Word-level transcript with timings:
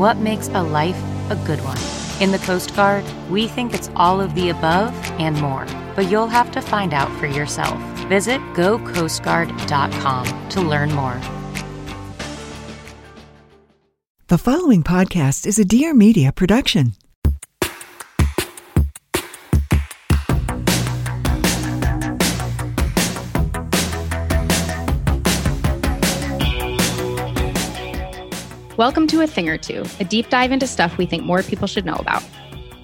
what 0.00 0.16
makes 0.16 0.48
a 0.48 0.62
life 0.62 0.96
a 1.28 1.36
good 1.46 1.60
one? 1.60 1.76
In 2.22 2.32
the 2.32 2.38
Coast 2.38 2.74
Guard, 2.74 3.04
we 3.28 3.46
think 3.46 3.74
it's 3.74 3.90
all 3.94 4.18
of 4.18 4.34
the 4.34 4.48
above 4.48 4.94
and 5.20 5.38
more, 5.38 5.66
but 5.94 6.10
you'll 6.10 6.26
have 6.26 6.50
to 6.52 6.62
find 6.62 6.94
out 6.94 7.12
for 7.20 7.26
yourself. 7.26 7.78
Visit 8.08 8.40
gocoastguard.com 8.54 10.48
to 10.48 10.60
learn 10.62 10.90
more. 10.92 11.20
The 14.28 14.38
following 14.38 14.82
podcast 14.82 15.46
is 15.46 15.58
a 15.58 15.66
Dear 15.66 15.92
Media 15.92 16.32
production. 16.32 16.94
Welcome 28.80 29.08
to 29.08 29.20
A 29.20 29.26
Thing 29.26 29.46
or 29.46 29.58
Two, 29.58 29.84
a 30.00 30.04
deep 30.04 30.30
dive 30.30 30.52
into 30.52 30.66
stuff 30.66 30.96
we 30.96 31.04
think 31.04 31.22
more 31.22 31.42
people 31.42 31.66
should 31.66 31.84
know 31.84 31.96
about. 31.96 32.24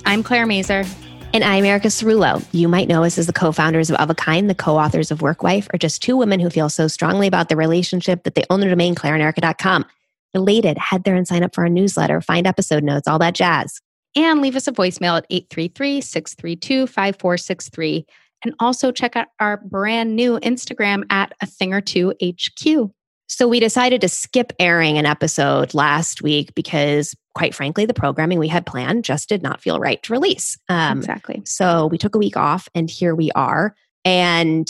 I'm 0.05 0.23
Claire 0.23 0.45
Mazer. 0.45 0.85
And 1.33 1.43
I'm 1.43 1.65
Erica 1.65 1.89
Cerullo. 1.89 2.45
You 2.53 2.69
might 2.69 2.87
know 2.87 3.03
us 3.03 3.17
as 3.17 3.27
the 3.27 3.33
co 3.33 3.51
founders 3.51 3.89
of 3.89 3.97
Of 3.97 4.11
a 4.11 4.15
Kind, 4.15 4.51
the 4.51 4.55
co 4.55 4.77
authors 4.77 5.11
of 5.11 5.21
Workwife, 5.21 5.73
or 5.73 5.79
just 5.79 6.03
two 6.03 6.15
women 6.19 6.39
who 6.39 6.51
feel 6.51 6.69
so 6.69 6.87
strongly 6.87 7.27
about 7.27 7.49
the 7.49 7.57
relationship 7.57 8.25
that 8.25 8.35
they 8.35 8.45
own 8.51 8.61
the 8.61 8.67
domain 8.67 8.95
claireanderica.com. 8.95 9.87
Related, 10.35 10.77
head 10.77 11.05
there 11.05 11.15
and 11.15 11.27
sign 11.27 11.43
up 11.43 11.55
for 11.55 11.63
our 11.63 11.71
newsletter, 11.71 12.21
find 12.21 12.47
episode 12.47 12.85
notes, 12.85 13.09
all 13.09 13.19
that 13.19 13.35
jazz. 13.35 13.81
And 14.15 14.43
leave 14.43 14.55
us 14.55 14.69
a 14.69 14.73
voicemail 14.73 15.17
at 15.17 15.27
833 15.31 16.03
632 16.03 16.89
5463. 16.89 18.05
And 18.45 18.55
also 18.61 18.93
check 18.93 19.17
out 19.17 19.29
our 19.41 19.57
brand 19.57 20.15
new 20.15 20.39
Instagram 20.41 21.05
at 21.09 21.33
A 21.41 21.47
Thing 21.47 21.73
or 21.73 21.81
Two 21.81 22.13
HQ. 22.23 22.91
So 23.29 23.49
we 23.49 23.61
decided 23.61 24.01
to 24.03 24.09
skip 24.09 24.53
airing 24.59 24.99
an 24.99 25.07
episode 25.07 25.75
last 25.75 26.23
week 26.23 26.55
because, 26.55 27.15
quite 27.35 27.55
frankly, 27.55 27.85
the 27.85 27.95
programming 27.95 28.39
we 28.39 28.49
had 28.49 28.67
planned 28.67 29.05
just 29.05 29.29
did 29.29 29.43
not 29.43 29.61
feel 29.61 29.81
right 29.81 30.03
to 30.05 30.13
release. 30.13 30.57
Um, 30.69 30.99
exactly. 30.99 31.43
So 31.45 31.87
we 31.87 31.99
took 31.99 32.15
a 32.15 32.19
week 32.19 32.37
off, 32.37 32.69
and 32.75 32.89
here 32.89 33.15
we 33.15 33.33
are. 33.33 33.75
And 34.05 34.69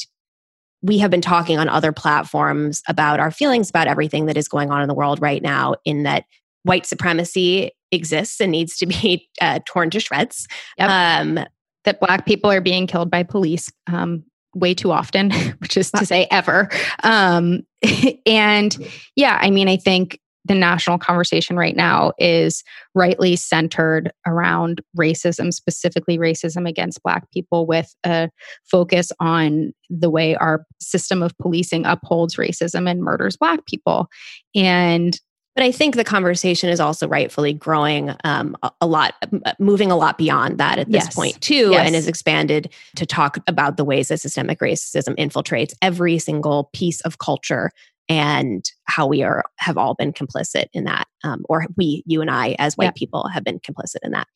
we 0.82 0.98
have 0.98 1.10
been 1.10 1.20
talking 1.20 1.58
on 1.58 1.68
other 1.68 1.92
platforms 1.92 2.82
about 2.88 3.20
our 3.20 3.30
feelings 3.30 3.68
about 3.68 3.88
everything 3.88 4.26
that 4.26 4.36
is 4.36 4.48
going 4.48 4.70
on 4.70 4.82
in 4.82 4.88
the 4.88 4.94
world 4.94 5.20
right 5.20 5.42
now, 5.42 5.74
in 5.84 6.04
that 6.04 6.24
white 6.62 6.86
supremacy 6.86 7.72
exists 7.92 8.40
and 8.40 8.52
needs 8.52 8.76
to 8.78 8.86
be 8.86 9.28
uh, 9.40 9.60
torn 9.66 9.90
to 9.90 10.00
shreds. 10.00 10.46
Yep. 10.78 10.90
Um, 10.90 11.46
that 11.84 12.00
Black 12.00 12.26
people 12.26 12.50
are 12.50 12.60
being 12.60 12.86
killed 12.86 13.10
by 13.10 13.22
police. 13.22 13.70
Um, 13.86 14.24
way 14.56 14.74
too 14.74 14.90
often, 14.90 15.30
which 15.58 15.76
is 15.76 15.90
to 15.92 16.04
say 16.04 16.26
ever. 16.30 16.68
Um, 17.02 17.62
and 18.26 18.76
yeah, 19.14 19.38
I 19.40 19.50
mean, 19.50 19.68
I 19.68 19.76
think 19.76 20.18
the 20.46 20.54
national 20.54 20.98
conversation 20.98 21.56
right 21.56 21.74
now 21.74 22.12
is 22.18 22.62
rightly 22.94 23.34
centered 23.34 24.12
around 24.26 24.80
racism, 24.96 25.52
specifically 25.52 26.18
racism 26.18 26.68
against 26.68 27.02
Black 27.02 27.28
people, 27.32 27.66
with 27.66 27.92
a 28.04 28.30
focus 28.64 29.10
on 29.18 29.72
the 29.90 30.08
way 30.08 30.36
our 30.36 30.64
system 30.80 31.22
of 31.22 31.36
policing 31.38 31.84
upholds 31.84 32.36
racism 32.36 32.88
and 32.88 33.02
murders 33.02 33.36
Black 33.36 33.66
people. 33.66 34.08
And 34.54 35.20
but 35.56 35.64
I 35.64 35.72
think 35.72 35.96
the 35.96 36.04
conversation 36.04 36.68
is 36.68 36.80
also 36.80 37.08
rightfully 37.08 37.54
growing 37.54 38.14
um, 38.24 38.56
a, 38.80 38.86
lot, 38.86 39.14
moving 39.58 39.90
a 39.90 39.96
lot 39.96 40.18
beyond 40.18 40.58
that 40.58 40.78
at 40.78 40.86
this 40.92 41.06
yes. 41.06 41.14
point, 41.14 41.40
too, 41.40 41.70
yes. 41.70 41.86
and 41.86 41.96
is 41.96 42.06
expanded 42.06 42.70
to 42.96 43.06
talk 43.06 43.38
about 43.46 43.78
the 43.78 43.84
ways 43.84 44.08
that 44.08 44.20
systemic 44.20 44.58
racism 44.60 45.16
infiltrates 45.16 45.72
every 45.80 46.18
single 46.18 46.68
piece 46.74 47.00
of 47.00 47.18
culture 47.18 47.70
and 48.06 48.70
how 48.84 49.06
we 49.06 49.22
are 49.22 49.44
have 49.56 49.78
all 49.78 49.94
been 49.94 50.12
complicit 50.12 50.66
in 50.74 50.84
that, 50.84 51.08
um, 51.24 51.42
or 51.48 51.66
we, 51.76 52.04
you 52.06 52.20
and 52.20 52.30
I, 52.30 52.54
as 52.58 52.74
white 52.74 52.84
yeah. 52.84 52.90
people, 52.94 53.26
have 53.28 53.42
been 53.42 53.58
complicit 53.58 54.00
in 54.02 54.12
that. 54.12 54.28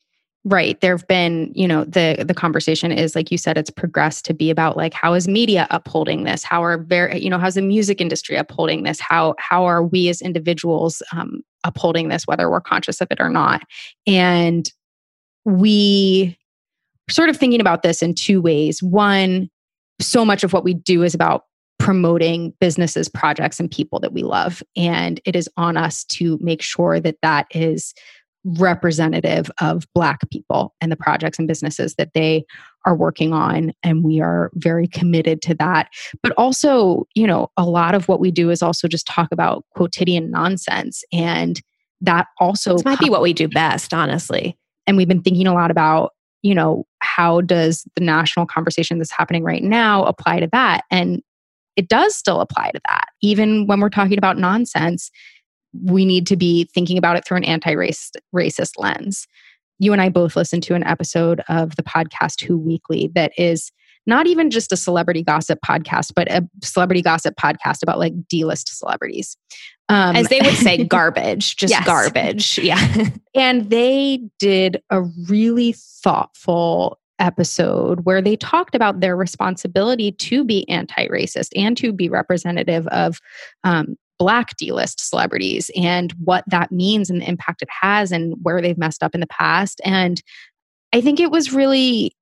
Right. 0.43 0.79
There 0.81 0.97
have 0.97 1.07
been, 1.07 1.51
you 1.53 1.67
know, 1.67 1.83
the 1.83 2.25
the 2.27 2.33
conversation 2.33 2.91
is 2.91 3.15
like 3.15 3.29
you 3.29 3.37
said, 3.37 3.59
it's 3.59 3.69
progressed 3.69 4.25
to 4.25 4.33
be 4.33 4.49
about 4.49 4.75
like 4.75 4.91
how 4.91 5.13
is 5.13 5.27
media 5.27 5.67
upholding 5.69 6.23
this? 6.23 6.43
How 6.43 6.63
are 6.63 6.79
very, 6.79 7.21
you 7.21 7.29
know, 7.29 7.37
how's 7.37 7.53
the 7.53 7.61
music 7.61 8.01
industry 8.01 8.37
upholding 8.37 8.81
this? 8.81 8.99
How 8.99 9.35
how 9.37 9.65
are 9.65 9.83
we 9.83 10.09
as 10.09 10.19
individuals 10.19 11.03
um, 11.11 11.43
upholding 11.63 12.07
this, 12.09 12.25
whether 12.25 12.49
we're 12.49 12.59
conscious 12.59 13.01
of 13.01 13.07
it 13.11 13.19
or 13.21 13.29
not? 13.29 13.61
And 14.07 14.67
we 15.45 16.35
sort 17.07 17.29
of 17.29 17.37
thinking 17.37 17.61
about 17.61 17.83
this 17.83 18.01
in 18.01 18.15
two 18.15 18.41
ways. 18.41 18.81
One, 18.81 19.47
so 19.99 20.25
much 20.25 20.43
of 20.43 20.53
what 20.53 20.63
we 20.63 20.73
do 20.73 21.03
is 21.03 21.13
about 21.13 21.45
promoting 21.77 22.53
businesses, 22.59 23.09
projects, 23.09 23.59
and 23.59 23.69
people 23.69 23.99
that 23.99 24.13
we 24.13 24.23
love, 24.23 24.63
and 24.75 25.21
it 25.23 25.35
is 25.35 25.47
on 25.57 25.77
us 25.77 26.03
to 26.05 26.39
make 26.41 26.63
sure 26.63 26.99
that 26.99 27.17
that 27.21 27.45
is 27.51 27.93
representative 28.43 29.51
of 29.61 29.85
Black 29.93 30.27
people 30.31 30.73
and 30.81 30.91
the 30.91 30.95
projects 30.95 31.37
and 31.37 31.47
businesses 31.47 31.95
that 31.95 32.13
they 32.13 32.43
are 32.85 32.95
working 32.95 33.33
on. 33.33 33.71
And 33.83 34.03
we 34.03 34.19
are 34.19 34.49
very 34.55 34.87
committed 34.87 35.41
to 35.43 35.55
that. 35.55 35.89
But 36.23 36.33
also, 36.37 37.05
you 37.13 37.27
know, 37.27 37.51
a 37.57 37.65
lot 37.65 37.93
of 37.93 38.07
what 38.07 38.19
we 38.19 38.31
do 38.31 38.49
is 38.49 38.63
also 38.63 38.87
just 38.87 39.05
talk 39.05 39.31
about 39.31 39.63
quotidian 39.75 40.31
nonsense. 40.31 41.03
And 41.13 41.61
that 42.01 42.27
also 42.39 42.73
this 42.73 42.85
might 42.85 42.99
be 42.99 43.09
what 43.09 43.21
we 43.21 43.33
do 43.33 43.47
best, 43.47 43.93
honestly. 43.93 44.57
And 44.87 44.97
we've 44.97 45.07
been 45.07 45.21
thinking 45.21 45.45
a 45.45 45.53
lot 45.53 45.69
about, 45.69 46.13
you 46.41 46.55
know, 46.55 46.85
how 46.99 47.41
does 47.41 47.85
the 47.95 48.03
national 48.03 48.47
conversation 48.47 48.97
that's 48.97 49.11
happening 49.11 49.43
right 49.43 49.63
now 49.63 50.03
apply 50.05 50.39
to 50.39 50.49
that? 50.51 50.83
And 50.89 51.21
it 51.75 51.87
does 51.87 52.15
still 52.15 52.41
apply 52.41 52.71
to 52.71 52.81
that. 52.87 53.05
Even 53.21 53.67
when 53.67 53.79
we're 53.79 53.89
talking 53.89 54.17
about 54.17 54.39
nonsense, 54.39 55.11
we 55.73 56.05
need 56.05 56.27
to 56.27 56.35
be 56.35 56.65
thinking 56.73 56.97
about 56.97 57.17
it 57.17 57.25
through 57.25 57.37
an 57.37 57.43
anti-racist 57.43 58.17
racist 58.35 58.73
lens. 58.77 59.27
You 59.79 59.93
and 59.93 60.01
I 60.01 60.09
both 60.09 60.35
listened 60.35 60.63
to 60.63 60.75
an 60.75 60.83
episode 60.83 61.41
of 61.49 61.75
the 61.75 61.83
podcast 61.83 62.41
Who 62.43 62.57
Weekly 62.57 63.09
that 63.15 63.31
is 63.37 63.71
not 64.05 64.27
even 64.27 64.49
just 64.49 64.71
a 64.71 64.77
celebrity 64.77 65.23
gossip 65.23 65.59
podcast, 65.65 66.13
but 66.15 66.31
a 66.31 66.47
celebrity 66.63 67.01
gossip 67.01 67.35
podcast 67.35 67.83
about 67.83 67.99
like 67.99 68.13
D-list 68.27 68.77
celebrities. 68.77 69.37
Um, 69.89 70.15
As 70.15 70.27
they 70.27 70.39
would 70.41 70.55
say, 70.55 70.83
garbage, 70.85 71.55
just 71.55 71.71
yes. 71.71 71.85
garbage. 71.85 72.57
Yeah. 72.57 73.07
and 73.35 73.69
they 73.69 74.23
did 74.39 74.81
a 74.89 75.01
really 75.01 75.73
thoughtful 75.73 76.99
episode 77.19 78.03
where 78.03 78.21
they 78.21 78.35
talked 78.35 78.73
about 78.73 78.99
their 78.99 79.15
responsibility 79.15 80.11
to 80.11 80.43
be 80.43 80.67
anti 80.67 81.07
racist 81.07 81.49
and 81.55 81.77
to 81.77 81.93
be 81.93 82.09
representative 82.09 82.87
of 82.87 83.19
um, 83.63 83.95
black 84.21 84.55
d-list 84.55 84.99
celebrities 84.99 85.71
and 85.75 86.11
what 86.23 86.43
that 86.45 86.71
means 86.71 87.09
and 87.09 87.21
the 87.21 87.27
impact 87.27 87.63
it 87.63 87.67
has 87.81 88.11
and 88.11 88.35
where 88.43 88.61
they've 88.61 88.77
messed 88.77 89.01
up 89.01 89.15
in 89.15 89.19
the 89.19 89.25
past 89.25 89.81
and 89.83 90.21
i 90.93 91.01
think 91.01 91.19
it 91.19 91.31
was 91.31 91.51
really 91.51 92.15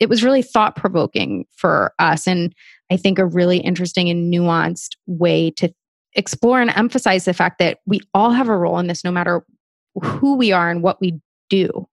it 0.00 0.08
was 0.08 0.24
really 0.24 0.42
thought 0.42 0.74
provoking 0.74 1.46
for 1.54 1.94
us 2.00 2.26
and 2.26 2.52
i 2.90 2.96
think 2.96 3.20
a 3.20 3.24
really 3.24 3.58
interesting 3.58 4.10
and 4.10 4.34
nuanced 4.34 4.96
way 5.06 5.48
to 5.48 5.72
explore 6.14 6.60
and 6.60 6.70
emphasize 6.70 7.24
the 7.24 7.32
fact 7.32 7.60
that 7.60 7.78
we 7.86 8.00
all 8.14 8.32
have 8.32 8.48
a 8.48 8.58
role 8.58 8.80
in 8.80 8.88
this 8.88 9.04
no 9.04 9.12
matter 9.12 9.46
who 10.02 10.34
we 10.34 10.50
are 10.50 10.70
and 10.70 10.82
what 10.82 11.00
we 11.00 11.20
do 11.48 11.86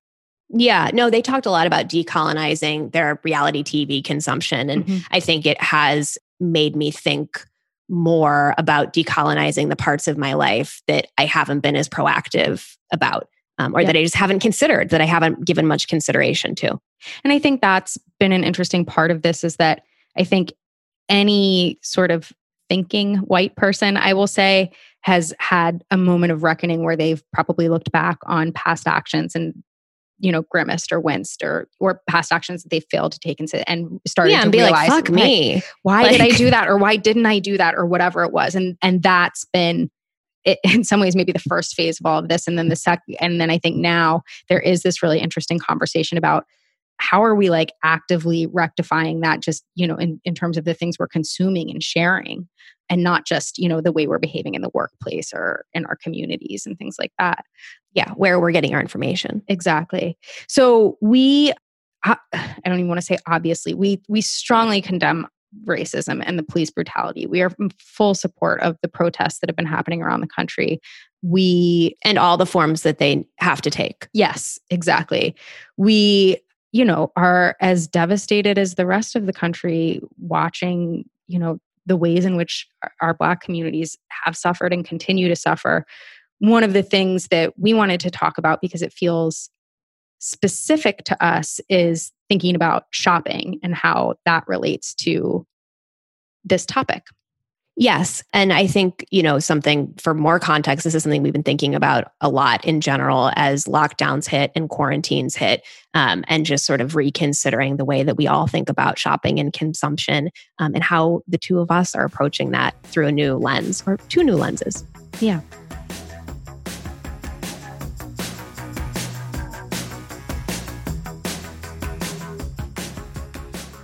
yeah, 0.53 0.89
no, 0.93 1.09
they 1.09 1.21
talked 1.21 1.45
a 1.45 1.49
lot 1.49 1.65
about 1.65 1.87
decolonizing 1.87 2.91
their 2.91 3.21
reality 3.23 3.63
TV 3.63 4.03
consumption. 4.03 4.69
And 4.69 4.85
mm-hmm. 4.85 4.97
I 5.09 5.21
think 5.21 5.45
it 5.45 5.61
has 5.61 6.17
made 6.41 6.75
me 6.75 6.91
think 6.91 7.45
more 7.91 8.55
about 8.57 8.93
decolonizing 8.93 9.69
the 9.69 9.75
parts 9.75 10.07
of 10.07 10.17
my 10.17 10.33
life 10.33 10.81
that 10.87 11.07
I 11.17 11.25
haven't 11.25 11.59
been 11.59 11.75
as 11.75 11.87
proactive 11.87 12.75
about. 12.91 13.27
um, 13.61 13.75
or 13.75 13.81
yep. 13.81 13.87
that 13.87 13.99
I 13.99 14.03
just 14.03 14.15
haven't 14.15 14.39
considered, 14.39 14.89
that 14.89 15.01
I 15.01 15.05
haven't 15.05 15.45
given 15.45 15.67
much 15.67 15.87
consideration 15.87 16.55
to. 16.55 16.79
And 17.23 17.31
I 17.31 17.39
think 17.39 17.61
that's 17.61 17.97
been 18.19 18.31
an 18.31 18.43
interesting 18.43 18.85
part 18.85 19.11
of 19.11 19.21
this 19.21 19.43
is 19.43 19.57
that 19.57 19.83
I 20.17 20.23
think 20.23 20.53
any 21.09 21.79
sort 21.83 22.11
of 22.11 22.31
thinking 22.69 23.17
white 23.17 23.55
person, 23.55 23.97
I 23.97 24.13
will 24.13 24.27
say, 24.27 24.71
has 25.01 25.33
had 25.39 25.83
a 25.91 25.97
moment 25.97 26.31
of 26.31 26.43
reckoning 26.43 26.83
where 26.83 26.95
they've 26.95 27.23
probably 27.33 27.69
looked 27.69 27.91
back 27.91 28.17
on 28.23 28.51
past 28.51 28.87
actions 28.87 29.35
and 29.35 29.53
you 30.21 30.31
know 30.31 30.43
grimaced 30.43 30.91
or 30.91 30.99
winced 30.99 31.43
or 31.43 31.67
or 31.79 32.01
past 32.07 32.31
actions 32.31 32.63
that 32.63 32.69
they 32.69 32.79
failed 32.79 33.11
to 33.11 33.19
take 33.19 33.39
into 33.39 33.67
and 33.69 33.99
started 34.07 34.31
yeah, 34.31 34.43
to 34.43 34.49
be 34.49 34.59
realize, 34.59 34.89
like, 34.89 35.05
"Fuck 35.07 35.09
me, 35.09 35.61
why 35.83 36.03
like, 36.03 36.11
did 36.13 36.21
I 36.21 36.29
do 36.29 36.49
that 36.49 36.67
or 36.69 36.77
why 36.77 36.95
didn't 36.95 37.25
I 37.25 37.39
do 37.39 37.57
that 37.57 37.75
or 37.75 37.85
whatever 37.85 38.23
it 38.23 38.31
was?" 38.31 38.55
And 38.55 38.77
and 38.81 39.03
that's 39.03 39.45
been 39.51 39.89
it, 40.45 40.59
in 40.63 40.83
some 40.83 40.99
ways 40.99 41.15
maybe 41.15 41.31
the 41.31 41.39
first 41.39 41.75
phase 41.75 41.99
of 41.99 42.05
all 42.05 42.19
of 42.19 42.29
this 42.29 42.47
and 42.47 42.57
then 42.57 42.69
the 42.69 42.75
second 42.75 43.15
and 43.19 43.39
then 43.39 43.49
i 43.49 43.57
think 43.57 43.77
now 43.77 44.21
there 44.49 44.59
is 44.59 44.81
this 44.81 45.03
really 45.03 45.19
interesting 45.19 45.59
conversation 45.59 46.17
about 46.17 46.45
how 47.01 47.23
are 47.23 47.35
we 47.35 47.49
like 47.49 47.73
actively 47.83 48.47
rectifying 48.47 49.21
that 49.21 49.39
just 49.39 49.63
you 49.75 49.87
know 49.87 49.95
in, 49.95 50.21
in 50.23 50.35
terms 50.35 50.57
of 50.57 50.65
the 50.65 50.73
things 50.73 50.97
we're 50.99 51.07
consuming 51.07 51.69
and 51.69 51.83
sharing 51.83 52.47
and 52.89 53.03
not 53.03 53.25
just 53.25 53.57
you 53.57 53.67
know 53.67 53.81
the 53.81 53.91
way 53.91 54.07
we're 54.07 54.19
behaving 54.19 54.53
in 54.53 54.61
the 54.61 54.71
workplace 54.73 55.33
or 55.33 55.65
in 55.73 55.85
our 55.85 55.97
communities 55.97 56.65
and 56.65 56.77
things 56.77 56.95
like 56.99 57.11
that 57.17 57.43
yeah 57.93 58.11
where 58.13 58.39
we're 58.39 58.51
getting 58.51 58.73
our 58.73 58.81
information 58.81 59.41
exactly 59.47 60.17
so 60.47 60.97
we 61.01 61.51
uh, 62.03 62.15
i 62.33 62.61
don't 62.65 62.79
even 62.79 62.87
want 62.87 62.99
to 62.99 63.05
say 63.05 63.17
obviously 63.27 63.73
we 63.73 64.01
we 64.07 64.21
strongly 64.21 64.81
condemn 64.81 65.27
racism 65.65 66.23
and 66.25 66.39
the 66.39 66.43
police 66.43 66.69
brutality. 66.69 67.25
We 67.25 67.41
are 67.41 67.51
in 67.59 67.71
full 67.77 68.13
support 68.13 68.61
of 68.61 68.77
the 68.81 68.87
protests 68.87 69.39
that 69.39 69.49
have 69.49 69.55
been 69.55 69.65
happening 69.65 70.01
around 70.01 70.21
the 70.21 70.27
country. 70.27 70.79
We 71.21 71.97
and 72.03 72.17
all 72.17 72.37
the 72.37 72.45
forms 72.45 72.83
that 72.83 72.97
they 72.97 73.25
have 73.37 73.61
to 73.61 73.69
take. 73.69 74.07
Yes, 74.13 74.59
exactly. 74.69 75.35
We, 75.77 76.37
you 76.71 76.85
know, 76.85 77.11
are 77.15 77.55
as 77.59 77.87
devastated 77.87 78.57
as 78.57 78.75
the 78.75 78.85
rest 78.85 79.15
of 79.15 79.25
the 79.25 79.33
country 79.33 80.01
watching, 80.19 81.05
you 81.27 81.37
know, 81.37 81.59
the 81.85 81.97
ways 81.97 82.25
in 82.25 82.35
which 82.35 82.67
our 83.01 83.13
black 83.13 83.41
communities 83.41 83.97
have 84.23 84.37
suffered 84.37 84.71
and 84.71 84.85
continue 84.85 85.27
to 85.27 85.35
suffer. 85.35 85.85
One 86.39 86.63
of 86.63 86.73
the 86.73 86.83
things 86.83 87.27
that 87.27 87.53
we 87.57 87.73
wanted 87.73 87.99
to 88.01 88.11
talk 88.11 88.37
about 88.37 88.61
because 88.61 88.81
it 88.81 88.93
feels 88.93 89.49
specific 90.19 91.03
to 91.05 91.25
us 91.25 91.59
is 91.69 92.11
thinking 92.29 92.55
about 92.55 92.85
shopping 92.91 93.59
and 93.63 93.75
how 93.75 94.15
that 94.25 94.43
relates 94.47 94.93
to 94.95 95.45
this 96.43 96.65
topic. 96.65 97.03
Yes. 97.77 98.21
And 98.33 98.51
I 98.51 98.67
think, 98.67 99.05
you 99.11 99.23
know, 99.23 99.39
something 99.39 99.93
for 99.97 100.13
more 100.13 100.39
context, 100.39 100.83
this 100.83 100.93
is 100.93 101.03
something 101.03 101.23
we've 101.23 101.31
been 101.31 101.41
thinking 101.41 101.73
about 101.73 102.11
a 102.19 102.29
lot 102.29 102.63
in 102.65 102.81
general 102.81 103.31
as 103.35 103.65
lockdowns 103.65 104.27
hit 104.27 104.51
and 104.55 104.69
quarantines 104.69 105.35
hit, 105.35 105.65
um, 105.93 106.23
and 106.27 106.45
just 106.45 106.65
sort 106.65 106.81
of 106.81 106.95
reconsidering 106.95 107.77
the 107.77 107.85
way 107.85 108.03
that 108.03 108.17
we 108.17 108.27
all 108.27 108.45
think 108.45 108.69
about 108.69 108.99
shopping 108.99 109.39
and 109.39 109.53
consumption 109.53 110.29
um, 110.59 110.75
and 110.75 110.83
how 110.83 111.21
the 111.27 111.37
two 111.37 111.59
of 111.59 111.71
us 111.71 111.95
are 111.95 112.03
approaching 112.03 112.51
that 112.51 112.75
through 112.83 113.07
a 113.07 113.11
new 113.11 113.35
lens 113.35 113.81
or 113.87 113.97
two 114.09 114.23
new 114.23 114.35
lenses. 114.35 114.85
Yeah. 115.21 115.39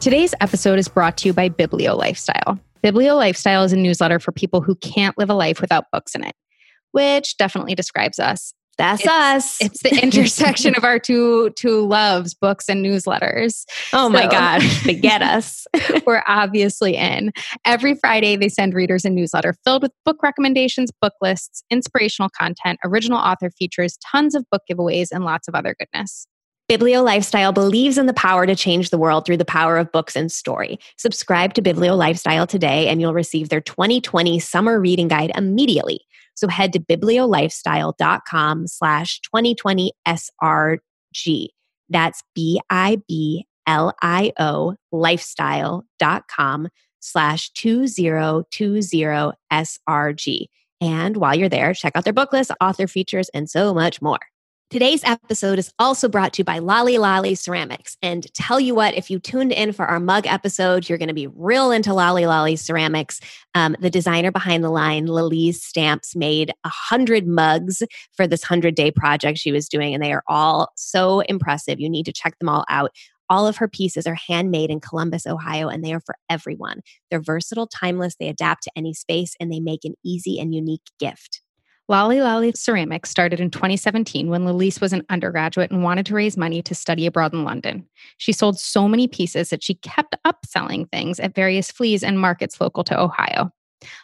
Today's 0.01 0.33
episode 0.39 0.77
is 0.77 0.87
brought 0.87 1.17
to 1.17 1.29
you 1.29 1.33
by 1.33 1.49
Biblio 1.49 1.97
Lifestyle. 1.97 2.59
Biblio 2.83 3.15
Lifestyle 3.15 3.63
is 3.63 3.73
a 3.73 3.77
newsletter 3.77 4.19
for 4.19 4.31
people 4.31 4.61
who 4.61 4.75
can't 4.75 5.17
live 5.17 5.29
a 5.29 5.33
life 5.33 5.61
without 5.61 5.85
books 5.91 6.15
in 6.15 6.23
it, 6.23 6.35
which 6.91 7.37
definitely 7.37 7.75
describes 7.75 8.19
us. 8.19 8.53
That's 8.77 9.01
it's, 9.01 9.09
us. 9.09 9.57
It's 9.61 9.83
the 9.83 9.99
intersection 10.03 10.75
of 10.75 10.83
our 10.83 10.99
two 10.99 11.49
two 11.55 11.87
loves, 11.87 12.33
books 12.35 12.69
and 12.69 12.85
newsletters. 12.85 13.65
Oh 13.91 14.05
so, 14.05 14.09
my 14.09 14.27
gosh, 14.27 14.83
they 14.83 14.93
get 14.93 15.21
us. 15.21 15.65
we're 16.05 16.23
obviously 16.27 16.95
in. 16.95 17.31
Every 17.65 17.95
Friday, 17.95 18.35
they 18.35 18.49
send 18.49 18.75
readers 18.75 19.03
a 19.03 19.09
newsletter 19.09 19.55
filled 19.63 19.81
with 19.81 19.91
book 20.05 20.21
recommendations, 20.21 20.91
book 21.01 21.13
lists, 21.21 21.63
inspirational 21.71 22.29
content, 22.37 22.79
original 22.83 23.17
author 23.17 23.49
features, 23.49 23.97
tons 23.97 24.35
of 24.35 24.45
book 24.51 24.61
giveaways, 24.69 25.07
and 25.11 25.25
lots 25.25 25.47
of 25.47 25.55
other 25.55 25.75
goodness. 25.79 26.27
Biblio 26.69 27.01
Lifestyle 27.01 27.53
believes 27.53 27.97
in 27.97 28.07
the 28.07 28.13
power 28.13 28.45
to 28.45 28.53
change 28.53 28.89
the 28.89 28.97
world 28.97 29.25
through 29.25 29.37
the 29.37 29.45
power 29.45 29.77
of 29.77 29.89
books 29.93 30.17
and 30.17 30.29
story. 30.29 30.77
Subscribe 30.97 31.53
to 31.53 31.61
Biblio 31.61 31.97
Lifestyle 31.97 32.45
today 32.45 32.89
and 32.89 32.99
you'll 32.99 33.13
receive 33.13 33.47
their 33.47 33.61
2020 33.61 34.37
summer 34.39 34.77
reading 34.77 35.07
guide 35.07 35.31
immediately. 35.35 36.01
So 36.35 36.49
head 36.49 36.73
to 36.73 36.79
bibliolifestyle.com 36.81 38.67
slash 38.67 39.21
2020 39.21 39.93
SRG. 40.05 41.47
That's 41.87 42.21
B-I-B-L-I-O 42.35 43.45
lifestyle.com 44.91 46.67
slash 46.99 47.49
2020 47.51 49.33
SRG. 49.53 50.45
And 50.79 51.17
while 51.17 51.33
you're 51.33 51.49
there, 51.49 51.73
check 51.73 51.93
out 51.95 52.03
their 52.03 52.11
book 52.11 52.33
list, 52.33 52.51
author 52.59 52.87
features, 52.87 53.29
and 53.33 53.49
so 53.49 53.73
much 53.73 54.01
more. 54.01 54.19
Today's 54.69 55.01
episode 55.05 55.59
is 55.59 55.71
also 55.79 56.09
brought 56.09 56.33
to 56.33 56.41
you 56.41 56.43
by 56.43 56.59
Lolly 56.59 56.97
Lolly 56.97 57.35
Ceramics. 57.35 57.95
And 58.01 58.27
tell 58.33 58.59
you 58.59 58.75
what, 58.75 58.95
if 58.95 59.09
you 59.09 59.17
tuned 59.17 59.53
in 59.53 59.71
for 59.71 59.85
our 59.85 59.97
mug 59.97 60.27
episode, 60.27 60.89
you're 60.89 60.97
going 60.97 61.07
to 61.07 61.13
be 61.13 61.27
real 61.27 61.71
into 61.71 61.93
Lolly 61.93 62.25
Lolly 62.25 62.57
Ceramics. 62.57 63.21
Um, 63.55 63.77
the 63.79 63.89
designer 63.89 64.29
behind 64.29 64.65
the 64.65 64.69
line, 64.69 65.07
Lilise 65.07 65.61
Stamps, 65.61 66.17
made 66.17 66.51
a 66.65 66.69
hundred 66.69 67.25
mugs 67.25 67.81
for 68.11 68.27
this 68.27 68.43
hundred 68.43 68.75
day 68.75 68.91
project 68.91 69.37
she 69.37 69.53
was 69.53 69.69
doing, 69.69 69.93
and 69.93 70.03
they 70.03 70.11
are 70.11 70.23
all 70.27 70.73
so 70.75 71.21
impressive. 71.21 71.79
You 71.79 71.89
need 71.89 72.05
to 72.07 72.11
check 72.13 72.37
them 72.39 72.49
all 72.49 72.65
out. 72.67 72.91
All 73.29 73.47
of 73.47 73.55
her 73.55 73.69
pieces 73.69 74.05
are 74.05 74.15
handmade 74.15 74.69
in 74.69 74.81
Columbus, 74.81 75.25
Ohio, 75.25 75.69
and 75.69 75.81
they 75.81 75.93
are 75.93 76.01
for 76.01 76.17
everyone. 76.29 76.81
They're 77.09 77.21
versatile, 77.21 77.67
timeless, 77.67 78.17
they 78.19 78.27
adapt 78.27 78.63
to 78.63 78.71
any 78.75 78.93
space, 78.93 79.33
and 79.39 79.49
they 79.49 79.61
make 79.61 79.85
an 79.85 79.93
easy 80.03 80.41
and 80.41 80.53
unique 80.53 80.89
gift. 80.99 81.41
Lolly 81.89 82.19
Lolly 82.19 82.51
Ceramics 82.53 83.09
started 83.09 83.39
in 83.39 83.49
2017 83.49 84.29
when 84.29 84.43
Lilise 84.43 84.81
was 84.81 84.91
an 84.91 85.05
undergraduate 85.09 85.71
and 85.71 85.83
wanted 85.83 86.05
to 86.07 86.15
raise 86.15 86.35
money 86.35 86.61
to 86.61 86.75
study 86.75 87.05
abroad 87.05 87.33
in 87.33 87.45
London. 87.45 87.87
She 88.17 88.33
sold 88.33 88.59
so 88.59 88.89
many 88.89 89.07
pieces 89.07 89.51
that 89.51 89.63
she 89.63 89.75
kept 89.75 90.17
upselling 90.25 90.91
things 90.91 91.17
at 91.19 91.33
various 91.33 91.71
fleas 91.71 92.03
and 92.03 92.19
markets 92.19 92.59
local 92.59 92.83
to 92.85 92.99
Ohio. 92.99 93.51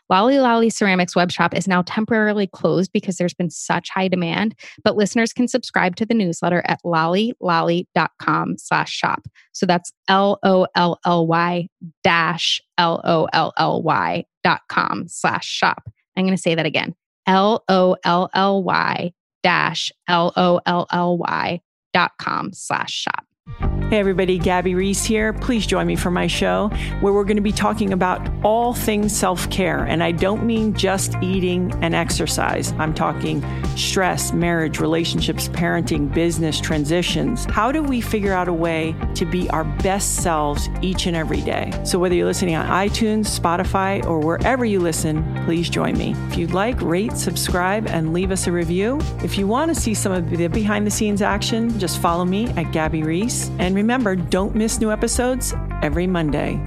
Lolly 0.09 0.39
Lolly 0.39 0.69
Ceramics 0.69 1.13
web 1.13 1.29
shop 1.29 1.53
is 1.53 1.67
now 1.67 1.81
temporarily 1.81 2.47
closed 2.47 2.93
because 2.93 3.17
there's 3.17 3.33
been 3.33 3.49
such 3.49 3.89
high 3.89 4.07
demand, 4.07 4.55
but 4.85 4.95
listeners 4.95 5.33
can 5.33 5.49
subscribe 5.49 5.97
to 5.97 6.05
the 6.05 6.13
newsletter 6.13 6.63
at 6.65 6.79
lollylolly.com 6.85 8.57
slash 8.59 8.91
shop. 8.91 9.27
So 9.51 9.65
that's 9.65 9.91
L-O-L-L-Y 10.07 11.67
dash 12.03 12.61
L-O-L-L-Y 12.77 14.25
dot 14.43 14.61
com 14.69 15.05
slash 15.07 15.45
shop. 15.45 15.89
I'm 16.15 16.23
going 16.23 16.37
to 16.37 16.41
say 16.41 16.55
that 16.55 16.65
again. 16.67 16.95
L 17.27 17.63
O 17.67 17.95
L 18.03 18.29
L 18.33 18.63
Y 18.63 19.13
dash 19.43 19.91
L 20.07 20.31
O 20.35 20.59
L 20.65 20.87
L 20.91 21.17
Y 21.17 21.61
dot 21.93 22.11
com 22.17 22.51
slash 22.53 22.91
shop. 22.91 23.72
Hey 23.89 23.99
everybody, 23.99 24.39
Gabby 24.39 24.73
Reece 24.73 25.03
here. 25.03 25.33
Please 25.33 25.67
join 25.67 25.85
me 25.85 25.95
for 25.95 26.09
my 26.09 26.25
show 26.25 26.69
where 27.01 27.13
we're 27.13 27.25
going 27.25 27.37
to 27.37 27.43
be 27.43 27.51
talking 27.51 27.93
about 27.93 28.27
all 28.43 28.73
things 28.73 29.15
self 29.15 29.47
care. 29.51 29.83
And 29.83 30.01
I 30.01 30.11
don't 30.11 30.45
mean 30.45 30.73
just 30.73 31.13
eating 31.21 31.71
and 31.83 31.93
exercise, 31.93 32.71
I'm 32.79 32.95
talking 32.95 33.43
stress, 33.75 34.33
marriage, 34.33 34.79
relationships, 34.79 35.47
parenting, 35.49 36.11
business, 36.11 36.59
transitions. 36.59 37.45
How 37.45 37.71
do 37.71 37.83
we 37.83 38.01
figure 38.01 38.33
out 38.33 38.47
a 38.47 38.53
way 38.53 38.95
to 39.15 39.25
be 39.25 39.49
our 39.51 39.63
best 39.63 40.17
selves 40.17 40.69
each 40.81 41.05
and 41.05 41.15
every 41.15 41.41
day? 41.41 41.71
So 41.83 41.99
whether 41.99 42.15
you're 42.15 42.25
listening 42.25 42.55
on 42.55 42.65
iTunes, 42.67 43.39
Spotify, 43.39 44.03
or 44.05 44.19
wherever 44.19 44.65
you 44.65 44.79
listen, 44.79 45.23
please 45.45 45.69
join 45.69 45.97
me. 45.97 46.15
If 46.29 46.37
you'd 46.37 46.51
like, 46.51 46.81
rate, 46.81 47.13
subscribe, 47.13 47.87
and 47.87 48.13
leave 48.13 48.31
us 48.31 48.47
a 48.47 48.51
review. 48.51 48.99
If 49.23 49.37
you 49.37 49.47
want 49.47 49.73
to 49.73 49.79
see 49.79 49.93
some 49.93 50.11
of 50.11 50.29
the 50.29 50.47
behind 50.47 50.87
the 50.87 50.91
scenes 50.91 51.21
action, 51.21 51.77
just 51.79 52.01
follow 52.01 52.25
me 52.25 52.47
at 52.49 52.71
Gabby 52.71 53.03
Reece. 53.03 53.49
And 53.59 53.75
remember, 53.83 54.15
don't 54.15 54.55
miss 54.55 54.79
new 54.79 54.91
episodes 54.91 55.53
every 55.81 56.07
Monday. 56.07 56.59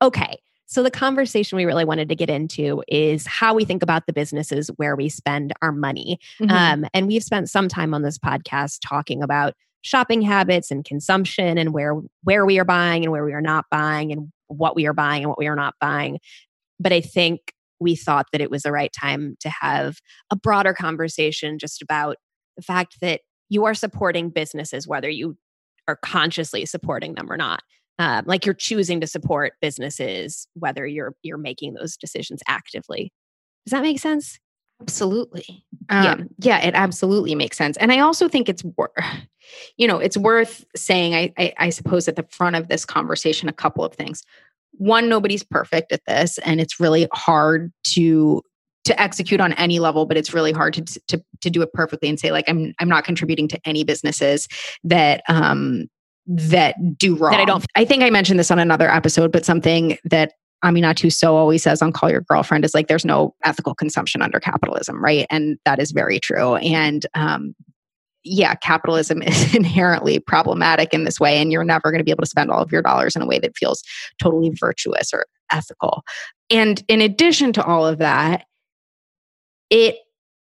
Okay. 0.00 0.38
So, 0.66 0.82
the 0.82 0.90
conversation 0.90 1.56
we 1.56 1.64
really 1.64 1.84
wanted 1.84 2.08
to 2.10 2.14
get 2.14 2.30
into 2.30 2.82
is 2.88 3.26
how 3.26 3.54
we 3.54 3.64
think 3.64 3.82
about 3.82 4.06
the 4.06 4.12
businesses 4.12 4.68
where 4.76 4.94
we 4.94 5.08
spend 5.08 5.52
our 5.62 5.72
money. 5.72 6.18
Mm-hmm. 6.40 6.54
Um, 6.54 6.86
and 6.94 7.08
we've 7.08 7.24
spent 7.24 7.50
some 7.50 7.68
time 7.68 7.94
on 7.94 8.02
this 8.02 8.18
podcast 8.18 8.80
talking 8.86 9.22
about 9.22 9.54
shopping 9.80 10.20
habits 10.20 10.70
and 10.70 10.84
consumption 10.84 11.56
and 11.56 11.72
where 11.72 11.94
where 12.22 12.44
we 12.44 12.58
are 12.58 12.64
buying 12.64 13.02
and 13.02 13.12
where 13.12 13.24
we 13.24 13.32
are 13.32 13.40
not 13.40 13.64
buying 13.70 14.12
and 14.12 14.30
what 14.48 14.76
we 14.76 14.86
are 14.86 14.92
buying 14.92 15.22
and 15.22 15.30
what 15.30 15.38
we 15.38 15.48
are 15.48 15.56
not 15.56 15.74
buying. 15.80 16.18
But 16.78 16.92
I 16.92 17.00
think 17.00 17.52
we 17.80 17.96
thought 17.96 18.26
that 18.32 18.40
it 18.40 18.50
was 18.50 18.62
the 18.62 18.72
right 18.72 18.92
time 18.92 19.36
to 19.40 19.48
have 19.48 19.98
a 20.30 20.36
broader 20.36 20.74
conversation 20.74 21.58
just 21.58 21.80
about 21.80 22.16
the 22.56 22.62
fact 22.62 22.98
that 23.00 23.22
you 23.48 23.64
are 23.64 23.74
supporting 23.74 24.30
businesses, 24.30 24.86
whether 24.86 25.08
you 25.08 25.36
are 25.86 25.96
consciously 25.96 26.66
supporting 26.66 27.14
them 27.14 27.30
or 27.30 27.36
not. 27.36 27.62
Um, 27.98 28.24
like 28.26 28.46
you're 28.46 28.54
choosing 28.54 29.00
to 29.00 29.06
support 29.08 29.54
businesses, 29.60 30.46
whether 30.54 30.86
you're 30.86 31.14
you're 31.22 31.38
making 31.38 31.74
those 31.74 31.96
decisions 31.96 32.40
actively. 32.46 33.12
Does 33.66 33.72
that 33.72 33.82
make 33.82 33.98
sense? 33.98 34.38
Absolutely. 34.80 35.64
Um, 35.88 36.04
yeah. 36.38 36.58
yeah, 36.58 36.66
it 36.66 36.74
absolutely 36.74 37.34
makes 37.34 37.56
sense. 37.56 37.76
And 37.78 37.90
I 37.90 37.98
also 37.98 38.28
think 38.28 38.48
it's 38.48 38.62
worth, 38.64 38.90
you 39.76 39.86
know, 39.86 39.98
it's 39.98 40.16
worth 40.16 40.64
saying, 40.76 41.14
I, 41.14 41.32
I, 41.36 41.52
I 41.58 41.70
suppose, 41.70 42.06
at 42.08 42.16
the 42.16 42.26
front 42.30 42.56
of 42.56 42.68
this 42.68 42.84
conversation, 42.84 43.48
a 43.48 43.52
couple 43.52 43.84
of 43.84 43.94
things. 43.94 44.22
One, 44.72 45.08
nobody's 45.08 45.42
perfect 45.42 45.90
at 45.90 46.02
this, 46.06 46.38
and 46.38 46.60
it's 46.60 46.78
really 46.78 47.08
hard 47.12 47.72
to 47.94 48.42
to 48.84 49.00
execute 49.00 49.40
on 49.40 49.52
any 49.54 49.78
level 49.78 50.06
but 50.06 50.16
it's 50.16 50.32
really 50.32 50.52
hard 50.52 50.74
to, 50.74 50.82
to 51.08 51.22
to 51.40 51.50
do 51.50 51.62
it 51.62 51.72
perfectly 51.72 52.08
and 52.08 52.18
say 52.18 52.32
like 52.32 52.44
i'm 52.48 52.74
i'm 52.78 52.88
not 52.88 53.04
contributing 53.04 53.48
to 53.48 53.58
any 53.64 53.84
businesses 53.84 54.48
that 54.84 55.22
um 55.28 55.86
that 56.26 56.74
do 56.96 57.16
wrong 57.16 57.32
that 57.32 57.40
i 57.40 57.44
don't 57.44 57.66
i 57.74 57.84
think 57.84 58.02
i 58.02 58.10
mentioned 58.10 58.38
this 58.38 58.50
on 58.50 58.58
another 58.58 58.90
episode 58.90 59.32
but 59.32 59.44
something 59.44 59.98
that 60.04 60.32
Aminatou 60.64 61.12
Sow 61.12 61.36
always 61.36 61.62
says 61.62 61.82
on 61.82 61.92
Call 61.92 62.10
Your 62.10 62.22
Girlfriend 62.22 62.64
is 62.64 62.74
like 62.74 62.88
there's 62.88 63.04
no 63.04 63.34
ethical 63.44 63.74
consumption 63.74 64.22
under 64.22 64.40
capitalism, 64.40 65.02
right? 65.02 65.24
And 65.30 65.56
that 65.64 65.78
is 65.78 65.92
very 65.92 66.18
true. 66.18 66.56
And 66.56 67.06
um, 67.14 67.54
yeah, 68.24 68.54
capitalism 68.56 69.22
is 69.26 69.54
inherently 69.54 70.18
problematic 70.18 70.92
in 70.92 71.04
this 71.04 71.20
way, 71.20 71.38
and 71.38 71.52
you're 71.52 71.64
never 71.64 71.90
going 71.90 71.98
to 71.98 72.04
be 72.04 72.10
able 72.10 72.22
to 72.22 72.30
spend 72.30 72.50
all 72.50 72.62
of 72.62 72.72
your 72.72 72.82
dollars 72.82 73.16
in 73.16 73.22
a 73.22 73.26
way 73.26 73.38
that 73.38 73.56
feels 73.56 73.82
totally 74.20 74.50
virtuous 74.50 75.12
or 75.12 75.26
ethical. 75.52 76.02
And 76.50 76.82
in 76.88 77.00
addition 77.00 77.52
to 77.54 77.64
all 77.64 77.86
of 77.86 77.98
that, 77.98 78.44
it 79.70 79.96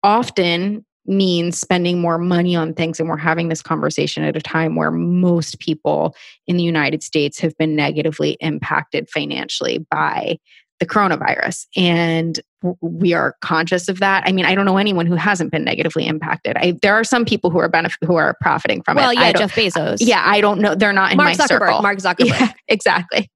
often 0.03 0.85
means 1.05 1.59
spending 1.59 1.99
more 1.99 2.17
money 2.17 2.55
on 2.55 2.73
things. 2.73 2.99
And 2.99 3.09
we're 3.09 3.17
having 3.17 3.49
this 3.49 3.61
conversation 3.61 4.23
at 4.23 4.37
a 4.37 4.41
time 4.41 4.75
where 4.75 4.91
most 4.91 5.59
people 5.59 6.15
in 6.47 6.57
the 6.57 6.63
United 6.63 7.03
States 7.03 7.39
have 7.39 7.57
been 7.57 7.75
negatively 7.75 8.37
impacted 8.39 9.09
financially 9.09 9.79
by 9.89 10.37
the 10.79 10.85
coronavirus. 10.85 11.65
And 11.75 12.39
we 12.81 13.13
are 13.13 13.35
conscious 13.41 13.87
of 13.87 13.99
that. 13.99 14.23
I 14.25 14.31
mean, 14.31 14.45
I 14.45 14.55
don't 14.55 14.65
know 14.65 14.77
anyone 14.77 15.05
who 15.05 15.15
hasn't 15.15 15.51
been 15.51 15.63
negatively 15.63 16.05
impacted. 16.05 16.57
I, 16.57 16.77
there 16.81 16.93
are 16.93 17.03
some 17.03 17.25
people 17.25 17.49
who 17.49 17.59
are 17.59 17.69
benefit 17.69 17.97
who 18.05 18.15
are 18.15 18.35
profiting 18.41 18.81
from 18.83 18.95
well, 18.95 19.11
it. 19.11 19.15
Well, 19.15 19.25
yeah, 19.25 19.33
Jeff 19.33 19.55
Bezos. 19.55 19.97
Yeah, 19.99 20.23
I 20.25 20.41
don't 20.41 20.59
know. 20.59 20.75
They're 20.75 20.93
not 20.93 21.11
in 21.11 21.17
Mark 21.17 21.37
my 21.37 21.45
Zuckerberg, 21.45 21.47
circle. 21.47 21.81
Mark 21.81 21.97
Zuckerberg. 21.99 22.39
Yeah, 22.39 22.53
exactly. 22.67 23.29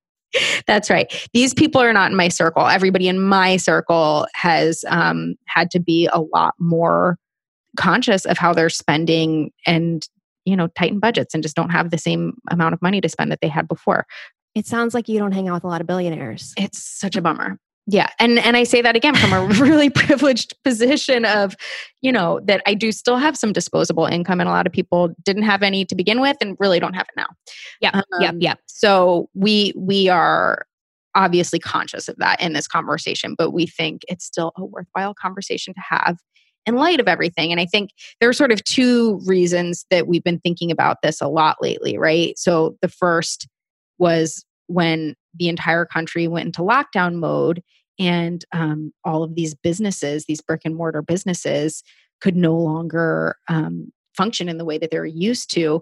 That's 0.67 0.89
right. 0.89 1.13
These 1.33 1.53
people 1.53 1.81
are 1.81 1.93
not 1.93 2.11
in 2.11 2.17
my 2.17 2.27
circle. 2.27 2.67
Everybody 2.67 3.07
in 3.07 3.21
my 3.21 3.57
circle 3.57 4.27
has 4.33 4.83
um, 4.87 5.35
had 5.45 5.71
to 5.71 5.79
be 5.79 6.09
a 6.11 6.21
lot 6.21 6.55
more 6.59 7.17
conscious 7.75 8.25
of 8.25 8.37
how 8.37 8.53
they're 8.53 8.69
spending 8.69 9.51
and 9.65 10.07
you 10.45 10.55
know 10.55 10.67
tighten 10.67 10.99
budgets 10.99 11.33
and 11.33 11.43
just 11.43 11.55
don't 11.55 11.71
have 11.71 11.91
the 11.91 11.97
same 11.97 12.33
amount 12.49 12.73
of 12.73 12.81
money 12.81 13.01
to 13.01 13.09
spend 13.09 13.31
that 13.31 13.39
they 13.41 13.47
had 13.47 13.67
before 13.67 14.05
it 14.53 14.65
sounds 14.65 14.93
like 14.93 15.09
you 15.09 15.19
don't 15.19 15.33
hang 15.33 15.49
out 15.49 15.55
with 15.55 15.63
a 15.65 15.67
lot 15.67 15.81
of 15.81 15.87
billionaires 15.87 16.53
it's 16.57 16.81
such 16.81 17.15
a 17.15 17.21
bummer 17.21 17.59
yeah 17.87 18.09
and 18.19 18.39
and 18.39 18.57
i 18.57 18.63
say 18.63 18.81
that 18.81 18.95
again 18.95 19.15
from 19.15 19.33
a 19.33 19.45
really 19.61 19.89
privileged 19.89 20.55
position 20.63 21.25
of 21.25 21.55
you 22.01 22.11
know 22.11 22.39
that 22.45 22.61
i 22.65 22.73
do 22.73 22.91
still 22.91 23.17
have 23.17 23.37
some 23.37 23.53
disposable 23.53 24.05
income 24.05 24.39
and 24.39 24.49
a 24.49 24.51
lot 24.51 24.65
of 24.65 24.73
people 24.73 25.13
didn't 25.23 25.43
have 25.43 25.63
any 25.63 25.85
to 25.85 25.95
begin 25.95 26.21
with 26.21 26.37
and 26.41 26.55
really 26.59 26.79
don't 26.79 26.93
have 26.93 27.07
it 27.07 27.15
now 27.17 27.27
yeah 27.81 27.91
um, 27.93 28.03
yeah 28.19 28.31
yeah 28.37 28.53
so 28.65 29.29
we 29.33 29.73
we 29.75 30.09
are 30.09 30.65
obviously 31.15 31.59
conscious 31.59 32.09
of 32.09 32.15
that 32.17 32.41
in 32.41 32.53
this 32.53 32.67
conversation 32.67 33.35
but 33.37 33.51
we 33.51 33.65
think 33.65 34.01
it's 34.07 34.25
still 34.25 34.51
a 34.57 34.65
worthwhile 34.65 35.13
conversation 35.13 35.73
to 35.73 35.81
have 35.81 36.17
in 36.65 36.75
light 36.75 36.99
of 36.99 37.07
everything. 37.07 37.51
And 37.51 37.61
I 37.61 37.65
think 37.65 37.91
there 38.19 38.29
are 38.29 38.33
sort 38.33 38.51
of 38.51 38.63
two 38.63 39.19
reasons 39.25 39.85
that 39.91 40.07
we've 40.07 40.23
been 40.23 40.39
thinking 40.39 40.71
about 40.71 40.97
this 41.01 41.21
a 41.21 41.27
lot 41.27 41.57
lately, 41.61 41.97
right? 41.97 42.37
So 42.37 42.75
the 42.81 42.87
first 42.87 43.47
was 43.97 44.43
when 44.67 45.15
the 45.33 45.49
entire 45.49 45.85
country 45.85 46.27
went 46.27 46.47
into 46.47 46.61
lockdown 46.61 47.15
mode 47.15 47.61
and 47.99 48.43
um, 48.51 48.91
all 49.03 49.23
of 49.23 49.35
these 49.35 49.53
businesses, 49.53 50.25
these 50.25 50.41
brick 50.41 50.61
and 50.65 50.75
mortar 50.75 51.01
businesses, 51.01 51.83
could 52.21 52.35
no 52.35 52.55
longer 52.55 53.37
um, 53.47 53.91
function 54.15 54.49
in 54.49 54.57
the 54.57 54.65
way 54.65 54.77
that 54.77 54.91
they 54.91 54.99
were 54.99 55.05
used 55.05 55.51
to. 55.53 55.81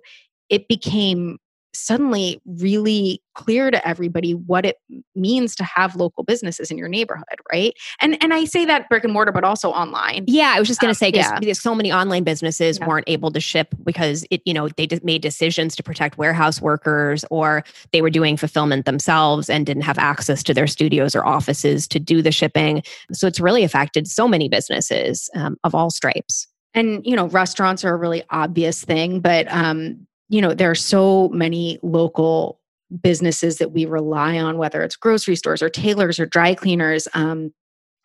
It 0.50 0.68
became 0.68 1.38
suddenly 1.74 2.42
really 2.46 3.22
clear 3.36 3.72
to 3.72 3.88
everybody 3.88 4.34
what 4.34 4.66
it 4.66 4.78
means 5.16 5.56
to 5.56 5.64
have 5.64 5.96
local 5.96 6.24
businesses 6.24 6.70
in 6.70 6.78
your 6.78 6.88
neighborhood 6.88 7.26
right 7.52 7.74
and 8.00 8.22
and 8.22 8.34
i 8.34 8.46
say 8.46 8.64
that 8.64 8.88
brick 8.90 9.04
and 9.04 9.12
mortar 9.12 9.32
but 9.32 9.44
also 9.44 9.72
online 9.72 10.24
yeah 10.28 10.54
i 10.56 10.60
was 10.60 10.68
just 10.68 10.80
going 10.80 10.94
to 10.94 11.06
um, 11.06 11.12
say 11.12 11.12
yeah. 11.14 11.40
because 11.40 11.60
so 11.60 11.74
many 11.74 11.92
online 11.92 12.24
businesses 12.24 12.78
yeah. 12.80 12.88
weren't 12.88 13.06
able 13.08 13.32
to 13.32 13.40
ship 13.40 13.74
because 13.84 14.26
it 14.30 14.42
you 14.46 14.54
know 14.54 14.70
they 14.70 14.86
just 14.86 15.04
made 15.04 15.22
decisions 15.22 15.76
to 15.76 15.82
protect 15.82 16.18
warehouse 16.18 16.62
workers 16.62 17.26
or 17.32 17.64
they 17.92 18.02
were 18.02 18.12
doing 18.12 18.38
fulfillment 18.38 18.86
themselves 18.86 19.50
and 19.50 19.66
didn't 19.66 19.84
have 19.84 19.98
access 19.98 20.44
to 20.44 20.54
their 20.54 20.68
studios 20.68 21.16
or 21.16 21.26
offices 21.26 21.88
to 21.88 22.00
do 22.00 22.22
the 22.22 22.32
shipping 22.32 22.84
so 23.12 23.26
it's 23.26 23.40
really 23.40 23.64
affected 23.64 24.08
so 24.08 24.28
many 24.28 24.48
businesses 24.48 25.30
um, 25.36 25.58
of 25.64 25.74
all 25.74 25.90
stripes 25.90 26.48
and 26.76 27.06
you 27.06 27.16
know 27.16 27.28
restaurants 27.30 27.84
are 27.84 27.94
a 27.94 27.98
really 27.98 28.24
obvious 28.30 28.84
thing 28.84 29.20
but 29.20 29.52
um 29.52 30.06
you 30.34 30.42
know, 30.42 30.56
there 30.56 30.72
are 30.72 30.76
so 30.76 31.30
many 31.30 31.78
local 31.84 32.60
businesses 33.02 33.60
that 33.60 33.72
we 33.72 33.86
rely 33.86 34.40
on, 34.40 34.58
whether 34.58 34.82
it's 34.82 34.96
grocery 34.96 35.36
stores 35.36 35.62
or 35.62 35.70
tailors 35.70 36.20
or 36.20 36.26
dry 36.26 36.56
cleaners. 36.56 37.08
Um, 37.14 37.54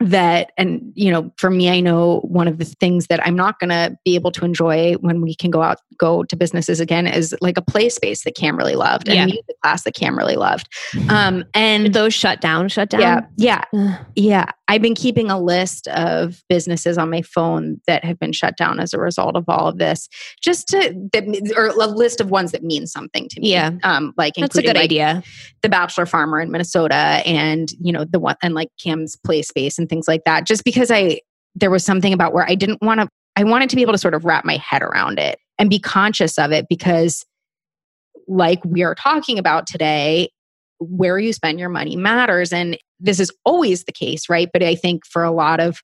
that 0.00 0.52
and 0.56 0.92
you 0.94 1.10
know 1.10 1.28
for 1.38 1.50
me 1.50 1.68
i 1.68 1.80
know 1.80 2.20
one 2.20 2.46
of 2.46 2.58
the 2.58 2.64
things 2.64 3.08
that 3.08 3.18
i'm 3.26 3.34
not 3.34 3.58
going 3.58 3.70
to 3.70 3.98
be 4.04 4.14
able 4.14 4.30
to 4.30 4.44
enjoy 4.44 4.94
when 5.00 5.20
we 5.20 5.34
can 5.34 5.50
go 5.50 5.60
out 5.60 5.80
go 5.98 6.22
to 6.22 6.36
businesses 6.36 6.78
again 6.78 7.04
is 7.04 7.34
like 7.40 7.58
a 7.58 7.62
play 7.62 7.88
space 7.88 8.22
that 8.22 8.36
cam 8.36 8.56
really 8.56 8.76
loved 8.76 9.08
and 9.08 9.16
yeah. 9.16 9.24
a 9.24 9.26
music 9.26 9.56
class 9.60 9.82
that 9.82 9.94
cam 9.94 10.16
really 10.16 10.36
loved 10.36 10.68
um 11.08 11.44
and 11.52 11.94
those 11.94 12.14
shut 12.14 12.40
down 12.40 12.68
shut 12.68 12.90
down 12.90 13.00
yeah 13.00 13.64
yeah 13.74 14.04
yeah 14.14 14.50
i've 14.68 14.82
been 14.82 14.94
keeping 14.94 15.30
a 15.30 15.40
list 15.40 15.88
of 15.88 16.42
businesses 16.48 16.96
on 16.96 17.10
my 17.10 17.22
phone 17.22 17.80
that 17.86 18.04
have 18.04 18.18
been 18.18 18.32
shut 18.32 18.56
down 18.56 18.78
as 18.78 18.94
a 18.94 18.98
result 18.98 19.36
of 19.36 19.44
all 19.48 19.66
of 19.66 19.78
this 19.78 20.08
just 20.40 20.68
to 20.68 20.78
that, 21.12 21.52
or 21.56 21.68
a 21.68 21.86
list 21.86 22.20
of 22.20 22.30
ones 22.30 22.52
that 22.52 22.62
mean 22.62 22.86
something 22.86 23.28
to 23.28 23.40
me. 23.40 23.52
Yeah. 23.52 23.72
Um 23.82 24.14
like 24.16 24.34
that's 24.34 24.56
a 24.56 24.62
good 24.62 24.76
like 24.76 24.84
idea. 24.84 25.22
The 25.62 25.68
bachelor 25.68 26.06
farmer 26.06 26.40
in 26.40 26.50
minnesota 26.50 26.94
and 26.94 27.68
you 27.80 27.92
know 27.92 28.04
the 28.04 28.18
one 28.18 28.36
and 28.42 28.54
like 28.54 28.68
cam's 28.82 29.16
play 29.16 29.42
space 29.42 29.78
and 29.78 29.88
things 29.88 30.06
like 30.06 30.24
that 30.24 30.46
just 30.46 30.64
because 30.64 30.90
I 30.90 31.20
there 31.54 31.70
was 31.70 31.84
something 31.84 32.12
about 32.12 32.32
where 32.32 32.48
I 32.48 32.54
didn't 32.54 32.82
want 32.82 33.00
to 33.00 33.08
I 33.36 33.44
wanted 33.44 33.70
to 33.70 33.76
be 33.76 33.82
able 33.82 33.92
to 33.92 33.98
sort 33.98 34.14
of 34.14 34.24
wrap 34.24 34.44
my 34.44 34.56
head 34.56 34.82
around 34.82 35.18
it 35.18 35.38
and 35.58 35.70
be 35.70 35.78
conscious 35.78 36.38
of 36.38 36.52
it 36.52 36.66
because 36.68 37.24
like 38.26 38.60
we 38.64 38.82
are 38.82 38.94
talking 38.94 39.38
about 39.38 39.66
today 39.66 40.30
where 40.78 41.18
you 41.18 41.32
spend 41.32 41.58
your 41.58 41.68
money 41.68 41.96
matters. 41.96 42.52
And 42.52 42.78
this 43.00 43.20
is 43.20 43.32
always 43.44 43.84
the 43.84 43.92
case 43.92 44.28
right 44.28 44.48
but 44.52 44.62
I 44.62 44.74
think 44.74 45.06
for 45.06 45.24
a 45.24 45.30
lot 45.30 45.60
of 45.60 45.80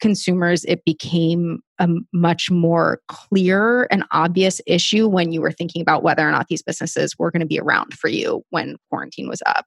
consumers 0.00 0.64
it 0.64 0.84
became 0.84 1.60
a 1.78 1.88
much 2.12 2.50
more 2.50 3.00
clear 3.08 3.86
and 3.90 4.04
obvious 4.12 4.60
issue 4.66 5.08
when 5.08 5.32
you 5.32 5.40
were 5.40 5.52
thinking 5.52 5.80
about 5.80 6.02
whether 6.02 6.26
or 6.26 6.30
not 6.30 6.48
these 6.48 6.62
businesses 6.62 7.14
were 7.18 7.30
going 7.30 7.40
to 7.40 7.46
be 7.46 7.58
around 7.58 7.94
for 7.94 8.08
you 8.08 8.42
when 8.50 8.76
quarantine 8.90 9.28
was 9.28 9.42
up 9.46 9.66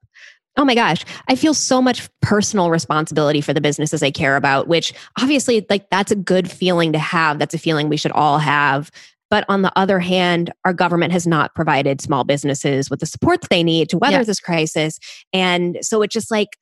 Oh 0.58 0.66
my 0.66 0.76
gosh, 0.76 1.06
I 1.30 1.36
feel 1.36 1.54
so 1.54 1.82
much 1.82 2.10
personal 2.22 2.70
responsibility 2.70 3.40
for 3.40 3.54
the 3.54 3.62
businesses 3.62 4.04
I 4.04 4.12
care 4.12 4.36
about, 4.36 4.68
which 4.68 4.94
obviously, 5.18 5.66
like, 5.70 5.90
that's 5.90 6.12
a 6.12 6.18
good 6.18 6.52
feeling 6.52 6.92
to 6.92 7.00
have. 7.00 7.40
That's 7.40 7.54
a 7.54 7.58
feeling 7.60 7.88
we 7.88 7.96
should 7.96 8.12
all 8.12 8.40
have. 8.40 8.92
But 9.30 9.46
on 9.48 9.62
the 9.62 9.72
other 9.78 10.00
hand, 10.00 10.52
our 10.66 10.74
government 10.74 11.14
has 11.14 11.26
not 11.26 11.56
provided 11.56 12.02
small 12.02 12.26
businesses 12.26 12.90
with 12.90 13.00
the 13.00 13.06
support 13.06 13.42
that 13.42 13.50
they 13.50 13.64
need 13.64 13.90
to 13.90 13.98
weather 13.98 14.18
yeah. 14.18 14.24
this 14.24 14.40
crisis. 14.40 15.00
And 15.32 15.78
so 15.82 16.02
it's 16.02 16.14
just 16.14 16.30
like, 16.32 16.58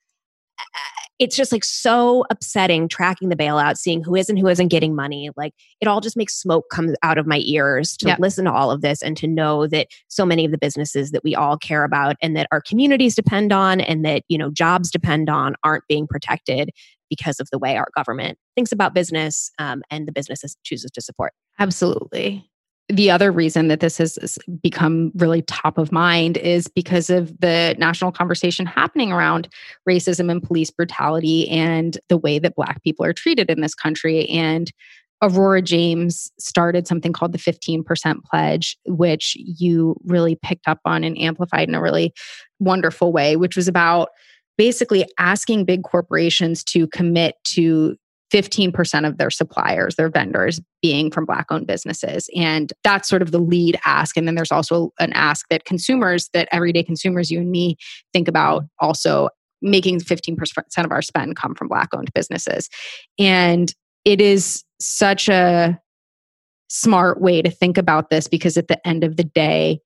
it's 1.18 1.36
just 1.36 1.50
like 1.50 1.64
so 1.64 2.24
upsetting 2.30 2.88
tracking 2.88 3.28
the 3.28 3.36
bailout, 3.36 3.76
seeing 3.76 4.02
who 4.02 4.14
is 4.14 4.28
and 4.28 4.38
who 4.38 4.46
isn't 4.46 4.68
getting 4.68 4.94
money. 4.94 5.30
Like 5.36 5.52
it 5.80 5.88
all 5.88 6.00
just 6.00 6.16
makes 6.16 6.40
smoke 6.40 6.66
come 6.70 6.94
out 7.02 7.18
of 7.18 7.26
my 7.26 7.40
ears 7.44 7.96
to 7.98 8.06
yep. 8.06 8.20
listen 8.20 8.44
to 8.44 8.52
all 8.52 8.70
of 8.70 8.82
this 8.82 9.02
and 9.02 9.16
to 9.16 9.26
know 9.26 9.66
that 9.66 9.88
so 10.06 10.24
many 10.24 10.44
of 10.44 10.52
the 10.52 10.58
businesses 10.58 11.10
that 11.10 11.24
we 11.24 11.34
all 11.34 11.58
care 11.58 11.84
about 11.84 12.16
and 12.22 12.36
that 12.36 12.46
our 12.52 12.60
communities 12.60 13.16
depend 13.16 13.52
on 13.52 13.80
and 13.80 14.04
that, 14.04 14.22
you 14.28 14.38
know, 14.38 14.50
jobs 14.50 14.90
depend 14.90 15.28
on 15.28 15.54
aren't 15.64 15.86
being 15.88 16.06
protected 16.06 16.70
because 17.10 17.40
of 17.40 17.48
the 17.50 17.58
way 17.58 17.76
our 17.76 17.88
government 17.96 18.38
thinks 18.54 18.70
about 18.70 18.94
business 18.94 19.50
um, 19.58 19.82
and 19.90 20.06
the 20.06 20.12
businesses 20.12 20.56
chooses 20.62 20.90
to 20.90 21.00
support. 21.00 21.32
Absolutely 21.58 22.48
the 22.88 23.10
other 23.10 23.30
reason 23.30 23.68
that 23.68 23.80
this 23.80 23.98
has 23.98 24.38
become 24.62 25.12
really 25.14 25.42
top 25.42 25.76
of 25.76 25.92
mind 25.92 26.38
is 26.38 26.68
because 26.68 27.10
of 27.10 27.38
the 27.40 27.76
national 27.78 28.12
conversation 28.12 28.64
happening 28.64 29.12
around 29.12 29.48
racism 29.88 30.30
and 30.30 30.42
police 30.42 30.70
brutality 30.70 31.48
and 31.50 31.98
the 32.08 32.16
way 32.16 32.38
that 32.38 32.54
Black 32.54 32.82
people 32.82 33.04
are 33.04 33.12
treated 33.12 33.50
in 33.50 33.60
this 33.60 33.74
country. 33.74 34.26
And 34.30 34.72
Aurora 35.20 35.60
James 35.60 36.32
started 36.38 36.86
something 36.86 37.12
called 37.12 37.32
the 37.32 37.38
15% 37.38 38.22
Pledge, 38.24 38.78
which 38.86 39.36
you 39.36 39.96
really 40.04 40.36
picked 40.36 40.66
up 40.66 40.80
on 40.86 41.04
and 41.04 41.18
amplified 41.18 41.68
in 41.68 41.74
a 41.74 41.82
really 41.82 42.14
wonderful 42.58 43.12
way, 43.12 43.36
which 43.36 43.56
was 43.56 43.68
about 43.68 44.08
basically 44.56 45.04
asking 45.18 45.64
big 45.64 45.82
corporations 45.82 46.64
to 46.64 46.86
commit 46.88 47.34
to 47.44 47.96
15% 48.32 49.06
of 49.06 49.18
their 49.18 49.30
suppliers, 49.30 49.96
their 49.96 50.10
vendors 50.10 50.60
being 50.82 51.10
from 51.10 51.24
Black 51.24 51.46
owned 51.50 51.66
businesses. 51.66 52.28
And 52.36 52.72
that's 52.84 53.08
sort 53.08 53.22
of 53.22 53.30
the 53.30 53.38
lead 53.38 53.78
ask. 53.84 54.16
And 54.16 54.26
then 54.26 54.34
there's 54.34 54.52
also 54.52 54.92
an 55.00 55.12
ask 55.14 55.46
that 55.48 55.64
consumers, 55.64 56.28
that 56.34 56.48
everyday 56.52 56.82
consumers, 56.82 57.30
you 57.30 57.40
and 57.40 57.50
me, 57.50 57.76
think 58.12 58.28
about 58.28 58.64
also 58.80 59.30
making 59.62 60.00
15% 60.00 60.84
of 60.84 60.92
our 60.92 61.02
spend 61.02 61.36
come 61.36 61.54
from 61.54 61.68
Black 61.68 61.88
owned 61.94 62.12
businesses. 62.14 62.68
And 63.18 63.72
it 64.04 64.20
is 64.20 64.64
such 64.80 65.28
a 65.28 65.80
smart 66.68 67.20
way 67.20 67.42
to 67.42 67.50
think 67.50 67.78
about 67.78 68.10
this 68.10 68.28
because 68.28 68.56
at 68.56 68.68
the 68.68 68.86
end 68.86 69.04
of 69.04 69.16
the 69.16 69.24
day, 69.24 69.80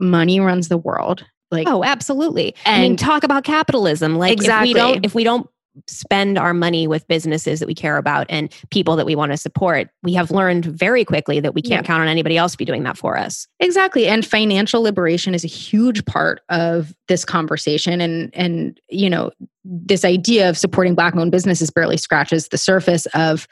money 0.00 0.40
runs 0.40 0.68
the 0.68 0.78
world. 0.78 1.24
Like 1.50 1.66
Oh, 1.66 1.82
absolutely. 1.82 2.54
And 2.64 2.82
I 2.82 2.88
mean, 2.88 2.96
talk 2.96 3.24
about 3.24 3.44
capitalism. 3.44 4.16
Like 4.16 4.32
exactly. 4.32 4.70
if 4.70 4.74
we 4.74 4.78
don't 4.78 5.06
if 5.06 5.14
we 5.14 5.24
don't 5.24 5.48
spend 5.86 6.38
our 6.38 6.54
money 6.54 6.86
with 6.86 7.06
businesses 7.08 7.60
that 7.60 7.66
we 7.66 7.74
care 7.74 7.96
about 7.96 8.26
and 8.28 8.52
people 8.70 8.96
that 8.96 9.06
we 9.06 9.14
want 9.14 9.32
to 9.32 9.36
support, 9.36 9.88
we 10.02 10.14
have 10.14 10.30
learned 10.30 10.64
very 10.64 11.04
quickly 11.04 11.40
that 11.40 11.54
we 11.54 11.62
can't 11.62 11.84
yeah. 11.84 11.86
count 11.86 12.02
on 12.02 12.08
anybody 12.08 12.36
else 12.36 12.52
to 12.52 12.58
be 12.58 12.64
doing 12.64 12.82
that 12.84 12.96
for 12.96 13.16
us. 13.16 13.46
Exactly. 13.60 14.06
And 14.06 14.24
financial 14.24 14.82
liberation 14.82 15.34
is 15.34 15.44
a 15.44 15.48
huge 15.48 16.04
part 16.04 16.40
of 16.48 16.94
this 17.08 17.24
conversation. 17.24 18.00
And 18.00 18.34
and 18.34 18.80
you 18.88 19.10
know, 19.10 19.30
this 19.64 20.04
idea 20.04 20.48
of 20.48 20.58
supporting 20.58 20.94
black 20.94 21.14
owned 21.14 21.32
businesses 21.32 21.70
barely 21.70 21.96
scratches 21.96 22.48
the 22.48 22.58
surface 22.58 23.06
of 23.14 23.46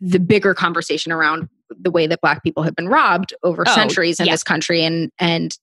the 0.00 0.18
bigger 0.18 0.54
conversation 0.54 1.12
around 1.12 1.48
the 1.78 1.90
way 1.90 2.06
that 2.06 2.20
black 2.20 2.42
people 2.42 2.62
have 2.62 2.74
been 2.74 2.88
robbed 2.88 3.34
over 3.42 3.64
oh, 3.66 3.74
centuries 3.74 4.18
in 4.18 4.26
yeah. 4.26 4.32
this 4.32 4.42
country 4.42 4.82
and 4.82 5.10
and 5.18 5.56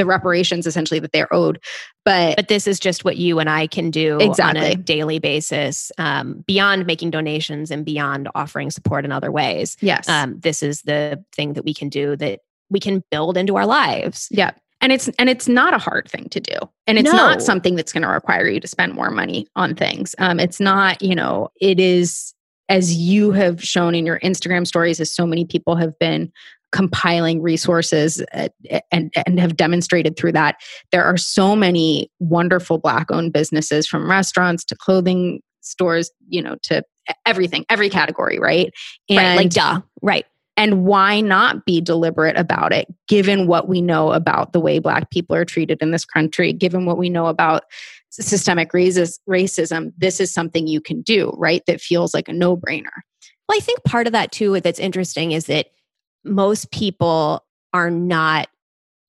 the 0.00 0.06
reparations 0.06 0.66
essentially 0.66 0.98
that 0.98 1.12
they're 1.12 1.32
owed. 1.32 1.62
But 2.06 2.36
but 2.36 2.48
this 2.48 2.66
is 2.66 2.80
just 2.80 3.04
what 3.04 3.18
you 3.18 3.38
and 3.38 3.50
I 3.50 3.66
can 3.66 3.90
do 3.90 4.18
exactly. 4.18 4.60
on 4.60 4.66
a 4.66 4.74
daily 4.74 5.18
basis, 5.18 5.92
um, 5.98 6.42
beyond 6.46 6.86
making 6.86 7.10
donations 7.10 7.70
and 7.70 7.84
beyond 7.84 8.28
offering 8.34 8.70
support 8.70 9.04
in 9.04 9.12
other 9.12 9.30
ways. 9.30 9.76
Yes, 9.80 10.08
um, 10.08 10.40
this 10.40 10.62
is 10.62 10.82
the 10.82 11.22
thing 11.32 11.52
that 11.52 11.64
we 11.64 11.74
can 11.74 11.90
do 11.90 12.16
that 12.16 12.40
we 12.70 12.80
can 12.80 13.04
build 13.10 13.36
into 13.36 13.56
our 13.56 13.66
lives. 13.66 14.28
Yeah. 14.30 14.52
And 14.80 14.92
it's 14.92 15.08
and 15.18 15.28
it's 15.28 15.46
not 15.46 15.74
a 15.74 15.78
hard 15.78 16.08
thing 16.08 16.30
to 16.30 16.40
do, 16.40 16.54
and 16.86 16.96
it's 16.96 17.12
no. 17.12 17.18
not 17.18 17.42
something 17.42 17.74
that's 17.74 17.92
going 17.92 18.02
to 18.02 18.08
require 18.08 18.48
you 18.48 18.60
to 18.60 18.66
spend 18.66 18.94
more 18.94 19.10
money 19.10 19.46
on 19.54 19.74
things. 19.74 20.14
Um, 20.16 20.40
it's 20.40 20.58
not, 20.58 21.02
you 21.02 21.14
know, 21.14 21.50
it 21.60 21.78
is 21.78 22.32
as 22.70 22.94
you 22.94 23.32
have 23.32 23.62
shown 23.62 23.94
in 23.94 24.06
your 24.06 24.18
Instagram 24.20 24.66
stories, 24.66 24.98
as 24.98 25.12
so 25.12 25.26
many 25.26 25.44
people 25.44 25.76
have 25.76 25.98
been 25.98 26.32
compiling 26.72 27.42
resources 27.42 28.22
uh, 28.32 28.48
and, 28.92 29.12
and 29.26 29.40
have 29.40 29.56
demonstrated 29.56 30.16
through 30.16 30.32
that 30.32 30.56
there 30.92 31.04
are 31.04 31.16
so 31.16 31.56
many 31.56 32.10
wonderful 32.20 32.78
black 32.78 33.10
owned 33.10 33.32
businesses 33.32 33.86
from 33.86 34.08
restaurants 34.08 34.64
to 34.64 34.76
clothing 34.76 35.40
stores 35.60 36.10
you 36.28 36.40
know 36.40 36.56
to 36.62 36.82
everything 37.26 37.64
every 37.68 37.90
category 37.90 38.38
right? 38.38 38.72
And 39.08 39.18
right, 39.18 39.36
like 39.36 39.50
duh 39.50 39.80
right. 40.00 40.26
and 40.56 40.84
why 40.84 41.20
not 41.20 41.64
be 41.64 41.80
deliberate 41.80 42.36
about 42.36 42.72
it 42.72 42.86
given 43.08 43.46
what 43.46 43.68
we 43.68 43.82
know 43.82 44.12
about 44.12 44.52
the 44.52 44.60
way 44.60 44.78
black 44.78 45.10
people 45.10 45.34
are 45.34 45.44
treated 45.44 45.78
in 45.80 45.90
this 45.90 46.04
country 46.04 46.52
given 46.52 46.86
what 46.86 46.98
we 46.98 47.10
know 47.10 47.26
about 47.26 47.64
systemic 48.10 48.72
racism 48.72 49.92
this 49.98 50.20
is 50.20 50.32
something 50.32 50.66
you 50.66 50.80
can 50.80 51.02
do 51.02 51.32
right 51.36 51.62
that 51.66 51.80
feels 51.80 52.14
like 52.14 52.28
a 52.28 52.32
no-brainer. 52.32 52.90
Well 53.48 53.58
i 53.58 53.60
think 53.60 53.82
part 53.84 54.06
of 54.06 54.12
that 54.12 54.30
too 54.30 54.60
that's 54.60 54.78
interesting 54.78 55.32
is 55.32 55.46
that 55.46 55.66
most 56.24 56.70
people 56.70 57.44
are 57.72 57.90
not 57.90 58.48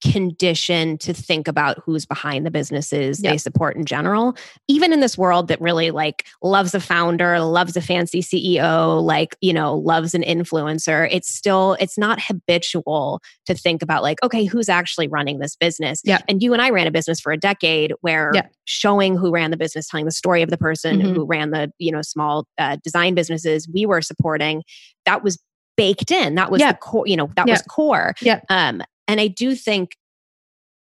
conditioned 0.02 1.00
to 1.00 1.14
think 1.14 1.48
about 1.48 1.78
who's 1.86 2.08
behind 2.08 2.44
the 2.44 2.50
businesses 2.50 3.22
yep. 3.22 3.34
they 3.34 3.38
support 3.38 3.76
in 3.76 3.86
general 3.86 4.36
even 4.68 4.92
in 4.92 5.00
this 5.00 5.16
world 5.16 5.48
that 5.48 5.62
really 5.62 5.92
like 5.92 6.26
loves 6.42 6.74
a 6.74 6.80
founder 6.80 7.40
loves 7.40 7.78
a 7.78 7.82
fancy 7.82 8.20
ceo 8.20 9.00
like 9.02 9.36
you 9.42 9.54
know 9.54 9.78
loves 9.78 10.16
an 10.16 10.24
influencer 10.24 11.08
it's 11.12 11.30
still 11.30 11.78
it's 11.80 12.00
not 12.00 12.20
habitual 12.20 13.22
to 13.46 13.54
think 13.54 13.84
about 13.84 14.02
like 14.02 14.18
okay 14.24 14.44
who's 14.44 14.70
actually 14.70 15.08
running 15.08 15.38
this 15.38 15.56
business 15.56 16.02
yeah 16.04 16.18
and 16.28 16.42
you 16.42 16.52
and 16.52 16.64
i 16.64 16.72
ran 16.72 16.88
a 16.88 16.92
business 16.92 17.20
for 17.20 17.32
a 17.32 17.38
decade 17.38 17.94
where 18.02 18.32
yep. 18.34 18.52
showing 18.66 19.16
who 19.16 19.32
ran 19.32 19.52
the 19.52 19.58
business 19.58 19.88
telling 19.88 20.06
the 20.06 20.12
story 20.12 20.42
of 20.42 20.50
the 20.50 20.58
person 20.58 21.00
mm-hmm. 21.00 21.14
who 21.14 21.26
ran 21.26 21.52
the 21.52 21.72
you 21.78 21.92
know 21.92 22.02
small 22.02 22.48
uh, 22.58 22.76
design 22.84 23.14
businesses 23.14 23.70
we 23.72 23.86
were 23.86 24.02
supporting 24.02 24.64
that 25.06 25.24
was 25.24 25.38
baked 25.82 26.12
in. 26.12 26.36
That 26.36 26.52
was 26.52 26.62
the 26.62 26.78
core, 26.80 27.08
you 27.08 27.18
know, 27.18 27.30
that 27.36 27.48
was 27.48 27.62
core. 27.64 28.14
Yeah. 28.22 28.42
Um, 28.50 28.82
and 29.08 29.20
I 29.20 29.28
do 29.28 29.56
think 29.56 29.98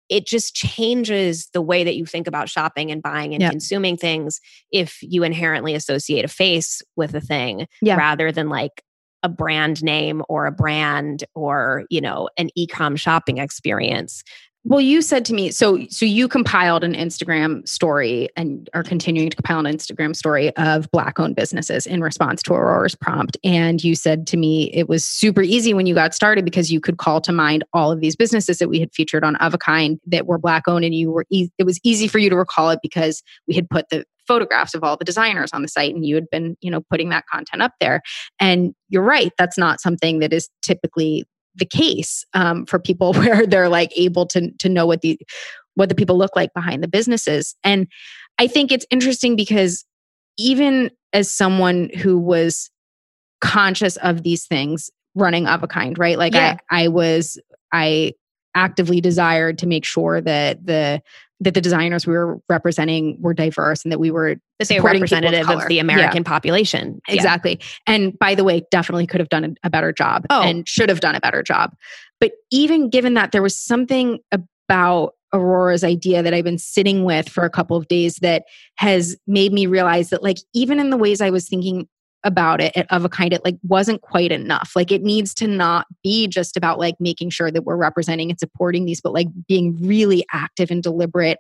it 0.10 0.27
just 0.27 0.53
changes 0.53 1.48
the 1.53 1.62
way 1.62 1.84
that 1.86 1.95
you 1.95 2.06
think 2.06 2.28
about 2.28 2.49
shopping 2.49 2.91
and 2.91 3.02
buying 3.02 3.34
and 3.34 3.49
consuming 3.49 3.95
things 3.95 4.41
if 4.71 4.99
you 5.02 5.23
inherently 5.23 5.73
associate 5.73 6.25
a 6.25 6.28
face 6.28 6.82
with 6.97 7.15
a 7.15 7.21
thing 7.21 7.65
yeah. 7.82 7.95
rather 7.95 8.32
than 8.32 8.49
like 8.49 8.84
a 9.23 9.30
brand 9.30 9.84
name 9.84 10.21
or 10.28 10.45
a 10.47 10.52
brand 10.52 11.23
or 11.36 11.86
you 11.89 12.02
know 12.02 12.28
an 12.38 12.49
e-com 12.56 12.95
shopping 12.95 13.38
experience 13.38 14.23
well, 14.63 14.80
you 14.80 15.02
said 15.02 15.26
to 15.26 15.34
me, 15.34 15.50
so 15.50 15.86
so 15.89 16.06
you 16.06 16.28
compiled 16.28 16.84
an 16.84 16.93
Instagram 16.93 17.67
story 17.67 18.30
and 18.36 18.69
are 18.76 18.84
continuing 18.84 19.32
to 19.32 19.36
compile 19.36 19.60
an 19.60 19.65
Instagram 19.65 20.15
story 20.15 20.56
of 20.56 20.89
black-owned 20.91 21.36
businesses 21.36 21.88
in 21.88 22.02
response 22.02 22.43
to 22.43 22.54
Aurora's 22.54 22.93
prompt. 22.93 23.38
And 23.43 23.84
you 23.84 23.95
said 23.95 24.28
to 24.28 24.38
me 24.38 24.71
it 24.71 24.88
was 24.88 25.04
super 25.04 25.41
easy 25.41 25.74
when 25.74 25.88
you 25.88 25.95
got 25.95 26.13
started 26.13 26.45
because 26.45 26.71
you 26.71 26.80
could 26.80 26.97
call 26.97 27.21
to 27.21 27.32
mind 27.32 27.63
all 27.74 27.91
of 27.91 28.02
these 28.02 28.15
businesses 28.15 28.60
that 28.60 28.69
we 28.69 28.80
had 28.80 28.93
featured 28.93 29.24
on 29.24 29.36
of 29.38 29.56
a 29.56 29.58
kind 29.58 30.00
that 30.06 30.28
were 30.28 30.38
black-owned, 30.38 30.86
and 30.86 30.93
you 30.93 31.12
were 31.12 31.26
e- 31.32 31.50
it 31.58 31.63
was 31.63 31.80
easy 31.84 32.08
for 32.08 32.19
you 32.19 32.30
to 32.30 32.36
recall 32.36 32.69
it 32.69 32.80
because 32.84 33.24
we 33.47 33.56
had 33.56 33.67
put 33.67 33.89
the 33.89 34.06
photographs 34.28 34.76
of 34.76 34.84
all 34.84 34.95
the 34.95 35.04
designers 35.04 35.50
on 35.54 35.63
the 35.63 35.67
site 35.67 35.95
and 35.95 36.06
you 36.06 36.13
had 36.13 36.30
been 36.30 36.56
you 36.62 36.69
know 36.69 36.82
putting 36.89 37.10
that 37.10 37.26
content 37.26 37.63
up 37.63 37.74
there 37.82 38.02
and 38.39 38.74
you're 38.88 39.02
right 39.02 39.32
that's 39.38 39.58
not 39.58 39.82
something 39.82 40.19
that 40.19 40.32
is 40.32 40.47
typically 40.62 41.26
the 41.55 41.65
case 41.65 42.25
um, 42.33 42.65
for 42.65 42.79
people 42.79 43.13
where 43.15 43.45
they're 43.45 43.69
like 43.69 43.91
able 43.97 44.25
to 44.27 44.51
to 44.59 44.69
know 44.69 44.85
what 44.85 45.01
the 45.01 45.19
what 45.75 45.89
the 45.89 45.95
people 45.95 46.17
look 46.17 46.35
like 46.35 46.53
behind 46.53 46.83
the 46.83 46.87
businesses 46.87 47.55
and 47.63 47.87
i 48.39 48.47
think 48.47 48.71
it's 48.71 48.85
interesting 48.91 49.35
because 49.35 49.85
even 50.37 50.89
as 51.13 51.29
someone 51.29 51.89
who 51.97 52.17
was 52.17 52.69
conscious 53.41 53.97
of 53.97 54.23
these 54.23 54.45
things 54.45 54.89
running 55.15 55.47
of 55.47 55.63
a 55.63 55.67
kind 55.67 55.97
right 55.97 56.17
like 56.17 56.33
yeah. 56.33 56.57
i 56.69 56.83
i 56.83 56.87
was 56.87 57.39
i 57.71 58.13
actively 58.55 58.99
desired 58.99 59.57
to 59.57 59.67
make 59.67 59.85
sure 59.85 60.19
that 60.21 60.65
the 60.65 61.01
that 61.41 61.56
the 61.56 61.62
designers 61.62 62.06
we 62.06 62.13
were 62.13 62.39
representing 62.47 63.17
were 63.19 63.34
diverse 63.34 63.84
and 63.84 63.91
that 63.91 63.99
we 63.99 64.12
were 64.12 64.36
that 64.60 64.67
they 64.67 64.80
were 64.80 64.91
representative 64.91 65.49
of, 65.49 65.62
of, 65.62 65.67
the 65.67 65.80
American 65.80 66.21
yeah. 66.23 66.30
population. 66.30 67.01
Exactly. 67.08 67.58
Yeah. 67.60 67.93
And 67.93 68.19
by 68.19 68.36
the 68.36 68.43
way, 68.43 68.63
definitely 68.69 69.08
could 69.08 69.19
have 69.19 69.30
done 69.30 69.58
a, 69.63 69.69
better 69.69 69.91
job 69.91 70.25
oh. 70.30 70.43
and 70.43 70.67
should 70.69 70.89
have 70.89 70.99
done 70.99 71.15
a 71.15 71.19
better 71.19 71.41
job. 71.41 71.75
But 72.19 72.34
even 72.51 72.89
given 72.89 73.15
that, 73.15 73.32
there 73.32 73.41
was 73.41 73.56
something 73.56 74.19
about 74.32 75.15
Aurora's 75.34 75.84
idea 75.84 76.21
that 76.21 76.34
I've 76.34 76.43
been 76.43 76.60
sitting 76.60 77.04
with 77.04 77.27
for 77.27 77.43
a 77.43 77.49
couple 77.49 77.75
of 77.75 77.88
days 77.88 78.17
that 78.17 78.43
has 78.75 79.17
made 79.25 79.51
me 79.51 79.65
realize 79.65 80.12
that, 80.12 80.21
like, 80.21 80.38
even 80.54 80.80
in 80.80 80.91
the 80.91 80.97
ways 80.97 81.21
I 81.21 81.32
was 81.32 81.49
thinking 81.49 81.88
about 82.23 82.62
it 82.62 82.73
of 82.89 83.05
a 83.05 83.10
kind 83.10 83.34
it 83.34 83.43
like 83.43 83.57
wasn't 83.63 84.01
quite 84.01 84.31
enough. 84.31 84.73
Like 84.75 84.91
it 84.91 85.01
needs 85.01 85.34
to 85.36 85.47
not 85.47 85.88
be 86.03 86.27
just 86.27 86.55
about 86.55 86.79
like 86.79 86.95
making 86.99 87.29
sure 87.31 87.51
that 87.51 87.63
we're 87.63 87.77
representing 87.77 88.29
and 88.29 88.39
supporting 88.39 88.86
these 88.86 89.01
but 89.01 89.13
like 89.13 89.27
being 89.47 89.77
really 89.81 90.25
active 90.31 90.71
and 90.71 90.84
deliberate 90.84 91.38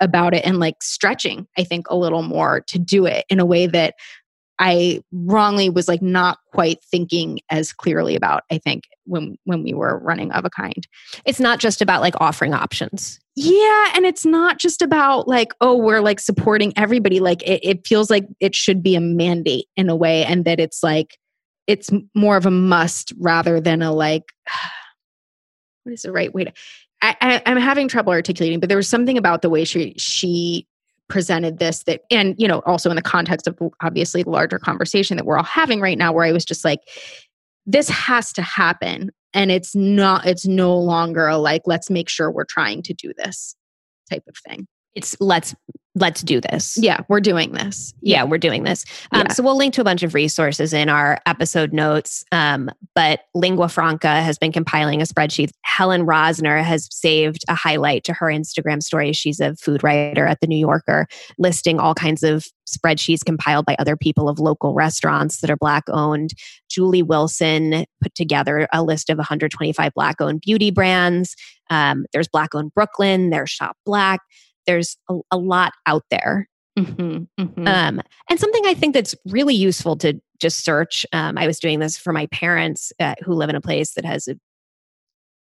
about 0.00 0.34
it 0.34 0.44
and 0.44 0.60
like 0.60 0.76
stretching 0.82 1.46
i 1.56 1.64
think 1.64 1.88
a 1.90 1.96
little 1.96 2.22
more 2.22 2.60
to 2.60 2.78
do 2.78 3.04
it 3.06 3.24
in 3.28 3.40
a 3.40 3.46
way 3.46 3.66
that 3.66 3.94
I 4.58 5.02
wrongly 5.12 5.70
was 5.70 5.88
like 5.88 6.02
not 6.02 6.38
quite 6.52 6.82
thinking 6.84 7.40
as 7.50 7.72
clearly 7.72 8.16
about, 8.16 8.42
I 8.50 8.58
think, 8.58 8.84
when 9.04 9.36
when 9.44 9.62
we 9.62 9.74
were 9.74 9.98
running 9.98 10.32
of 10.32 10.44
a 10.44 10.50
kind. 10.50 10.86
It's 11.24 11.40
not 11.40 11.58
just 11.58 11.80
about 11.80 12.00
like 12.00 12.14
offering 12.20 12.54
options. 12.54 13.18
Yeah. 13.36 13.92
And 13.94 14.04
it's 14.04 14.26
not 14.26 14.58
just 14.58 14.82
about 14.82 15.28
like, 15.28 15.52
oh, 15.60 15.76
we're 15.76 16.00
like 16.00 16.20
supporting 16.20 16.72
everybody. 16.76 17.20
Like 17.20 17.42
it, 17.42 17.60
it 17.62 17.86
feels 17.86 18.10
like 18.10 18.26
it 18.40 18.54
should 18.54 18.82
be 18.82 18.96
a 18.96 19.00
mandate 19.00 19.66
in 19.76 19.88
a 19.88 19.96
way, 19.96 20.24
and 20.24 20.44
that 20.44 20.58
it's 20.58 20.82
like 20.82 21.16
it's 21.66 21.90
more 22.14 22.36
of 22.36 22.46
a 22.46 22.50
must 22.50 23.12
rather 23.18 23.60
than 23.60 23.82
a 23.82 23.92
like 23.92 24.24
what 25.84 25.92
is 25.92 26.02
the 26.02 26.12
right 26.12 26.34
way 26.34 26.44
to 26.44 26.52
I, 27.00 27.16
I, 27.20 27.42
I'm 27.46 27.58
having 27.58 27.88
trouble 27.88 28.12
articulating, 28.12 28.60
but 28.60 28.68
there 28.68 28.76
was 28.76 28.88
something 28.88 29.16
about 29.16 29.42
the 29.42 29.50
way 29.50 29.64
she 29.64 29.94
she 29.98 30.66
presented 31.08 31.58
this 31.58 31.84
that 31.84 32.02
and 32.10 32.34
you 32.38 32.46
know 32.46 32.60
also 32.66 32.90
in 32.90 32.96
the 32.96 33.02
context 33.02 33.46
of 33.46 33.58
obviously 33.80 34.22
the 34.22 34.30
larger 34.30 34.58
conversation 34.58 35.16
that 35.16 35.24
we're 35.24 35.38
all 35.38 35.44
having 35.44 35.80
right 35.80 35.96
now 35.98 36.12
where 36.12 36.24
i 36.24 36.32
was 36.32 36.44
just 36.44 36.64
like 36.64 36.80
this 37.64 37.88
has 37.88 38.32
to 38.32 38.42
happen 38.42 39.10
and 39.34 39.50
it's 39.50 39.74
not 39.74 40.26
it's 40.26 40.46
no 40.46 40.76
longer 40.78 41.26
a 41.26 41.36
like 41.36 41.62
let's 41.66 41.90
make 41.90 42.08
sure 42.08 42.30
we're 42.30 42.44
trying 42.44 42.82
to 42.82 42.92
do 42.92 43.12
this 43.16 43.54
type 44.08 44.24
of 44.28 44.36
thing. 44.46 44.66
It's 44.94 45.16
let's 45.20 45.54
let's 46.00 46.22
do 46.22 46.40
this. 46.40 46.76
Yeah, 46.80 47.00
we're 47.08 47.20
doing 47.20 47.52
this. 47.52 47.94
Yeah, 48.00 48.24
we're 48.24 48.38
doing 48.38 48.64
this. 48.64 48.84
Um, 49.12 49.22
yeah. 49.22 49.32
So 49.32 49.42
we'll 49.42 49.56
link 49.56 49.74
to 49.74 49.80
a 49.80 49.84
bunch 49.84 50.02
of 50.02 50.14
resources 50.14 50.72
in 50.72 50.88
our 50.88 51.20
episode 51.26 51.72
notes. 51.72 52.24
Um, 52.32 52.70
but 52.94 53.20
Lingua 53.34 53.68
Franca 53.68 54.22
has 54.22 54.38
been 54.38 54.52
compiling 54.52 55.00
a 55.00 55.04
spreadsheet. 55.04 55.50
Helen 55.62 56.06
Rosner 56.06 56.62
has 56.62 56.88
saved 56.90 57.44
a 57.48 57.54
highlight 57.54 58.04
to 58.04 58.12
her 58.14 58.26
Instagram 58.26 58.82
story. 58.82 59.12
She's 59.12 59.40
a 59.40 59.54
food 59.56 59.82
writer 59.82 60.26
at 60.26 60.40
the 60.40 60.46
New 60.46 60.58
Yorker, 60.58 61.06
listing 61.38 61.78
all 61.78 61.94
kinds 61.94 62.22
of 62.22 62.46
spreadsheets 62.68 63.24
compiled 63.24 63.64
by 63.64 63.76
other 63.78 63.96
people 63.96 64.28
of 64.28 64.38
local 64.38 64.74
restaurants 64.74 65.40
that 65.40 65.50
are 65.50 65.56
Black 65.56 65.84
owned. 65.88 66.30
Julee 66.70 67.02
Wilson 67.02 67.86
put 68.02 68.14
together 68.14 68.68
a 68.72 68.82
list 68.82 69.10
of 69.10 69.16
125 69.18 69.94
Black 69.94 70.20
owned 70.20 70.42
beauty 70.42 70.70
brands. 70.70 71.34
Um, 71.70 72.04
there's 72.12 72.28
Black 72.28 72.54
owned 72.54 72.72
Brooklyn, 72.74 73.30
there's 73.30 73.50
Shoppe 73.50 73.76
Black 73.84 74.20
there's 74.68 74.96
a, 75.10 75.18
a 75.32 75.36
lot 75.36 75.72
out 75.86 76.04
there. 76.10 76.48
Mm-hmm, 76.78 77.42
mm-hmm. 77.42 77.66
Um, 77.66 78.00
and 78.30 78.38
something 78.38 78.62
I 78.66 78.74
think 78.74 78.94
that's 78.94 79.16
really 79.26 79.54
useful 79.54 79.96
to 79.96 80.20
just 80.38 80.64
search. 80.64 81.04
Um, 81.12 81.36
I 81.36 81.48
was 81.48 81.58
doing 81.58 81.80
this 81.80 81.98
for 81.98 82.12
my 82.12 82.26
parents 82.26 82.92
uh, 83.00 83.16
who 83.24 83.34
live 83.34 83.50
in 83.50 83.56
a 83.56 83.60
place 83.60 83.94
that 83.94 84.04
has 84.04 84.28
a 84.28 84.36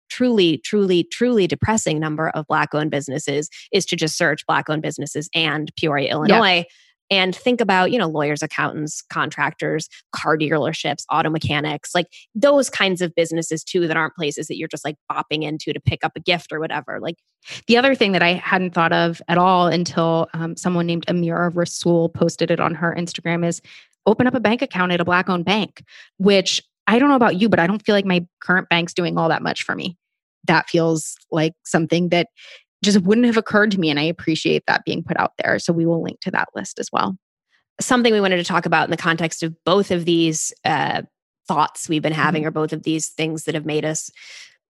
truly, 0.09 0.57
truly, 0.59 1.03
truly 1.03 1.45
depressing 1.45 1.99
number 1.99 2.29
of 2.29 2.47
Black 2.47 2.73
owned 2.73 2.89
businesses 2.89 3.49
is 3.71 3.85
to 3.85 3.95
just 3.95 4.17
search 4.17 4.47
Black 4.47 4.69
owned 4.69 4.81
businesses 4.81 5.29
and 5.35 5.71
Peoria, 5.75 6.09
Illinois. 6.09 6.57
Yeah. 6.57 6.63
And 7.09 7.35
think 7.35 7.61
about, 7.61 7.91
you 7.91 7.97
know, 7.97 8.07
lawyers, 8.07 8.43
accountants, 8.43 9.01
contractors, 9.11 9.87
car 10.13 10.37
dealerships, 10.37 11.03
auto 11.11 11.29
mechanics, 11.29 11.95
like 11.95 12.07
those 12.35 12.69
kinds 12.69 13.01
of 13.01 13.15
businesses 13.15 13.63
too, 13.63 13.87
that 13.87 13.97
aren't 13.97 14.15
places 14.15 14.47
that 14.47 14.57
you're 14.57 14.67
just 14.67 14.85
like 14.85 14.95
bopping 15.11 15.43
into 15.43 15.73
to 15.73 15.79
pick 15.79 16.03
up 16.03 16.13
a 16.15 16.19
gift 16.19 16.51
or 16.51 16.59
whatever. 16.59 16.99
Like 17.01 17.15
the 17.67 17.77
other 17.77 17.95
thing 17.95 18.11
that 18.11 18.23
I 18.23 18.33
hadn't 18.33 18.73
thought 18.73 18.93
of 18.93 19.21
at 19.27 19.37
all 19.37 19.67
until 19.67 20.27
um, 20.33 20.57
someone 20.57 20.85
named 20.85 21.05
Amira 21.07 21.51
Rasool 21.51 22.13
posted 22.13 22.51
it 22.51 22.59
on 22.59 22.75
her 22.75 22.95
Instagram 22.97 23.47
is 23.47 23.61
open 24.05 24.27
up 24.27 24.33
a 24.33 24.39
bank 24.39 24.61
account 24.61 24.91
at 24.91 25.01
a 25.01 25.05
black 25.05 25.29
owned 25.29 25.45
bank, 25.45 25.83
which 26.17 26.61
I 26.87 26.99
don't 26.99 27.09
know 27.09 27.15
about 27.15 27.39
you, 27.39 27.49
but 27.49 27.59
I 27.59 27.67
don't 27.67 27.85
feel 27.85 27.95
like 27.95 28.05
my 28.05 28.25
current 28.41 28.69
bank's 28.69 28.93
doing 28.93 29.17
all 29.17 29.29
that 29.29 29.41
much 29.41 29.63
for 29.63 29.75
me. 29.75 29.97
That 30.45 30.69
feels 30.69 31.15
like 31.29 31.53
something 31.65 32.09
that 32.09 32.27
just 32.83 33.01
wouldn't 33.01 33.27
have 33.27 33.37
occurred 33.37 33.71
to 33.71 33.79
me. 33.79 33.89
And 33.89 33.99
I 33.99 34.03
appreciate 34.03 34.63
that 34.67 34.85
being 34.85 35.03
put 35.03 35.19
out 35.19 35.33
there. 35.37 35.59
So 35.59 35.73
we 35.73 35.85
will 35.85 36.01
link 36.01 36.19
to 36.21 36.31
that 36.31 36.49
list 36.55 36.79
as 36.79 36.89
well. 36.91 37.17
Something 37.79 38.13
we 38.13 38.21
wanted 38.21 38.37
to 38.37 38.43
talk 38.43 38.65
about 38.65 38.85
in 38.85 38.91
the 38.91 38.97
context 38.97 39.43
of 39.43 39.55
both 39.63 39.91
of 39.91 40.05
these 40.05 40.53
uh, 40.65 41.03
thoughts 41.47 41.89
we've 41.89 42.01
been 42.01 42.13
having, 42.13 42.41
mm-hmm. 42.41 42.49
or 42.49 42.51
both 42.51 42.73
of 42.73 42.83
these 42.83 43.09
things 43.09 43.43
that 43.43 43.55
have 43.55 43.65
made 43.65 43.85
us 43.85 44.11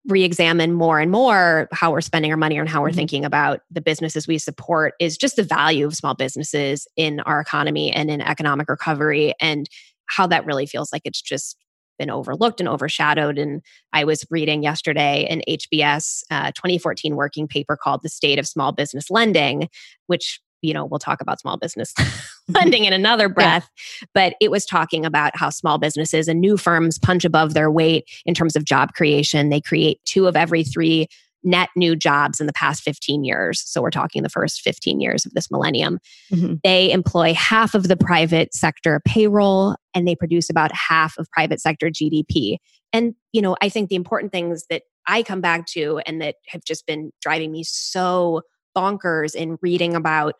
re-examine 0.07 0.73
more 0.73 0.99
and 0.99 1.11
more 1.11 1.67
how 1.73 1.91
we're 1.91 2.01
spending 2.01 2.31
our 2.31 2.37
money 2.37 2.57
and 2.57 2.69
how 2.69 2.81
we're 2.81 2.89
mm-hmm. 2.89 2.97
thinking 2.97 3.25
about 3.25 3.61
the 3.69 3.81
businesses 3.81 4.27
we 4.27 4.37
support 4.37 4.93
is 4.99 5.17
just 5.17 5.35
the 5.35 5.43
value 5.43 5.85
of 5.85 5.95
small 5.95 6.13
businesses 6.13 6.87
in 6.95 7.19
our 7.21 7.41
economy 7.41 7.91
and 7.91 8.09
in 8.09 8.21
economic 8.21 8.69
recovery 8.69 9.33
and 9.41 9.69
how 10.05 10.25
that 10.25 10.45
really 10.45 10.65
feels 10.65 10.93
like 10.93 11.01
it's 11.03 11.21
just 11.21 11.57
been 11.97 12.09
overlooked 12.09 12.59
and 12.59 12.69
overshadowed. 12.69 13.37
And 13.37 13.61
I 13.93 14.03
was 14.03 14.25
reading 14.29 14.63
yesterday 14.63 15.25
an 15.29 15.41
HBS 15.47 16.23
uh, 16.31 16.51
2014 16.51 17.15
working 17.15 17.47
paper 17.47 17.77
called 17.81 18.01
The 18.03 18.09
State 18.09 18.39
of 18.39 18.47
Small 18.47 18.71
Business 18.71 19.09
Lending, 19.09 19.69
which 20.07 20.39
you 20.61 20.73
know, 20.73 20.85
we'll 20.85 20.99
talk 20.99 21.21
about 21.21 21.39
small 21.39 21.57
business 21.57 21.93
lending 22.49 22.85
in 22.85 22.93
another 22.93 23.29
breath, 23.29 23.69
yeah. 23.77 24.07
but 24.13 24.33
it 24.41 24.49
was 24.49 24.65
talking 24.65 25.05
about 25.05 25.35
how 25.35 25.49
small 25.49 25.77
businesses 25.77 26.27
and 26.27 26.41
new 26.41 26.57
firms 26.57 26.97
punch 26.97 27.23
above 27.25 27.53
their 27.53 27.69
weight 27.69 28.09
in 28.25 28.33
terms 28.33 28.55
of 28.55 28.65
job 28.65 28.93
creation. 28.93 29.49
They 29.49 29.61
create 29.61 29.99
two 30.05 30.27
of 30.27 30.35
every 30.35 30.63
three 30.63 31.07
net 31.47 31.69
new 31.75 31.95
jobs 31.95 32.39
in 32.39 32.45
the 32.45 32.53
past 32.53 32.83
15 32.83 33.23
years. 33.23 33.63
So 33.65 33.81
we're 33.81 33.89
talking 33.89 34.21
the 34.21 34.29
first 34.29 34.61
15 34.61 34.99
years 34.99 35.25
of 35.25 35.33
this 35.33 35.49
millennium. 35.49 35.99
Mm-hmm. 36.31 36.55
They 36.63 36.91
employ 36.91 37.33
half 37.33 37.73
of 37.73 37.87
the 37.87 37.97
private 37.97 38.53
sector 38.53 39.01
payroll 39.05 39.75
and 39.95 40.07
they 40.07 40.15
produce 40.15 40.49
about 40.49 40.71
half 40.73 41.17
of 41.17 41.31
private 41.31 41.61
sector 41.61 41.89
GDP. 41.89 42.57
And, 42.91 43.15
you 43.31 43.41
know, 43.41 43.55
I 43.61 43.69
think 43.69 43.89
the 43.89 43.95
important 43.95 44.31
things 44.31 44.65
that 44.69 44.83
I 45.07 45.23
come 45.23 45.41
back 45.41 45.65
to 45.67 46.01
and 46.05 46.21
that 46.21 46.35
have 46.49 46.63
just 46.65 46.85
been 46.85 47.11
driving 47.21 47.51
me 47.51 47.63
so 47.63 48.41
bonkers 48.75 49.33
in 49.33 49.57
reading 49.61 49.95
about 49.95 50.35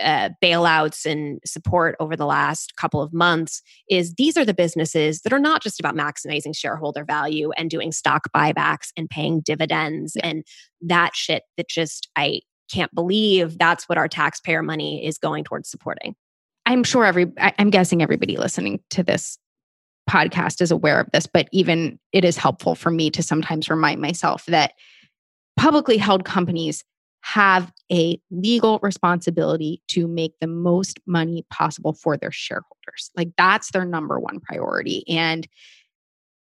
uh, 0.00 0.30
bailouts 0.42 1.04
and 1.04 1.40
support 1.44 1.96
over 2.00 2.16
the 2.16 2.26
last 2.26 2.76
couple 2.76 3.02
of 3.02 3.12
months 3.12 3.62
is 3.88 4.14
these 4.14 4.36
are 4.36 4.44
the 4.44 4.54
businesses 4.54 5.20
that 5.22 5.32
are 5.32 5.38
not 5.38 5.62
just 5.62 5.78
about 5.78 5.94
maximizing 5.94 6.56
shareholder 6.56 7.04
value 7.04 7.50
and 7.56 7.70
doing 7.70 7.92
stock 7.92 8.28
buybacks 8.34 8.88
and 8.96 9.10
paying 9.10 9.40
dividends 9.40 10.14
yeah. 10.16 10.26
and 10.26 10.44
that 10.80 11.14
shit 11.14 11.42
that 11.56 11.68
just 11.68 12.08
I 12.16 12.40
can't 12.70 12.94
believe 12.94 13.58
that's 13.58 13.88
what 13.88 13.98
our 13.98 14.08
taxpayer 14.08 14.62
money 14.62 15.04
is 15.04 15.18
going 15.18 15.44
towards 15.44 15.68
supporting. 15.68 16.14
I'm 16.64 16.84
sure 16.84 17.04
every 17.04 17.26
I'm 17.38 17.70
guessing 17.70 18.02
everybody 18.02 18.36
listening 18.36 18.80
to 18.90 19.02
this 19.02 19.38
podcast 20.08 20.60
is 20.60 20.70
aware 20.70 21.00
of 21.00 21.10
this, 21.12 21.26
but 21.26 21.48
even 21.52 21.98
it 22.12 22.24
is 22.24 22.36
helpful 22.36 22.74
for 22.74 22.90
me 22.90 23.10
to 23.10 23.22
sometimes 23.22 23.68
remind 23.68 24.00
myself 24.00 24.44
that 24.46 24.72
publicly 25.56 25.96
held 25.96 26.24
companies 26.24 26.82
have 27.22 27.72
a 27.90 28.20
legal 28.30 28.78
responsibility 28.82 29.80
to 29.88 30.06
make 30.06 30.34
the 30.40 30.46
most 30.46 31.00
money 31.06 31.46
possible 31.50 31.92
for 31.92 32.16
their 32.16 32.32
shareholders. 32.32 33.10
Like 33.16 33.30
that's 33.38 33.70
their 33.70 33.84
number 33.84 34.18
one 34.18 34.40
priority. 34.40 35.04
And 35.08 35.46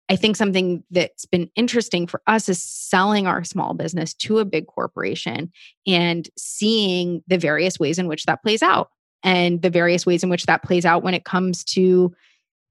I 0.09 0.15
think 0.15 0.35
something 0.35 0.83
that's 0.91 1.25
been 1.25 1.49
interesting 1.55 2.05
for 2.05 2.21
us 2.27 2.47
is 2.47 2.61
selling 2.61 3.25
our 3.25 3.43
small 3.43 3.73
business 3.73 4.13
to 4.15 4.39
a 4.39 4.45
big 4.45 4.67
corporation 4.67 5.51
and 5.87 6.29
seeing 6.37 7.23
the 7.27 7.37
various 7.37 7.79
ways 7.79 7.97
in 7.97 8.07
which 8.07 8.25
that 8.25 8.43
plays 8.43 8.61
out 8.61 8.89
and 9.23 9.61
the 9.61 9.69
various 9.69 10.05
ways 10.05 10.23
in 10.23 10.29
which 10.29 10.45
that 10.45 10.61
plays 10.61 10.85
out 10.85 11.03
when 11.03 11.15
it 11.15 11.25
comes 11.25 11.63
to 11.63 12.13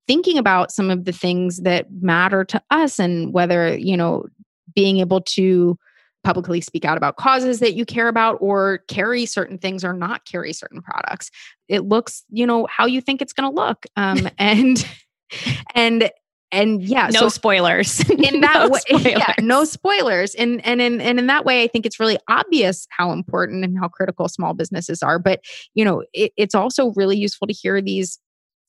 thinking 0.07 0.39
about 0.39 0.71
some 0.71 0.91
of 0.91 1.07
the 1.07 1.13
things 1.13 1.63
that 1.63 1.87
matter 2.01 2.45
to 2.45 2.63
us 2.71 2.99
and 2.99 3.33
whether, 3.33 3.77
you 3.77 3.97
know, 3.97 4.27
being 4.75 4.99
able 4.99 5.23
to 5.23 5.79
publicly 6.25 6.61
speak 6.61 6.85
out 6.85 6.97
about 6.97 7.17
causes 7.17 7.61
that 7.61 7.75
you 7.75 7.85
care 7.85 8.09
about 8.09 8.39
or 8.41 8.79
carry 8.89 9.27
certain 9.27 9.59
things 9.59 9.85
or 9.85 9.93
not 9.93 10.25
carry 10.25 10.53
certain 10.53 10.83
products. 10.83 11.31
It 11.69 11.85
looks 11.85 12.25
you 12.31 12.47
know 12.47 12.67
how 12.71 12.87
you 12.87 13.01
think 13.01 13.23
it's 13.23 13.33
going 13.33 13.49
to 13.49 13.55
look 13.55 13.87
um, 13.97 14.29
and 14.39 14.85
and 15.75 16.11
and 16.51 16.83
yeah 16.83 17.09
no 17.13 17.21
so 17.21 17.29
spoilers. 17.29 18.01
in 18.11 18.41
that 18.41 18.55
no 18.55 18.69
way 18.69 18.81
spoilers. 18.89 19.07
yeah 19.07 19.35
no 19.41 19.65
spoilers. 19.65 20.35
And 20.35 20.65
and 20.67 20.81
in 20.81 21.01
and 21.01 21.19
in 21.19 21.27
that 21.27 21.45
way 21.45 21.63
i 21.63 21.69
think 21.69 21.87
it's 21.87 22.01
really 22.01 22.19
obvious 22.29 22.87
how 22.91 23.13
important 23.13 23.65
and 23.65 23.79
how 23.79 23.89
critical 23.89 24.29
small 24.29 24.55
businesses 24.55 25.03
are 25.03 25.19
but 25.19 25.41
you 25.75 25.85
know 25.85 26.03
it, 26.13 26.33
it's 26.37 26.55
also 26.55 26.93
really 26.97 27.17
useful 27.17 27.47
to 27.47 27.53
hear 27.53 27.81
these 27.81 28.19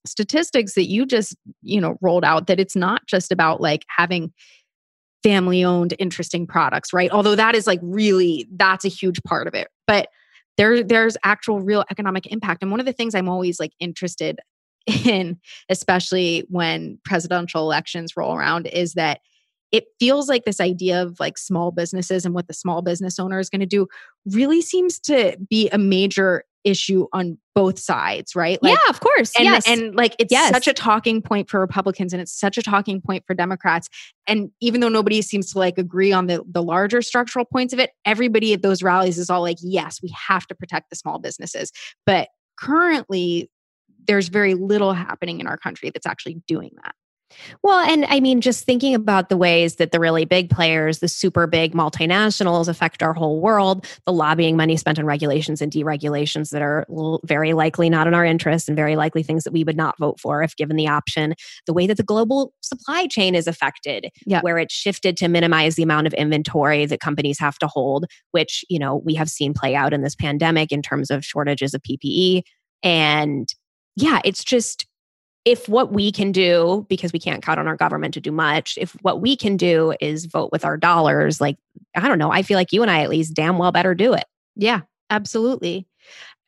statistics 0.06 0.74
that 0.76 0.88
you 0.88 1.06
just 1.06 1.36
you 1.62 1.82
know 1.82 1.96
rolled 2.02 2.24
out 2.24 2.48
that 2.48 2.60
it's 2.60 2.76
not 2.76 3.06
just 3.08 3.32
about 3.32 3.62
like 3.62 3.86
having 3.96 4.32
family 5.26 5.64
owned 5.64 5.96
interesting 5.98 6.46
products 6.46 6.94
right? 6.94 7.10
Although 7.10 7.36
that 7.36 7.56
is 7.56 7.66
like 7.66 7.80
really 7.82 8.48
that's 8.52 8.86
a 8.86 8.90
huge 8.90 9.20
part 9.24 9.48
of 9.48 9.56
it. 9.56 9.70
But 9.88 10.10
there 10.58 10.84
there's 10.84 11.18
actual 11.24 11.62
real 11.62 11.84
economic 11.90 12.28
impact. 12.28 12.62
And 12.62 12.70
one 12.70 12.80
of 12.80 12.86
the 12.86 12.94
things 12.94 13.16
i'm 13.16 13.28
always 13.28 13.60
like 13.60 13.72
interested 13.80 14.40
in 14.88 15.40
especially 15.68 16.46
when 16.50 17.00
presidential 17.04 17.64
elections 17.64 18.14
roll 18.16 18.36
around 18.36 18.68
is 18.68 18.94
that 18.94 19.20
it 19.72 19.86
feels 20.00 20.30
like 20.30 20.46
this 20.46 20.62
idea 20.62 21.02
of 21.02 21.20
like 21.20 21.40
small 21.40 21.72
businesses 21.72 22.24
and 22.24 22.36
what 22.36 22.48
the 22.48 22.54
small 22.54 22.84
business 22.84 23.18
owner 23.18 23.40
is 23.40 23.50
going 23.50 23.62
to 23.62 23.66
do 23.66 23.88
really 24.28 24.62
seems 24.62 25.00
to 25.00 25.36
be 25.50 25.68
a 25.70 25.80
major 25.80 26.44
issue 26.66 27.08
on 27.14 27.38
both 27.54 27.80
sides, 27.80 28.36
right? 28.36 28.62
Like, 28.62 28.74
yeah, 28.74 28.90
of 28.90 29.00
course. 29.00 29.32
And, 29.38 29.46
yes. 29.46 29.68
and 29.68 29.96
like 29.96 30.16
it's 30.20 30.32
yes. 30.32 30.52
such 30.52 30.68
a 30.68 30.74
talking 30.74 31.22
point 31.22 31.50
for 31.50 31.60
Republicans 31.60 32.12
and 32.12 32.22
it's 32.22 32.38
such 32.38 32.58
a 32.58 32.62
talking 32.62 33.00
point 33.00 33.24
for 33.26 33.34
Democrats. 33.34 33.88
And 34.28 34.50
even 34.60 34.82
though 34.82 34.90
nobody 34.90 35.22
seems 35.22 35.54
to 35.54 35.60
like 35.60 35.78
agree 35.78 36.12
on 36.12 36.28
the, 36.28 36.44
the 36.50 36.62
larger 36.62 37.02
structural 37.02 37.46
points 37.46 37.74
of 37.74 37.80
it, 37.80 37.92
everybody 38.04 38.52
at 38.52 38.62
those 38.62 38.84
rallies 38.84 39.18
is 39.18 39.30
all 39.30 39.42
like, 39.42 39.58
yes, 39.62 40.02
we 40.02 40.14
have 40.28 40.46
to 40.48 40.56
protect 40.56 40.90
the 40.90 40.96
small 40.96 41.20
businesses. 41.20 41.72
But 42.06 42.28
currently, 42.60 43.50
there's 44.08 44.28
very 44.28 44.54
little 44.54 44.94
happening 44.94 45.40
in 45.40 45.48
our 45.48 45.58
country 45.58 45.90
that's 45.90 46.06
actually 46.06 46.42
doing 46.48 46.72
that. 46.84 46.96
Well, 47.64 47.80
and 47.80 48.06
I 48.06 48.20
mean, 48.20 48.42
just 48.42 48.66
thinking 48.66 48.96
about 48.96 49.30
the 49.30 49.38
ways 49.38 49.76
that 49.76 49.92
the 49.92 50.00
really 50.00 50.26
big 50.26 50.50
players, 50.50 51.00
the 51.00 51.08
super 51.08 51.48
big 51.48 51.74
multinationals 51.74 52.68
affect 52.68 53.04
our 53.04 53.14
whole 53.14 53.42
world, 53.42 53.86
the 54.06 54.14
lobbying 54.14 54.58
money 54.58 54.78
spent 54.78 55.00
on 55.00 55.06
regulations 55.06 55.62
and 55.62 55.72
deregulations 55.72 56.52
that 56.52 56.62
are 56.62 56.86
very 57.24 57.54
likely 57.54 57.90
not 57.90 58.08
in 58.08 58.14
our 58.14 58.26
interest 58.26 58.68
and 58.68 58.76
very 58.76 58.96
likely 58.96 59.24
things 59.24 59.44
that 59.44 59.54
we 59.54 59.64
would 59.64 59.78
not 59.78 59.98
vote 59.98 60.20
for 60.20 60.44
if 60.44 60.56
given 60.56 60.76
the 60.76 60.88
option, 60.88 61.34
the 61.66 61.74
way 61.74 61.88
that 61.88 61.98
the 61.98 62.04
global 62.04 62.54
supply 62.62 63.08
chain 63.08 63.36
is 63.36 63.48
affected, 63.48 64.10
yep. 64.26 64.44
where 64.44 64.58
it's 64.58 64.74
shifted 64.74 65.18
to 65.18 65.28
minimize 65.28 65.76
the 65.76 65.84
amount 65.84 66.08
of 66.08 66.14
inventory 66.14 66.86
that 66.86 67.00
companies 67.00 67.40
have 67.40 67.58
to 67.60 67.68
hold, 67.68 68.06
which, 68.32 68.64
you 68.70 68.80
know, 68.80 68.98
we 68.98 69.14
have 69.16 69.30
seen 69.30 69.54
play 69.54 69.76
out 69.76 69.94
in 69.94 70.02
this 70.02 70.16
pandemic 70.16 70.72
in 70.72 70.82
terms 70.82 71.10
of 71.12 71.26
shortages 71.26 71.74
of 71.74 71.82
PPE. 71.82 72.44
And 72.84 73.48
yeah, 73.96 74.20
it's 74.24 74.44
just 74.44 74.86
if 75.46 75.70
what 75.70 75.94
we 75.94 76.12
can 76.12 76.32
do, 76.32 76.86
because 76.90 77.14
we 77.14 77.20
can't 77.20 77.44
count 77.44 77.60
on 77.60 77.68
our 77.68 77.78
government 77.78 78.16
to 78.16 78.20
do 78.20 78.32
much, 78.32 78.78
if 78.82 78.94
what 79.04 79.22
we 79.22 79.38
can 79.38 79.56
do 79.56 79.94
is 80.02 80.26
vote 80.26 80.52
with 80.52 80.66
our 80.66 80.76
dollars, 80.76 81.40
like, 81.40 81.58
I 81.96 82.08
don't 82.08 82.18
know, 82.20 82.32
I 82.32 82.42
feel 82.42 82.58
like 82.58 82.74
you 82.74 82.82
and 82.82 82.90
I 82.90 83.02
at 83.02 83.10
least 83.10 83.36
damn 83.36 83.60
well 83.60 83.72
better 83.72 83.94
do 83.94 84.14
it. 84.14 84.26
Yeah, 84.56 84.82
absolutely. 85.12 85.88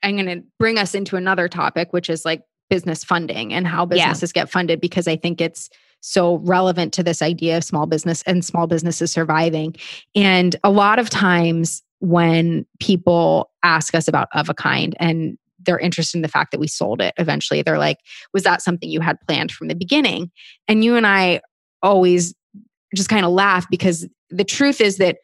I'm 0.01 0.15
going 0.15 0.25
to 0.25 0.43
bring 0.57 0.77
us 0.79 0.95
into 0.95 1.15
another 1.15 1.47
topic, 1.47 1.93
which 1.93 2.09
is 2.09 2.25
like 2.25 2.41
business 2.69 3.03
funding 3.03 3.53
and 3.53 3.67
how 3.67 3.85
businesses 3.85 4.31
yeah. 4.35 4.41
get 4.41 4.49
funded, 4.49 4.81
because 4.81 5.07
I 5.07 5.15
think 5.15 5.41
it's 5.41 5.69
so 6.01 6.37
relevant 6.37 6.93
to 6.93 7.03
this 7.03 7.21
idea 7.21 7.57
of 7.57 7.63
small 7.63 7.85
business 7.85 8.23
and 8.23 8.43
small 8.43 8.67
businesses 8.67 9.11
surviving. 9.11 9.75
And 10.15 10.55
a 10.63 10.69
lot 10.69 10.99
of 10.99 11.09
times 11.09 11.83
when 11.99 12.65
people 12.79 13.49
ask 13.63 13.95
us 13.95 14.07
about 14.07 14.27
of 14.33 14.49
a 14.49 14.53
kind 14.53 14.95
and 14.99 15.37
they're 15.67 15.77
interested 15.77 16.17
in 16.17 16.23
the 16.23 16.27
fact 16.27 16.51
that 16.51 16.59
we 16.59 16.67
sold 16.67 17.01
it 17.01 17.13
eventually. 17.17 17.61
They're 17.61 17.77
like, 17.77 17.99
was 18.33 18.41
that 18.43 18.63
something 18.63 18.89
you 18.89 19.01
had 19.01 19.21
planned 19.27 19.51
from 19.51 19.67
the 19.67 19.75
beginning? 19.75 20.31
And 20.67 20.83
you 20.83 20.95
and 20.95 21.05
I 21.05 21.41
always 21.83 22.33
just 22.95 23.09
kind 23.09 23.25
of 23.25 23.31
laugh 23.31 23.67
because 23.69 24.07
the 24.31 24.43
truth 24.43 24.81
is 24.81 24.97
that 24.97 25.17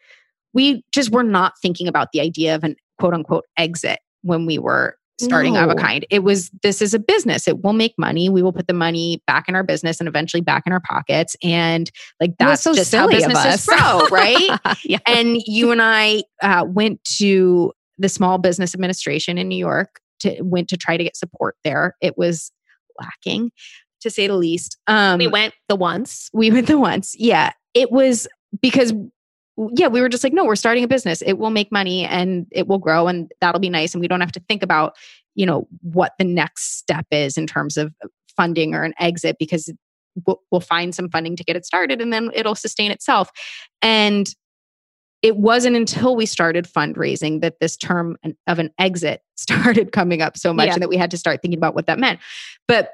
we 0.54 0.84
just 0.94 1.12
were 1.12 1.24
not 1.24 1.54
thinking 1.62 1.88
about 1.88 2.10
the 2.14 2.22
idea 2.22 2.54
of 2.54 2.64
an 2.64 2.76
quote 3.00 3.16
unquote 3.16 3.46
exit 3.58 4.00
when 4.22 4.46
we 4.46 4.60
were 4.60 4.98
starting 5.20 5.54
no. 5.54 5.64
of 5.64 5.70
a 5.70 5.76
kind. 5.76 6.06
It 6.10 6.24
was 6.24 6.50
this 6.62 6.82
is 6.82 6.94
a 6.94 7.00
business. 7.00 7.48
It 7.48 7.64
will 7.64 7.74
make 7.74 7.94
money. 7.98 8.30
We 8.30 8.42
will 8.42 8.54
put 8.54 8.68
the 8.68 8.74
money 8.74 9.22
back 9.28 9.48
in 9.48 9.56
our 9.56 9.64
business 9.64 10.00
and 10.00 10.08
eventually 10.08 10.42
back 10.42 10.64
in 10.66 10.74
our 10.74 10.80
pockets. 10.80 11.36
And 11.44 11.90
like 12.20 12.32
that's 12.40 12.64
so 12.64 12.74
just 12.74 12.94
how 12.94 13.08
businesses 13.08 13.66
grow, 13.66 14.08
right? 14.12 14.60
yeah. 14.84 15.00
And 15.08 15.38
you 15.46 15.72
and 15.72 15.82
I 15.82 16.24
uh, 16.42 16.66
went 16.68 17.04
to 17.18 17.72
the 17.98 18.10
Small 18.10 18.38
Business 18.38 18.74
Administration 18.74 19.38
in 19.38 19.48
New 19.48 19.58
York 19.58 20.00
to 20.24 20.42
went 20.42 20.68
to 20.70 20.78
try 20.78 20.98
to 20.98 21.04
get 21.04 21.16
support 21.16 21.56
there. 21.64 21.96
It 22.02 22.18
was 22.18 22.52
lacking, 23.00 23.52
to 24.02 24.10
say 24.10 24.28
the 24.28 24.36
least. 24.36 24.78
Um, 24.88 25.20
we 25.20 25.28
went 25.28 25.54
the 25.70 25.76
once. 25.76 26.30
We 26.34 26.52
went 26.52 26.68
the 26.68 26.78
once. 26.78 27.16
Yeah, 27.18 27.52
it 27.74 27.92
was 27.92 28.28
because 28.62 28.94
yeah, 29.76 29.88
we 29.88 30.02
were 30.02 30.10
just 30.10 30.24
like, 30.24 30.34
no, 30.34 30.46
we're 30.46 30.56
starting 30.56 30.84
a 30.84 30.88
business. 30.88 31.22
It 31.22 31.34
will 31.34 31.52
make 31.52 31.72
money 31.72 32.06
and 32.06 32.48
it 32.52 32.68
will 32.68 32.80
grow 32.80 33.08
and 33.08 33.32
that'll 33.40 33.62
be 33.62 33.70
nice. 33.70 33.94
And 33.94 34.02
we 34.02 34.08
don't 34.08 34.22
have 34.22 34.32
to 34.32 34.42
think 34.48 34.64
about, 34.64 34.96
you 35.36 35.46
know, 35.46 35.68
what 35.82 36.14
the 36.18 36.26
next 36.26 36.78
step 36.78 37.06
is 37.12 37.38
in 37.38 37.46
terms 37.46 37.78
of 37.78 37.94
funding 38.36 38.74
or 38.74 38.84
an 38.84 38.96
exit 39.00 39.36
because 39.38 39.72
we'll, 40.26 40.42
we'll 40.52 40.62
find 40.62 40.96
some 40.96 41.10
funding 41.10 41.36
to 41.36 41.44
get 41.44 41.56
it 41.56 41.66
started 41.66 42.02
and 42.02 42.12
then 42.12 42.32
it'll 42.34 42.56
sustain 42.56 42.90
itself. 42.90 43.30
And 43.84 44.28
it 45.24 45.38
wasn't 45.38 45.76
until 45.76 46.16
we 46.16 46.26
started 46.26 46.66
fundraising 46.66 47.42
that 47.42 47.60
this 47.62 47.78
term 47.78 48.18
of 48.46 48.60
an 48.60 48.70
exit 48.78 49.24
started 49.36 49.92
coming 49.92 50.22
up 50.22 50.38
so 50.38 50.54
much 50.54 50.68
yeah. 50.68 50.74
and 50.74 50.82
that 50.84 50.90
we 50.90 50.98
had 50.98 51.10
to 51.12 51.18
start 51.18 51.42
thinking 51.42 51.58
about 51.58 51.74
what 51.74 51.88
that 51.88 51.98
meant. 51.98 52.20
But 52.68 52.92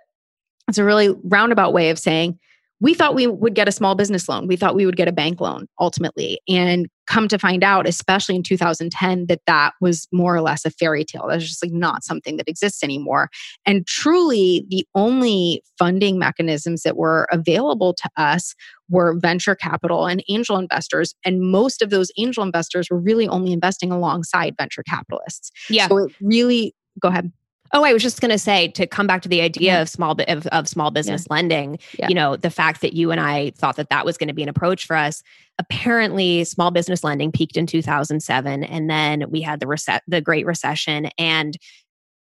it's 0.70 0.78
a 0.78 0.84
really 0.84 1.10
roundabout 1.24 1.74
way 1.74 1.90
of 1.90 2.00
saying 2.00 2.40
we 2.80 2.94
thought 2.94 3.16
we 3.16 3.28
would 3.28 3.56
get 3.56 3.68
a 3.68 3.72
small 3.72 3.96
business 3.96 4.30
loan. 4.30 4.48
We 4.48 4.56
thought 4.56 4.76
we 4.76 4.86
would 4.86 4.96
get 4.96 5.08
a 5.10 5.12
bank 5.12 5.42
loan 5.42 5.68
ultimately. 5.80 6.40
And 6.48 6.88
come 7.10 7.28
to 7.28 7.40
find 7.40 7.64
out, 7.64 7.88
especially 7.88 8.36
in 8.36 8.44
2010, 8.44 9.26
that 9.26 9.42
that 9.48 9.74
was 9.82 10.08
more 10.14 10.36
or 10.36 10.42
less 10.42 10.64
a 10.64 10.70
fairy 10.70 11.04
tale. 11.04 11.26
That's 11.28 11.44
just 11.44 11.64
like 11.64 11.74
not 11.74 12.04
something 12.04 12.38
that 12.38 12.48
exists 12.48 12.84
anymore. 12.84 13.30
And 13.66 13.86
truly, 13.88 14.66
the 14.70 14.86
only 14.96 15.62
funding 15.78 16.20
mechanisms 16.20 16.84
that 16.84 16.96
were 16.96 17.28
available 17.32 17.94
to 17.96 18.10
us 18.16 18.54
were 18.90 19.18
venture 19.20 19.56
capital 19.56 20.06
and 20.06 20.24
angel 20.30 20.58
investors. 20.58 21.16
And 21.26 21.42
most 21.52 21.82
of 21.82 21.90
those 21.90 22.12
angel 22.18 22.44
investors 22.44 22.90
were 22.90 23.00
really 23.00 23.28
only 23.28 23.52
investing 23.52 23.92
alongside 23.92 24.56
venture 24.58 24.84
capitalists. 24.84 25.52
Yeah. 25.70 25.88
So 25.88 25.98
it 25.98 26.14
really, 26.22 26.76
go 27.02 27.10
ahead. 27.10 27.32
Oh, 27.74 27.84
I 27.84 27.94
was 27.94 28.02
just 28.02 28.22
going 28.22 28.32
to 28.32 28.40
say 28.40 28.70
to 28.70 28.88
come 28.88 29.08
back 29.08 29.22
to 29.22 29.30
the 29.30 29.42
idea 29.42 29.74
yeah. 29.74 29.82
of 29.82 29.90
small 29.90 30.16
of, 30.28 30.48
of 30.48 30.68
small 30.68 30.92
business 30.92 31.26
yeah. 31.30 31.36
lending. 31.36 31.80
Yeah. 31.98 32.08
You 32.10 32.16
know, 32.16 32.36
the 32.36 32.50
fact 32.50 32.82
that 32.82 32.94
you 32.94 33.12
and 33.12 33.20
I 33.20 33.52
thought 33.52 33.76
that 33.76 33.90
that 33.90 34.06
was 34.06 34.18
going 34.18 34.28
to 34.28 34.34
be 34.34 34.44
an 34.44 34.50
approach 34.50 34.86
for 34.86 34.96
us. 34.96 35.22
Apparently, 35.60 36.46
small 36.46 36.72
business 36.72 37.04
lending 37.04 37.32
peaked 37.32 37.58
in 37.58 37.68
2007, 37.68 38.64
and 38.64 38.90
then 38.90 39.26
we 39.30 39.42
had 39.42 39.60
the 39.60 39.68
reset, 39.68 40.04
the 40.08 40.22
Great 40.22 40.46
Recession, 40.46 41.10
and 41.18 41.58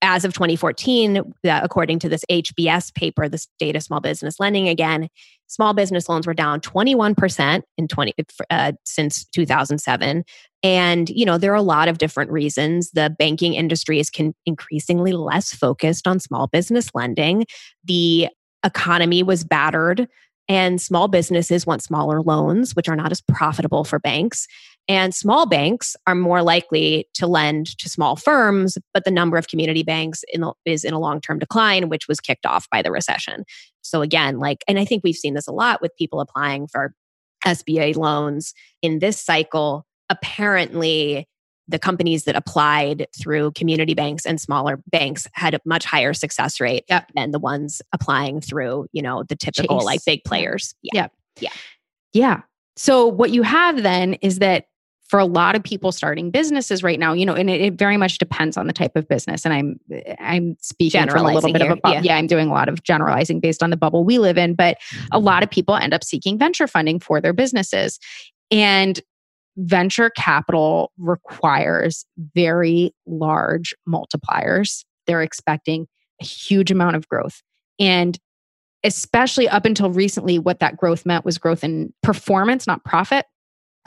as 0.02 0.24
of 0.24 0.32
2014, 0.34 1.18
uh, 1.18 1.22
according 1.62 1.98
to 2.00 2.08
this 2.08 2.24
HBS 2.30 2.94
paper, 2.94 3.28
this 3.28 3.48
data 3.58 3.80
small 3.80 4.00
business 4.00 4.38
lending 4.38 4.68
again, 4.68 5.08
small 5.46 5.72
business 5.72 6.08
loans 6.08 6.26
were 6.26 6.34
down 6.34 6.60
21% 6.60 7.62
in 7.78 7.88
20 7.88 8.14
uh, 8.50 8.72
since 8.84 9.24
2007 9.24 10.24
and 10.66 11.08
you 11.10 11.24
know 11.24 11.38
there 11.38 11.52
are 11.52 11.54
a 11.54 11.62
lot 11.62 11.86
of 11.86 11.98
different 11.98 12.30
reasons 12.30 12.90
the 12.90 13.14
banking 13.18 13.54
industry 13.54 14.00
is 14.00 14.10
con- 14.10 14.34
increasingly 14.44 15.12
less 15.12 15.54
focused 15.54 16.08
on 16.08 16.18
small 16.18 16.48
business 16.48 16.90
lending 16.92 17.46
the 17.84 18.28
economy 18.64 19.22
was 19.22 19.44
battered 19.44 20.08
and 20.48 20.80
small 20.80 21.06
businesses 21.06 21.66
want 21.66 21.82
smaller 21.82 22.20
loans 22.20 22.74
which 22.74 22.88
are 22.88 22.96
not 22.96 23.12
as 23.12 23.20
profitable 23.20 23.84
for 23.84 24.00
banks 24.00 24.48
and 24.88 25.14
small 25.14 25.46
banks 25.46 25.96
are 26.06 26.14
more 26.14 26.42
likely 26.42 27.08
to 27.14 27.26
lend 27.26 27.76
to 27.78 27.88
small 27.88 28.14
firms, 28.14 28.78
but 28.94 29.04
the 29.04 29.10
number 29.10 29.36
of 29.36 29.48
community 29.48 29.82
banks 29.82 30.22
in 30.32 30.42
the, 30.42 30.52
is 30.64 30.84
in 30.84 30.94
a 30.94 31.00
long 31.00 31.20
term 31.20 31.38
decline, 31.38 31.88
which 31.88 32.06
was 32.06 32.20
kicked 32.20 32.46
off 32.46 32.68
by 32.70 32.82
the 32.82 32.92
recession. 32.92 33.44
So, 33.82 34.00
again, 34.00 34.38
like, 34.38 34.62
and 34.68 34.78
I 34.78 34.84
think 34.84 35.02
we've 35.02 35.16
seen 35.16 35.34
this 35.34 35.48
a 35.48 35.52
lot 35.52 35.82
with 35.82 35.96
people 35.98 36.20
applying 36.20 36.68
for 36.68 36.94
SBA 37.44 37.96
loans 37.96 38.54
in 38.80 39.00
this 39.00 39.20
cycle. 39.20 39.86
Apparently, 40.08 41.28
the 41.68 41.78
companies 41.78 42.24
that 42.24 42.36
applied 42.36 43.06
through 43.18 43.50
community 43.52 43.94
banks 43.94 44.24
and 44.24 44.40
smaller 44.40 44.80
banks 44.86 45.26
had 45.32 45.54
a 45.54 45.60
much 45.64 45.84
higher 45.84 46.14
success 46.14 46.60
rate 46.60 46.84
yep. 46.88 47.10
than 47.14 47.32
the 47.32 47.38
ones 47.38 47.82
applying 47.92 48.40
through, 48.40 48.86
you 48.92 49.02
know, 49.02 49.24
the 49.24 49.34
typical 49.34 49.78
Chase. 49.78 49.84
like 49.84 50.04
big 50.04 50.24
players. 50.24 50.74
Yeah. 50.82 51.08
Yeah. 51.40 51.50
Yeah. 52.12 52.40
So 52.76 53.06
what 53.06 53.30
you 53.30 53.42
have 53.42 53.82
then 53.82 54.14
is 54.14 54.38
that 54.38 54.66
for 55.08 55.20
a 55.20 55.24
lot 55.24 55.54
of 55.54 55.62
people 55.62 55.92
starting 55.92 56.30
businesses 56.30 56.82
right 56.82 56.98
now, 56.98 57.12
you 57.12 57.24
know, 57.24 57.34
and 57.34 57.48
it, 57.48 57.60
it, 57.60 57.74
very 57.74 57.96
much 57.96 58.18
depends 58.18 58.56
on 58.56 58.66
the 58.66 58.72
type 58.72 58.96
of 58.96 59.06
business. 59.08 59.44
And 59.44 59.54
I'm 59.54 59.80
I'm 60.18 60.56
speaking 60.60 61.08
from 61.08 61.26
a 61.26 61.32
little 61.32 61.52
bit 61.52 61.62
here. 61.62 61.72
of 61.72 61.80
a 61.84 61.92
yeah. 61.92 62.00
yeah, 62.02 62.16
I'm 62.16 62.26
doing 62.26 62.48
a 62.48 62.52
lot 62.52 62.68
of 62.68 62.82
generalizing 62.82 63.38
based 63.38 63.62
on 63.62 63.70
the 63.70 63.76
bubble 63.76 64.04
we 64.04 64.18
live 64.18 64.36
in. 64.36 64.54
But 64.54 64.78
a 65.12 65.18
lot 65.18 65.42
of 65.42 65.50
people 65.50 65.76
end 65.76 65.94
up 65.94 66.02
seeking 66.02 66.38
venture 66.38 66.66
funding 66.66 66.98
for 66.98 67.20
their 67.20 67.32
businesses. 67.32 68.00
And 68.50 69.00
venture 69.56 70.10
capital 70.10 70.92
requires 70.98 72.04
very 72.34 72.92
large 73.06 73.74
multipliers. 73.88 74.84
They're 75.06 75.22
expecting 75.22 75.86
a 76.20 76.24
huge 76.24 76.70
amount 76.70 76.96
of 76.96 77.08
growth. 77.08 77.42
And 77.78 78.18
especially 78.84 79.48
up 79.48 79.64
until 79.64 79.90
recently, 79.90 80.38
what 80.38 80.60
that 80.60 80.76
growth 80.76 81.06
meant 81.06 81.24
was 81.24 81.38
growth 81.38 81.64
in 81.64 81.92
performance, 82.02 82.66
not 82.66 82.84
profit. 82.84 83.26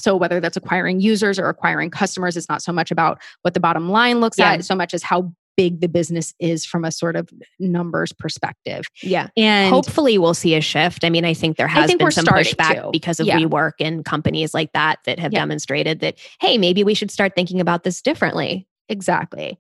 So 0.02 0.16
whether 0.16 0.40
that's 0.40 0.58
acquiring 0.58 1.02
users 1.02 1.38
or 1.38 1.50
acquiring 1.50 1.90
customers, 1.90 2.38
it's 2.38 2.50
not 2.50 2.62
so 2.62 2.72
much 2.72 2.90
about 2.90 3.22
what 3.42 3.54
the 3.54 3.60
bottom 3.60 3.90
line 3.90 4.20
looks 4.22 4.38
yeah. 4.38 4.54
at, 4.54 4.66
so 4.66 4.76
much 4.76 4.94
as 4.94 5.04
how 5.04 5.34
big 5.60 5.82
the 5.82 5.90
business 5.90 6.34
is 6.40 6.64
from 6.64 6.86
a 6.86 6.92
sort 6.92 7.18
of 7.18 7.30
numbers 7.60 8.14
perspective. 8.14 8.86
Yeah. 9.04 9.28
And 9.36 9.70
hopefully 9.74 10.18
we'll 10.18 10.34
see 10.34 10.56
a 10.56 10.62
shift. 10.62 11.04
I 11.04 11.10
mean, 11.10 11.26
I 11.26 11.34
think 11.34 11.58
there 11.58 11.68
has 11.68 11.88
think 11.88 12.00
been 12.00 12.12
some 12.12 12.24
pushback 12.24 12.82
to. 12.82 12.90
because 12.94 13.20
of 13.20 13.28
yeah. 13.28 13.38
WeWork 13.38 13.74
and 13.82 14.06
companies 14.06 14.54
like 14.54 14.72
that 14.72 15.00
that 15.06 15.20
have 15.20 15.34
yeah. 15.34 15.40
demonstrated 15.40 16.00
that, 16.00 16.18
hey, 16.40 16.58
maybe 16.58 16.86
we 16.86 16.94
should 16.94 17.12
start 17.12 17.34
thinking 17.36 17.60
about 17.60 17.84
this 17.84 18.02
differently. 18.02 18.70
Exactly. 18.88 19.60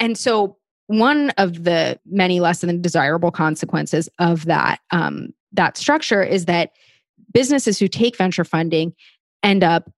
And 0.00 0.16
so 0.16 0.56
one 0.86 1.28
of 1.36 1.64
the 1.64 2.00
many 2.06 2.40
less 2.40 2.62
than 2.62 2.80
desirable 2.80 3.30
consequences 3.30 4.08
of 4.18 4.46
that 4.46 4.80
um, 4.92 5.34
that 5.52 5.76
structure 5.76 6.22
is 6.22 6.46
that 6.46 6.70
businesses 7.32 7.78
who 7.78 7.86
take 7.86 8.16
venture 8.16 8.44
funding 8.44 8.94
end 9.42 9.62
up 9.62 9.90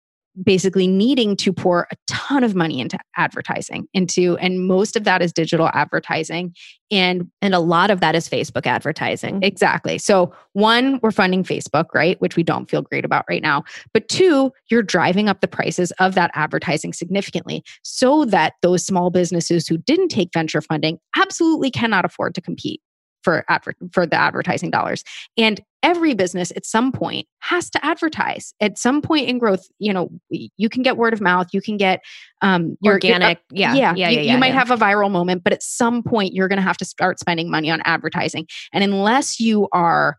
basically 0.42 0.86
needing 0.86 1.36
to 1.36 1.52
pour 1.52 1.88
a 1.90 1.96
ton 2.06 2.44
of 2.44 2.54
money 2.54 2.80
into 2.80 2.98
advertising 3.16 3.86
into 3.94 4.36
and 4.38 4.66
most 4.66 4.96
of 4.96 5.04
that 5.04 5.22
is 5.22 5.32
digital 5.32 5.70
advertising 5.72 6.54
and 6.90 7.30
and 7.42 7.54
a 7.54 7.58
lot 7.58 7.90
of 7.90 8.00
that 8.00 8.14
is 8.14 8.28
Facebook 8.28 8.66
advertising. 8.66 9.36
Mm-hmm. 9.36 9.44
Exactly. 9.44 9.98
So 9.98 10.32
one 10.52 11.00
we're 11.02 11.10
funding 11.10 11.42
Facebook, 11.42 11.86
right, 11.94 12.20
which 12.20 12.36
we 12.36 12.42
don't 12.42 12.70
feel 12.70 12.82
great 12.82 13.04
about 13.04 13.24
right 13.28 13.42
now. 13.42 13.64
But 13.92 14.08
two, 14.08 14.52
you're 14.70 14.82
driving 14.82 15.28
up 15.28 15.40
the 15.40 15.48
prices 15.48 15.92
of 15.98 16.14
that 16.14 16.30
advertising 16.34 16.92
significantly 16.92 17.64
so 17.82 18.24
that 18.26 18.54
those 18.62 18.84
small 18.84 19.10
businesses 19.10 19.66
who 19.66 19.78
didn't 19.78 20.08
take 20.08 20.30
venture 20.32 20.62
funding 20.62 20.98
absolutely 21.16 21.70
cannot 21.70 22.04
afford 22.04 22.34
to 22.34 22.40
compete 22.40 22.80
for 23.26 23.44
adver- 23.48 23.74
for 23.90 24.06
the 24.06 24.14
advertising 24.14 24.70
dollars. 24.70 25.02
And 25.36 25.60
every 25.82 26.14
business 26.14 26.52
at 26.54 26.64
some 26.64 26.92
point 26.92 27.26
has 27.40 27.68
to 27.70 27.84
advertise. 27.84 28.54
At 28.60 28.78
some 28.78 29.02
point 29.02 29.28
in 29.28 29.38
growth, 29.38 29.66
you 29.80 29.92
know, 29.92 30.10
you 30.30 30.68
can 30.68 30.84
get 30.84 30.96
word 30.96 31.12
of 31.12 31.20
mouth, 31.20 31.48
you 31.52 31.60
can 31.60 31.76
get 31.76 32.02
um 32.40 32.76
your, 32.80 32.94
organic, 32.94 33.40
your, 33.50 33.68
uh, 33.68 33.74
yeah, 33.74 33.74
yeah, 33.74 33.94
yeah, 33.96 34.08
you, 34.10 34.20
yeah, 34.20 34.32
you 34.32 34.38
might 34.38 34.54
have 34.54 34.70
a 34.70 34.76
viral 34.76 35.10
moment, 35.10 35.42
but 35.42 35.52
at 35.52 35.60
some 35.60 36.04
point 36.04 36.34
you're 36.34 36.46
going 36.46 36.58
to 36.58 36.62
have 36.62 36.76
to 36.76 36.84
start 36.84 37.18
spending 37.18 37.50
money 37.50 37.68
on 37.68 37.80
advertising. 37.84 38.46
And 38.72 38.84
unless 38.84 39.40
you 39.40 39.66
are 39.72 40.18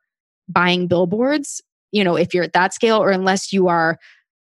buying 0.50 0.88
billboards, 0.88 1.62
you 1.94 2.04
know, 2.04 2.18
if 2.18 2.34
you're 2.34 2.44
at 2.44 2.52
that 2.52 2.74
scale 2.74 2.98
or 2.98 3.12
unless 3.12 3.54
you 3.54 3.70
are 3.70 3.98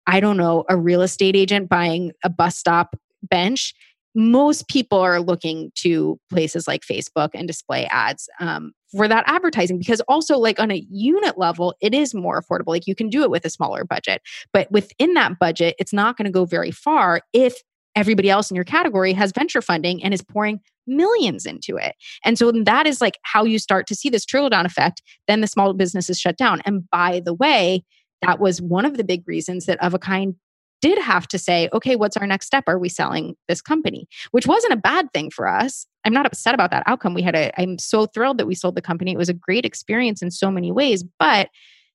I 0.06 0.20
don't 0.20 0.38
know, 0.38 0.66
a 0.70 0.78
real 0.78 1.02
estate 1.02 1.36
agent 1.36 1.68
buying 1.68 2.12
a 2.24 2.30
bus 2.30 2.58
stop 2.58 2.96
bench, 3.24 3.74
most 4.14 4.68
people 4.68 5.00
are 5.00 5.22
looking 5.22 5.72
to 5.76 6.20
places 6.30 6.68
like 6.68 6.82
Facebook 6.82 7.30
and 7.34 7.48
display 7.48 7.86
ads 7.86 8.28
um, 8.40 8.74
for 8.92 9.08
that 9.08 9.24
advertising 9.28 9.78
because 9.78 10.02
also 10.02 10.38
like 10.38 10.60
on 10.60 10.72
a 10.72 10.86
unit 10.90 11.38
level 11.38 11.76
it 11.82 11.94
is 11.94 12.14
more 12.14 12.42
affordable. 12.42 12.68
Like 12.68 12.88
you 12.88 12.96
can 12.96 13.10
do 13.10 13.24
it 13.24 13.32
with 13.32 13.46
a 13.46 13.50
smaller 13.50 13.86
budget 13.86 14.22
but 14.54 14.72
within 14.72 15.14
that 15.14 15.40
budget 15.40 15.76
it's 15.80 15.94
not 15.94 16.18
going 16.18 16.26
to 16.26 16.32
go 16.32 16.46
very 16.46 16.72
far 16.72 17.22
if 17.34 17.62
everybody 17.96 18.30
else 18.30 18.50
in 18.50 18.56
your 18.56 18.64
category 18.64 19.14
has 19.14 19.32
venture 19.34 19.62
funding 19.62 20.02
and 20.04 20.14
is 20.14 20.22
pouring 20.22 20.60
millions 20.88 21.46
into 21.46 21.76
it. 21.78 21.96
And 22.24 22.38
so 22.38 22.52
that 22.52 22.88
is 22.88 23.02
like 23.02 23.18
how 23.24 23.44
you 23.44 23.60
start 23.60 23.86
to 23.88 23.96
see 23.96 24.10
this 24.10 24.26
trickle 24.26 24.50
down 24.50 24.66
effect 24.66 25.02
then 25.28 25.42
the 25.42 25.48
small 25.48 25.74
businesses 25.74 26.20
shut 26.20 26.38
down. 26.38 26.62
And 26.66 26.90
by 26.90 27.22
the 27.24 27.34
way 27.34 27.84
that 28.22 28.40
was 28.40 28.62
one 28.62 28.86
of 28.86 28.98
the 28.98 29.04
big 29.04 29.28
reasons 29.28 29.66
that 29.66 29.82
of 29.84 29.94
a 29.94 30.00
kind 30.00 30.36
did 30.82 30.98
have 30.98 31.28
to 31.30 31.38
say, 31.38 31.70
okay, 31.74 31.96
what's 31.96 32.18
our 32.18 32.28
next 32.28 32.48
step? 32.48 32.64
Are 32.68 32.80
we 32.80 32.90
selling 32.90 33.36
this 33.48 33.62
company? 33.62 34.08
Which 34.32 34.48
wasn't 34.48 34.74
a 34.74 34.78
bad 34.78 35.12
thing 35.14 35.30
for 35.30 35.48
us. 35.48 35.86
I'm 36.06 36.14
not 36.14 36.26
upset 36.26 36.54
about 36.54 36.72
that 36.72 36.84
outcome. 36.88 37.14
We 37.14 37.22
had 37.22 37.36
a, 37.36 37.52
I'm 37.60 37.78
so 37.78 38.08
thrilled 38.08 38.38
that 38.40 38.48
we 38.48 38.56
sold 38.56 38.76
the 38.76 38.82
company. 38.82 39.12
It 39.12 39.18
was 39.18 39.30
a 39.30 39.34
great 39.34 39.66
experience 39.66 40.22
in 40.22 40.32
so 40.32 40.50
many 40.50 40.72
ways. 40.72 41.04
But 41.20 41.50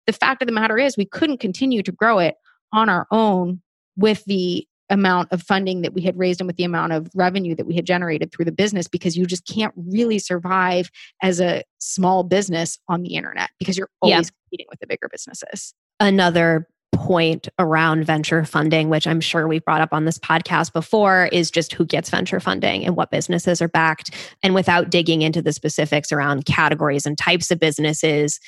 the 0.06 0.12
fact 0.12 0.42
of 0.42 0.46
the 0.46 0.52
matter 0.52 0.78
is, 0.78 0.96
we 0.96 1.04
couldn't 1.04 1.38
continue 1.38 1.82
to 1.82 1.92
grow 1.92 2.18
it 2.20 2.36
on 2.72 2.88
our 2.88 3.06
own 3.10 3.60
with 3.96 4.24
the 4.24 4.66
amount 4.88 5.32
of 5.32 5.42
funding 5.42 5.82
that 5.82 5.92
we 5.92 6.02
had 6.02 6.16
raised 6.16 6.40
and 6.40 6.46
with 6.46 6.56
the 6.56 6.64
amount 6.64 6.92
of 6.92 7.10
revenue 7.14 7.56
that 7.56 7.66
we 7.66 7.74
had 7.74 7.84
generated 7.84 8.30
through 8.30 8.44
the 8.44 8.52
business 8.52 8.86
because 8.86 9.16
you 9.16 9.26
just 9.26 9.44
can't 9.46 9.74
really 9.76 10.18
survive 10.18 10.90
as 11.22 11.40
a 11.40 11.62
small 11.78 12.22
business 12.22 12.78
on 12.88 13.02
the 13.02 13.14
internet 13.14 13.50
because 13.58 13.76
you're 13.76 13.90
always 14.00 14.28
yeah. 14.28 14.30
competing 14.44 14.66
with 14.70 14.78
the 14.78 14.86
bigger 14.86 15.08
businesses. 15.10 15.74
Another 15.98 16.68
point 16.96 17.48
around 17.58 18.04
venture 18.04 18.44
funding, 18.44 18.88
which 18.88 19.06
I'm 19.06 19.20
sure 19.20 19.46
we've 19.46 19.64
brought 19.64 19.80
up 19.80 19.92
on 19.92 20.04
this 20.04 20.18
podcast 20.18 20.72
before, 20.72 21.28
is 21.32 21.50
just 21.50 21.72
who 21.72 21.84
gets 21.84 22.10
venture 22.10 22.40
funding 22.40 22.84
and 22.84 22.96
what 22.96 23.10
businesses 23.10 23.62
are 23.62 23.68
backed. 23.68 24.14
And 24.42 24.54
without 24.54 24.90
digging 24.90 25.22
into 25.22 25.42
the 25.42 25.52
specifics 25.52 26.10
around 26.10 26.46
categories 26.46 27.06
and 27.06 27.16
types 27.16 27.50
of 27.50 27.60
businesses, 27.60 28.40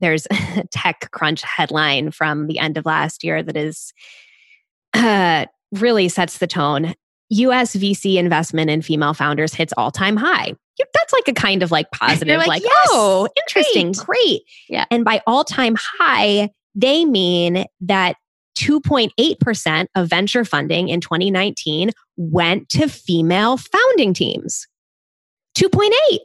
there's 0.00 0.26
a 0.30 0.64
TechCrunch 0.74 1.42
headline 1.42 2.10
from 2.10 2.46
the 2.46 2.58
end 2.58 2.76
of 2.76 2.84
last 2.84 3.24
year 3.24 3.42
that 3.42 3.56
is 3.56 3.92
uh, 4.94 5.46
really 5.72 6.08
sets 6.08 6.38
the 6.38 6.46
tone. 6.46 6.94
US 7.30 7.74
VC 7.74 8.16
investment 8.16 8.70
in 8.70 8.82
female 8.82 9.14
founders 9.14 9.54
hits 9.54 9.72
all 9.76 9.90
time 9.90 10.16
high. 10.16 10.52
That's 10.92 11.12
like 11.12 11.28
a 11.28 11.32
kind 11.32 11.62
of 11.62 11.70
like 11.70 11.90
positive, 11.94 12.38
like, 12.38 12.48
like 12.48 12.62
yes, 12.62 12.88
oh, 12.90 13.28
interesting, 13.36 13.92
great. 13.92 14.06
great. 14.06 14.42
Yeah. 14.68 14.84
And 14.90 15.04
by 15.04 15.22
all 15.26 15.44
time 15.44 15.76
high, 15.98 16.50
they 16.74 17.04
mean 17.04 17.66
that 17.80 18.16
2.8% 18.58 19.86
of 19.94 20.08
venture 20.08 20.44
funding 20.44 20.88
in 20.88 21.00
2019 21.00 21.90
went 22.16 22.68
to 22.68 22.88
female 22.88 23.56
founding 23.56 24.14
teams. 24.14 24.66
2.8. 25.58 26.18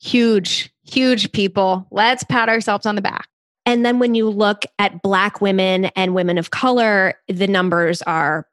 Huge, 0.00 0.72
huge 0.84 1.32
people. 1.32 1.86
Let's 1.90 2.24
pat 2.24 2.48
ourselves 2.48 2.86
on 2.86 2.94
the 2.94 3.02
back. 3.02 3.28
And 3.66 3.84
then 3.84 3.98
when 3.98 4.14
you 4.14 4.28
look 4.28 4.64
at 4.78 5.02
Black 5.02 5.40
women 5.40 5.86
and 5.96 6.14
women 6.14 6.36
of 6.36 6.50
color, 6.50 7.14
the 7.28 7.46
numbers 7.46 8.02
are 8.02 8.46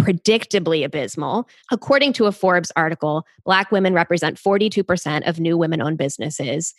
predictably 0.00 0.84
abysmal. 0.84 1.48
According 1.70 2.12
to 2.14 2.26
a 2.26 2.32
Forbes 2.32 2.72
article, 2.76 3.26
Black 3.44 3.70
women 3.72 3.94
represent 3.94 4.38
42% 4.38 5.28
of 5.28 5.40
new 5.40 5.58
women 5.58 5.82
owned 5.82 5.98
businesses. 5.98 6.74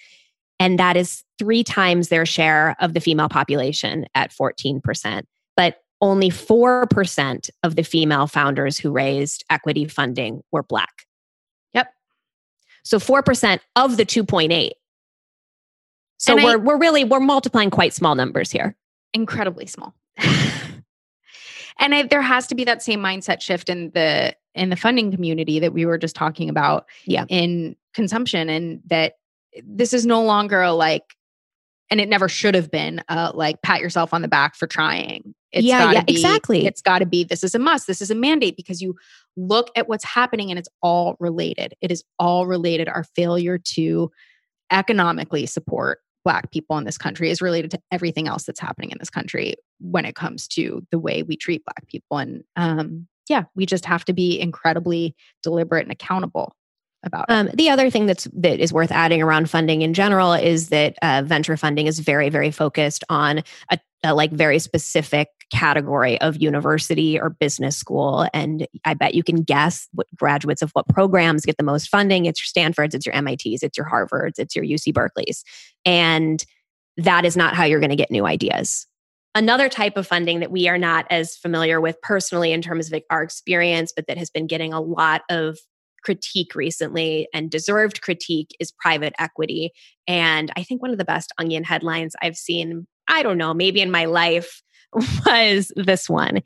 And 0.60 0.80
that 0.80 0.96
is 0.96 1.24
three 1.40 1.64
times 1.64 2.10
their 2.10 2.26
share 2.26 2.76
of 2.80 2.94
the 2.94 3.00
female 3.00 3.30
population 3.30 4.06
at 4.16 4.32
14%. 4.32 5.24
But 5.56 5.78
only 6.02 6.30
4% 6.30 7.50
of 7.64 7.76
the 7.76 7.84
female 7.84 8.28
founders 8.28 8.78
who 8.78 8.92
raised 8.92 9.44
equity 9.50 9.88
funding 9.88 10.42
were 10.52 10.64
Black. 10.64 11.06
Yep. 11.74 11.94
So 12.84 13.00
4% 13.00 13.60
of 13.76 13.98
the 13.98 14.06
2.8. 14.06 14.72
So 16.18 16.36
we're, 16.36 16.58
we're 16.58 16.78
really, 16.78 17.04
we're 17.04 17.20
multiplying 17.20 17.70
quite 17.70 17.94
small 17.94 18.16
numbers 18.16 18.52
here. 18.52 18.76
Incredibly 19.14 19.66
small. 19.66 19.94
and 21.80 21.96
I, 21.96 22.04
there 22.04 22.22
has 22.22 22.48
to 22.48 22.56
be 22.56 22.64
that 22.66 22.82
same 22.82 23.00
mindset 23.00 23.42
shift 23.42 23.70
in 23.70 23.92
the 23.94 24.36
in 24.56 24.70
the 24.70 24.76
funding 24.76 25.12
community 25.12 25.60
that 25.60 25.74
we 25.74 25.86
were 25.86 25.98
just 25.98 26.16
talking 26.16 26.48
about 26.48 26.86
yeah. 27.06 27.26
in 27.28 27.76
consumption 27.94 28.50
and 28.50 28.82
that 28.86 29.16
this 29.66 29.94
is 29.94 30.06
no 30.06 30.24
longer 30.24 30.62
a 30.62 30.72
like 30.72 31.16
and 31.90 32.02
it 32.02 32.10
never 32.10 32.28
should 32.28 32.56
have 32.56 32.72
been 32.72 33.02
uh 33.10 33.32
like 33.34 33.62
pat 33.62 33.82
yourself 33.82 34.14
on 34.14 34.22
the 34.22 34.28
back 34.28 34.56
for 34.56 34.68
trying. 34.68 35.34
It's 35.52 35.66
yeah, 35.66 35.92
yeah 35.92 36.04
be, 36.04 36.14
exactly. 36.14 36.66
it's 36.66 36.82
got 36.82 37.00
to 37.00 37.06
be 37.06 37.24
this 37.24 37.44
is 37.44 37.54
a 37.54 37.60
must 37.60 37.88
this 37.88 38.02
is 38.02 38.10
a 38.10 38.16
mandate 38.16 38.58
because 38.58 38.82
you 38.82 38.96
look 39.38 39.70
at 39.76 39.88
what's 39.88 40.04
happening 40.04 40.50
and 40.50 40.60
it's 40.60 40.70
all 40.82 41.16
related. 41.20 41.74
It 41.82 41.92
is 41.92 42.04
all 42.20 42.48
related. 42.48 42.88
Our 42.88 43.04
failure 43.04 43.58
to 43.58 44.12
economically 44.72 45.46
support 45.46 46.00
black 46.24 46.52
people 46.52 46.78
in 46.78 46.86
this 46.86 46.98
country 46.98 47.30
is 47.30 47.42
related 47.42 47.70
to 47.72 47.80
everything 47.92 48.28
else 48.28 48.44
that's 48.46 48.60
happening 48.60 48.92
in 48.92 48.98
this 48.98 49.10
country 49.10 49.56
when 49.80 50.06
it 50.06 50.16
comes 50.16 50.48
to 50.48 50.82
the 50.90 51.00
way 51.00 51.22
we 51.22 51.36
treat 51.36 51.64
black 51.66 51.88
people. 51.88 52.18
And 52.18 52.44
um 52.56 53.08
yeah 53.30 53.44
we 53.56 53.66
just 53.66 53.86
have 53.86 54.06
to 54.06 54.14
be 54.14 54.40
incredibly 54.40 55.16
deliberate 55.44 55.84
and 55.84 55.92
accountable 55.92 56.56
about 57.04 57.26
um, 57.30 57.50
the 57.54 57.70
other 57.70 57.90
thing 57.90 58.06
that's 58.06 58.28
that 58.34 58.60
is 58.60 58.74
worth 58.74 58.92
adding 58.92 59.22
around 59.22 59.50
funding 59.50 59.82
in 59.82 59.94
general 59.94 60.34
is 60.34 60.70
that 60.70 60.96
uh, 61.02 61.22
venture 61.26 61.58
funding 61.58 61.88
is 61.88 62.00
very 62.00 62.30
very 62.30 62.52
focused 62.52 63.04
on 63.10 63.44
a, 63.72 63.80
a, 64.04 64.14
like 64.14 64.32
very 64.32 64.60
specific 64.60 65.28
category 65.52 66.20
of 66.22 66.42
university 66.42 67.20
or 67.20 67.30
business 67.30 67.78
school. 67.78 68.28
And 68.34 68.68
i 68.86 68.94
bet 68.94 69.16
you 69.16 69.24
can 69.24 69.44
guess 69.44 69.88
what 69.94 70.08
graduates 70.16 70.62
of 70.62 70.72
what 70.72 70.88
programs 70.88 71.46
get 71.46 71.58
the 71.58 71.64
most 71.64 71.90
funding. 71.90 72.26
It's 72.26 72.42
your 72.42 72.48
stanfords 72.48 72.96
it's 72.96 73.06
your 73.06 73.22
mits 73.22 73.64
it's 73.64 73.78
your 73.78 73.90
harvards 73.90 74.40
it's 74.40 74.56
your 74.56 74.66
uc 74.66 74.94
berkeley's. 74.94 75.44
And 75.86 76.44
that 76.98 77.26
is 77.26 77.36
not 77.36 77.56
how 77.56 77.64
you're 77.64 77.80
going 77.80 77.90
to 77.90 77.96
get 77.96 78.12
new 78.12 78.26
ideas. 78.26 78.88
Another 79.36 79.68
type 79.68 79.98
of 79.98 80.06
funding 80.06 80.42
that 80.42 80.52
we 80.52 80.68
are 80.68 80.78
not 80.78 81.08
as 81.10 81.36
familiar 81.36 81.82
with 81.82 82.00
personally 82.04 82.52
in 82.52 82.62
terms 82.62 82.92
of 82.92 83.02
our 83.10 83.24
experience, 83.24 83.92
but 83.96 84.06
that 84.06 84.18
has 84.18 84.30
been 84.30 84.46
getting 84.46 84.74
a 84.74 84.80
lot 84.80 85.24
of 85.28 85.58
critique 86.04 86.56
recently 86.56 87.28
and 87.34 87.50
deserved 87.50 88.02
critique 88.02 88.56
is 88.60 88.72
private 88.72 89.14
equity. 89.20 89.72
And 90.08 90.52
I 90.56 90.64
think 90.64 90.82
one 90.82 90.92
of 90.92 90.98
the 90.98 91.06
best 91.06 91.32
onion 91.38 91.64
headlines 91.64 92.16
I've 92.22 92.38
seen, 92.38 92.88
I 93.08 93.24
don't 93.24 93.38
know, 93.38 93.54
maybe 93.54 93.82
in 93.82 93.92
my 93.92 94.06
life 94.06 94.62
was 95.26 95.72
this 95.76 96.10
one. 96.10 96.42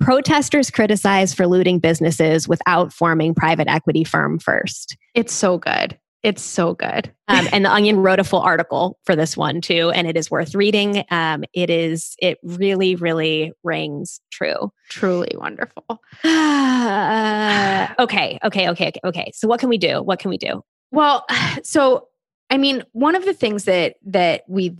Protesters 0.00 0.70
criticized 0.70 1.36
for 1.36 1.46
looting 1.46 1.78
businesses 1.78 2.48
without 2.48 2.92
forming 2.92 3.34
private 3.34 3.68
equity 3.68 4.02
firm 4.02 4.38
first. 4.38 4.96
It's 5.14 5.32
so 5.32 5.58
good. 5.58 5.96
It's 6.22 6.42
so 6.42 6.74
good. 6.74 7.12
Um, 7.26 7.48
and 7.52 7.64
the 7.64 7.70
Onion 7.70 7.98
wrote 7.98 8.20
a 8.20 8.24
full 8.24 8.40
article 8.40 8.98
for 9.04 9.16
this 9.16 9.36
one 9.36 9.60
too, 9.60 9.90
and 9.90 10.06
it 10.06 10.16
is 10.16 10.30
worth 10.30 10.54
reading. 10.54 11.04
Um, 11.10 11.44
it 11.52 11.68
is, 11.68 12.14
it 12.20 12.38
really, 12.44 12.94
really 12.94 13.52
rings 13.64 14.20
true. 14.30 14.72
Truly 14.88 15.34
wonderful. 15.36 15.84
uh, 16.24 17.88
okay, 17.98 18.38
okay, 18.44 18.68
okay, 18.70 18.92
okay. 19.04 19.32
So 19.34 19.48
what 19.48 19.58
can 19.58 19.68
we 19.68 19.78
do? 19.78 20.02
What 20.02 20.20
can 20.20 20.30
we 20.30 20.38
do? 20.38 20.62
Well, 20.92 21.26
so 21.64 22.08
I 22.50 22.58
mean, 22.58 22.84
one 22.92 23.16
of 23.16 23.24
the 23.24 23.32
things 23.34 23.64
that 23.64 23.96
that 24.04 24.42
we 24.46 24.76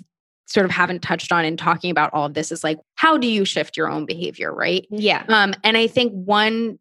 sort 0.46 0.66
of 0.66 0.70
haven't 0.70 1.00
touched 1.00 1.32
on 1.32 1.44
in 1.46 1.56
talking 1.56 1.90
about 1.90 2.12
all 2.12 2.26
of 2.26 2.34
this 2.34 2.52
is 2.52 2.62
like, 2.62 2.78
how 2.96 3.16
do 3.16 3.26
you 3.26 3.44
shift 3.44 3.76
your 3.76 3.90
own 3.90 4.04
behavior, 4.04 4.54
right? 4.54 4.86
Yeah. 4.90 5.24
Um, 5.28 5.54
and 5.64 5.78
I 5.78 5.86
think 5.86 6.12
one 6.12 6.78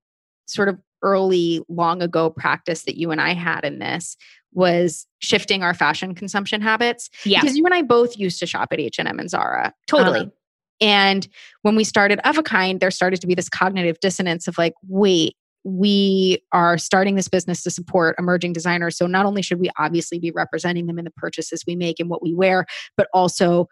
sort 0.48 0.68
of 0.68 0.78
early, 1.02 1.64
long 1.70 2.02
ago 2.02 2.30
practice 2.30 2.84
that 2.84 3.00
you 3.00 3.12
and 3.12 3.22
I 3.22 3.34
had 3.34 3.64
in 3.64 3.80
this 3.80 4.18
was 4.54 5.08
shifting 5.20 5.64
our 5.64 5.74
fashion 5.74 6.14
consumption 6.16 6.62
habits. 6.62 7.10
Yeah. 7.26 7.42
Because 7.42 7.58
you 7.58 7.66
and 7.66 7.74
I 7.74 7.82
both 7.82 8.18
used 8.18 8.40
to 8.40 8.46
shop 8.46 8.70
at 8.72 8.80
H&M 8.80 9.20
and 9.20 9.30
Zara. 9.30 9.74
Totally. 9.88 10.22
Um, 10.22 10.32
and 10.82 11.28
when 11.62 11.76
we 11.76 11.84
started 11.84 12.20
of 12.28 12.38
a 12.38 12.44
kind, 12.44 12.80
there 12.80 12.92
started 12.92 13.22
to 13.22 13.28
be 13.28 13.36
this 13.36 13.50
cognitive 13.50 14.00
dissonance 14.00 14.48
of 14.48 14.58
like, 14.58 14.74
wait, 14.88 15.36
we 15.64 16.44
are 16.52 16.78
starting 16.80 17.16
this 17.16 17.28
business 17.28 17.62
to 17.64 17.70
support 17.70 18.16
emerging 18.18 18.54
designers. 18.54 18.98
So 18.98 19.06
not 19.06 19.28
only 19.28 19.44
should 19.44 19.60
we 19.60 19.70
obviously 19.78 20.18
be 20.18 20.32
representing 20.32 20.88
them 20.88 20.98
in 20.98 21.06
the 21.06 21.12
purchases 21.12 21.64
we 21.68 21.76
make 21.76 22.00
and 22.00 22.10
what 22.10 22.24
we 22.24 22.34
wear, 22.34 22.66
but 22.98 23.08
also 23.14 23.68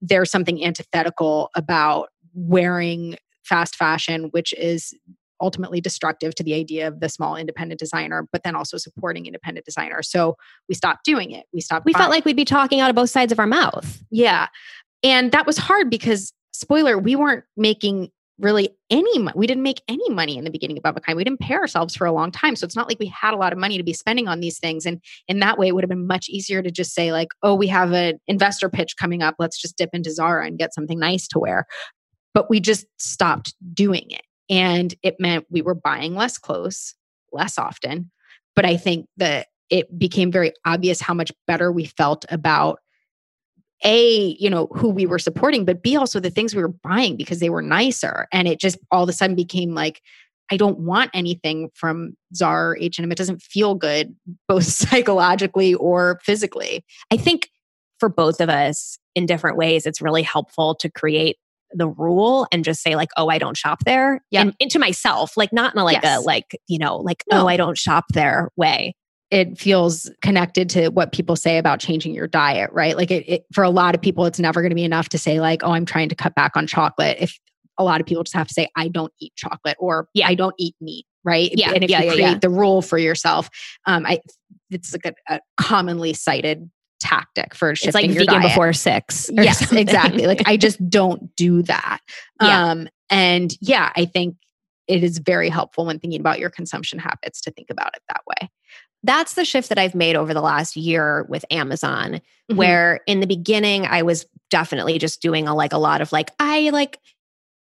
there's 0.00 0.30
something 0.30 0.64
antithetical 0.64 1.50
about 1.54 2.08
wearing 2.32 3.16
fast 3.44 3.76
fashion, 3.76 4.24
which 4.30 4.54
is 4.54 4.94
ultimately 5.40 5.80
destructive 5.80 6.34
to 6.36 6.42
the 6.42 6.54
idea 6.54 6.88
of 6.88 7.00
the 7.00 7.08
small 7.08 7.36
independent 7.36 7.78
designer, 7.78 8.28
but 8.32 8.42
then 8.42 8.54
also 8.54 8.76
supporting 8.76 9.26
independent 9.26 9.64
designers. 9.64 10.10
So 10.10 10.36
we 10.68 10.74
stopped 10.74 11.04
doing 11.04 11.30
it. 11.30 11.46
We 11.52 11.60
stopped. 11.60 11.84
We 11.84 11.92
buying. 11.92 12.02
felt 12.02 12.10
like 12.10 12.24
we'd 12.24 12.36
be 12.36 12.44
talking 12.44 12.80
out 12.80 12.90
of 12.90 12.96
both 12.96 13.10
sides 13.10 13.32
of 13.32 13.38
our 13.38 13.46
mouth. 13.46 14.02
Yeah. 14.10 14.48
And 15.02 15.32
that 15.32 15.46
was 15.46 15.58
hard 15.58 15.90
because, 15.90 16.32
spoiler, 16.52 16.98
we 16.98 17.16
weren't 17.16 17.44
making 17.56 18.10
really 18.38 18.70
any. 18.88 19.28
We 19.34 19.46
didn't 19.48 19.64
make 19.64 19.82
any 19.88 20.08
money 20.10 20.38
in 20.38 20.44
the 20.44 20.50
beginning 20.50 20.78
of 20.82 21.02
Kind. 21.02 21.16
We 21.16 21.24
didn't 21.24 21.40
pay 21.40 21.54
ourselves 21.54 21.96
for 21.96 22.06
a 22.06 22.12
long 22.12 22.30
time. 22.30 22.54
So 22.54 22.64
it's 22.64 22.76
not 22.76 22.88
like 22.88 22.98
we 23.00 23.06
had 23.06 23.34
a 23.34 23.36
lot 23.36 23.52
of 23.52 23.58
money 23.58 23.76
to 23.78 23.82
be 23.82 23.92
spending 23.92 24.28
on 24.28 24.40
these 24.40 24.58
things. 24.58 24.86
And 24.86 25.00
in 25.26 25.40
that 25.40 25.58
way, 25.58 25.68
it 25.68 25.74
would 25.74 25.82
have 25.82 25.88
been 25.88 26.06
much 26.06 26.28
easier 26.28 26.62
to 26.62 26.70
just 26.70 26.94
say, 26.94 27.10
like, 27.10 27.28
oh, 27.42 27.54
we 27.54 27.66
have 27.66 27.92
an 27.92 28.20
investor 28.28 28.68
pitch 28.68 28.96
coming 28.96 29.22
up. 29.22 29.34
Let's 29.38 29.60
just 29.60 29.76
dip 29.76 29.90
into 29.92 30.12
Zara 30.12 30.46
and 30.46 30.58
get 30.58 30.72
something 30.72 30.98
nice 31.00 31.26
to 31.28 31.38
wear. 31.40 31.66
But 32.32 32.48
we 32.48 32.60
just 32.60 32.86
stopped 32.98 33.54
doing 33.74 34.06
it. 34.08 34.22
And 34.50 34.94
it 35.02 35.16
meant 35.18 35.46
we 35.50 35.62
were 35.62 35.74
buying 35.74 36.14
less 36.14 36.38
clothes 36.38 36.94
less 37.32 37.58
often. 37.58 38.10
But 38.56 38.64
I 38.64 38.76
think 38.76 39.06
that 39.16 39.48
it 39.70 39.98
became 39.98 40.32
very 40.32 40.52
obvious 40.64 41.00
how 41.00 41.14
much 41.14 41.32
better 41.46 41.70
we 41.70 41.84
felt 41.84 42.24
about 42.30 42.80
a 43.84 44.36
you 44.40 44.50
know 44.50 44.66
who 44.74 44.88
we 44.88 45.06
were 45.06 45.20
supporting 45.20 45.64
but 45.64 45.84
b 45.84 45.96
also 45.96 46.18
the 46.18 46.30
things 46.30 46.52
we 46.52 46.62
were 46.62 46.74
buying 46.82 47.16
because 47.16 47.38
they 47.38 47.48
were 47.48 47.62
nicer 47.62 48.26
and 48.32 48.48
it 48.48 48.58
just 48.58 48.76
all 48.90 49.04
of 49.04 49.08
a 49.08 49.12
sudden 49.12 49.36
became 49.36 49.72
like 49.72 50.02
i 50.50 50.56
don't 50.56 50.80
want 50.80 51.12
anything 51.14 51.70
from 51.74 52.12
zara 52.34 52.74
h&m 52.80 53.12
it 53.12 53.18
doesn't 53.18 53.40
feel 53.40 53.76
good 53.76 54.16
both 54.48 54.64
psychologically 54.64 55.74
or 55.74 56.18
physically 56.24 56.84
i 57.12 57.16
think 57.16 57.50
for 58.00 58.08
both 58.08 58.40
of 58.40 58.48
us 58.48 58.98
in 59.14 59.26
different 59.26 59.56
ways 59.56 59.86
it's 59.86 60.02
really 60.02 60.24
helpful 60.24 60.74
to 60.74 60.90
create 60.90 61.36
the 61.72 61.88
rule 61.88 62.46
and 62.52 62.64
just 62.64 62.82
say 62.82 62.96
like 62.96 63.10
oh 63.16 63.28
i 63.28 63.38
don't 63.38 63.56
shop 63.56 63.84
there 63.84 64.22
yeah 64.30 64.42
and 64.42 64.54
into 64.60 64.78
myself 64.78 65.36
like 65.36 65.52
not 65.52 65.74
in 65.74 65.80
a 65.80 65.84
like 65.84 66.02
yes. 66.02 66.18
a 66.18 66.20
like 66.20 66.58
you 66.66 66.78
know 66.78 66.96
like 66.98 67.22
no. 67.30 67.42
oh 67.42 67.46
i 67.46 67.56
don't 67.56 67.78
shop 67.78 68.04
there 68.14 68.50
way 68.56 68.94
it 69.30 69.58
feels 69.58 70.10
connected 70.22 70.70
to 70.70 70.88
what 70.88 71.12
people 71.12 71.36
say 71.36 71.58
about 71.58 71.78
changing 71.80 72.14
your 72.14 72.26
diet 72.26 72.70
right 72.72 72.96
like 72.96 73.10
it, 73.10 73.28
it 73.28 73.44
for 73.52 73.62
a 73.62 73.70
lot 73.70 73.94
of 73.94 74.00
people 74.00 74.24
it's 74.24 74.38
never 74.38 74.62
going 74.62 74.70
to 74.70 74.76
be 74.76 74.84
enough 74.84 75.08
to 75.10 75.18
say 75.18 75.40
like 75.40 75.62
oh 75.62 75.72
i'm 75.72 75.84
trying 75.84 76.08
to 76.08 76.14
cut 76.14 76.34
back 76.34 76.56
on 76.56 76.66
chocolate 76.66 77.16
if 77.20 77.38
a 77.78 77.84
lot 77.84 78.00
of 78.00 78.06
people 78.06 78.24
just 78.24 78.34
have 78.34 78.48
to 78.48 78.54
say, 78.54 78.68
I 78.76 78.88
don't 78.88 79.12
eat 79.20 79.34
chocolate 79.36 79.76
or 79.78 80.08
yeah. 80.12 80.26
I 80.26 80.34
don't 80.34 80.54
eat 80.58 80.74
meat, 80.80 81.06
right? 81.24 81.50
Yeah. 81.54 81.72
And 81.72 81.84
if 81.84 81.90
yeah, 81.90 82.00
you 82.00 82.06
yeah, 82.06 82.12
create 82.12 82.40
the 82.40 82.50
rule 82.50 82.82
for 82.82 82.98
yourself, 82.98 83.48
um, 83.86 84.04
I 84.04 84.20
it's 84.70 84.92
like 84.92 85.06
a, 85.06 85.34
a 85.34 85.40
commonly 85.56 86.12
cited 86.12 86.68
tactic 87.00 87.54
for 87.54 87.74
shifting 87.74 87.88
it's 87.88 87.94
like 87.94 88.04
your 88.06 88.24
vegan 88.26 88.40
diet. 88.42 88.52
before 88.52 88.72
six. 88.72 89.30
Yes, 89.32 89.58
something. 89.60 89.78
exactly. 89.78 90.26
Like 90.26 90.42
I 90.46 90.56
just 90.56 90.78
don't 90.90 91.34
do 91.36 91.62
that. 91.62 92.00
Yeah. 92.42 92.64
Um, 92.70 92.88
and 93.10 93.54
yeah, 93.60 93.92
I 93.96 94.04
think 94.04 94.36
it 94.86 95.04
is 95.04 95.18
very 95.18 95.48
helpful 95.50 95.84
when 95.86 95.98
thinking 95.98 96.20
about 96.20 96.38
your 96.38 96.50
consumption 96.50 96.98
habits 96.98 97.40
to 97.42 97.50
think 97.50 97.70
about 97.70 97.94
it 97.94 98.02
that 98.08 98.22
way. 98.26 98.48
That's 99.04 99.34
the 99.34 99.44
shift 99.44 99.68
that 99.68 99.78
I've 99.78 99.94
made 99.94 100.16
over 100.16 100.34
the 100.34 100.40
last 100.40 100.76
year 100.76 101.24
with 101.28 101.44
Amazon, 101.50 102.20
Mm-hmm. 102.50 102.56
where 102.58 103.00
in 103.06 103.20
the 103.20 103.26
beginning 103.26 103.84
I 103.84 104.00
was 104.00 104.24
definitely 104.48 104.98
just 104.98 105.20
doing 105.20 105.46
a 105.46 105.54
like 105.54 105.74
a 105.74 105.78
lot 105.78 106.00
of 106.00 106.12
like 106.12 106.30
I 106.40 106.70
like 106.70 106.98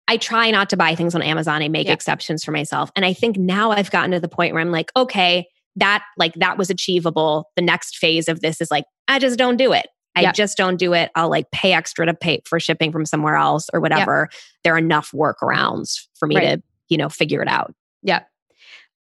I 0.09 0.17
try 0.17 0.51
not 0.51 0.71
to 0.71 0.79
buy 0.79 0.95
things 0.95 1.15
on 1.15 1.21
Amazon. 1.21 1.61
I 1.63 1.69
make 1.69 1.87
Yeah. 1.89 1.93
exceptions 1.93 2.43
for 2.43 2.53
myself. 2.53 2.91
And 2.97 3.05
I 3.05 3.13
think 3.13 3.37
now 3.37 3.71
I've 3.71 3.91
gotten 3.91 4.13
to 4.13 4.21
the 4.21 4.29
point 4.29 4.55
where 4.55 4.63
I'm 4.63 4.71
like, 4.73 4.91
okay, 4.97 5.47
that 5.77 6.03
like 6.19 6.35
that 6.35 6.59
was 6.59 6.71
achievable. 6.71 7.51
The 7.57 7.63
next 7.63 7.97
phase 7.97 8.29
of 8.29 8.41
this 8.41 8.61
is 8.61 8.71
like, 8.71 8.85
I 9.09 9.19
just 9.19 9.39
don't 9.39 9.57
do 9.57 9.73
it. 9.73 9.87
I 10.15 10.23
Yeah. 10.23 10.33
just 10.33 10.59
don't 10.59 10.77
do 10.77 10.93
it. 10.93 11.11
I'll 11.15 11.31
like 11.31 11.51
pay 11.53 11.73
extra 11.73 12.05
to 12.05 12.13
pay 12.15 12.43
for 12.45 12.61
shipping 12.61 12.93
from 12.93 13.07
somewhere 13.07 13.37
else 13.37 13.69
or 13.73 13.81
whatever. 13.81 14.29
There 14.63 14.75
are 14.75 14.79
enough 14.79 15.11
workarounds 15.13 16.07
for 16.15 16.27
me 16.27 16.37
Right. 16.37 16.57
to, 16.57 16.63
you 16.89 16.99
know, 16.99 17.09
figure 17.09 17.41
it 17.41 17.49
out. 17.49 17.75
Yeah. 18.03 18.21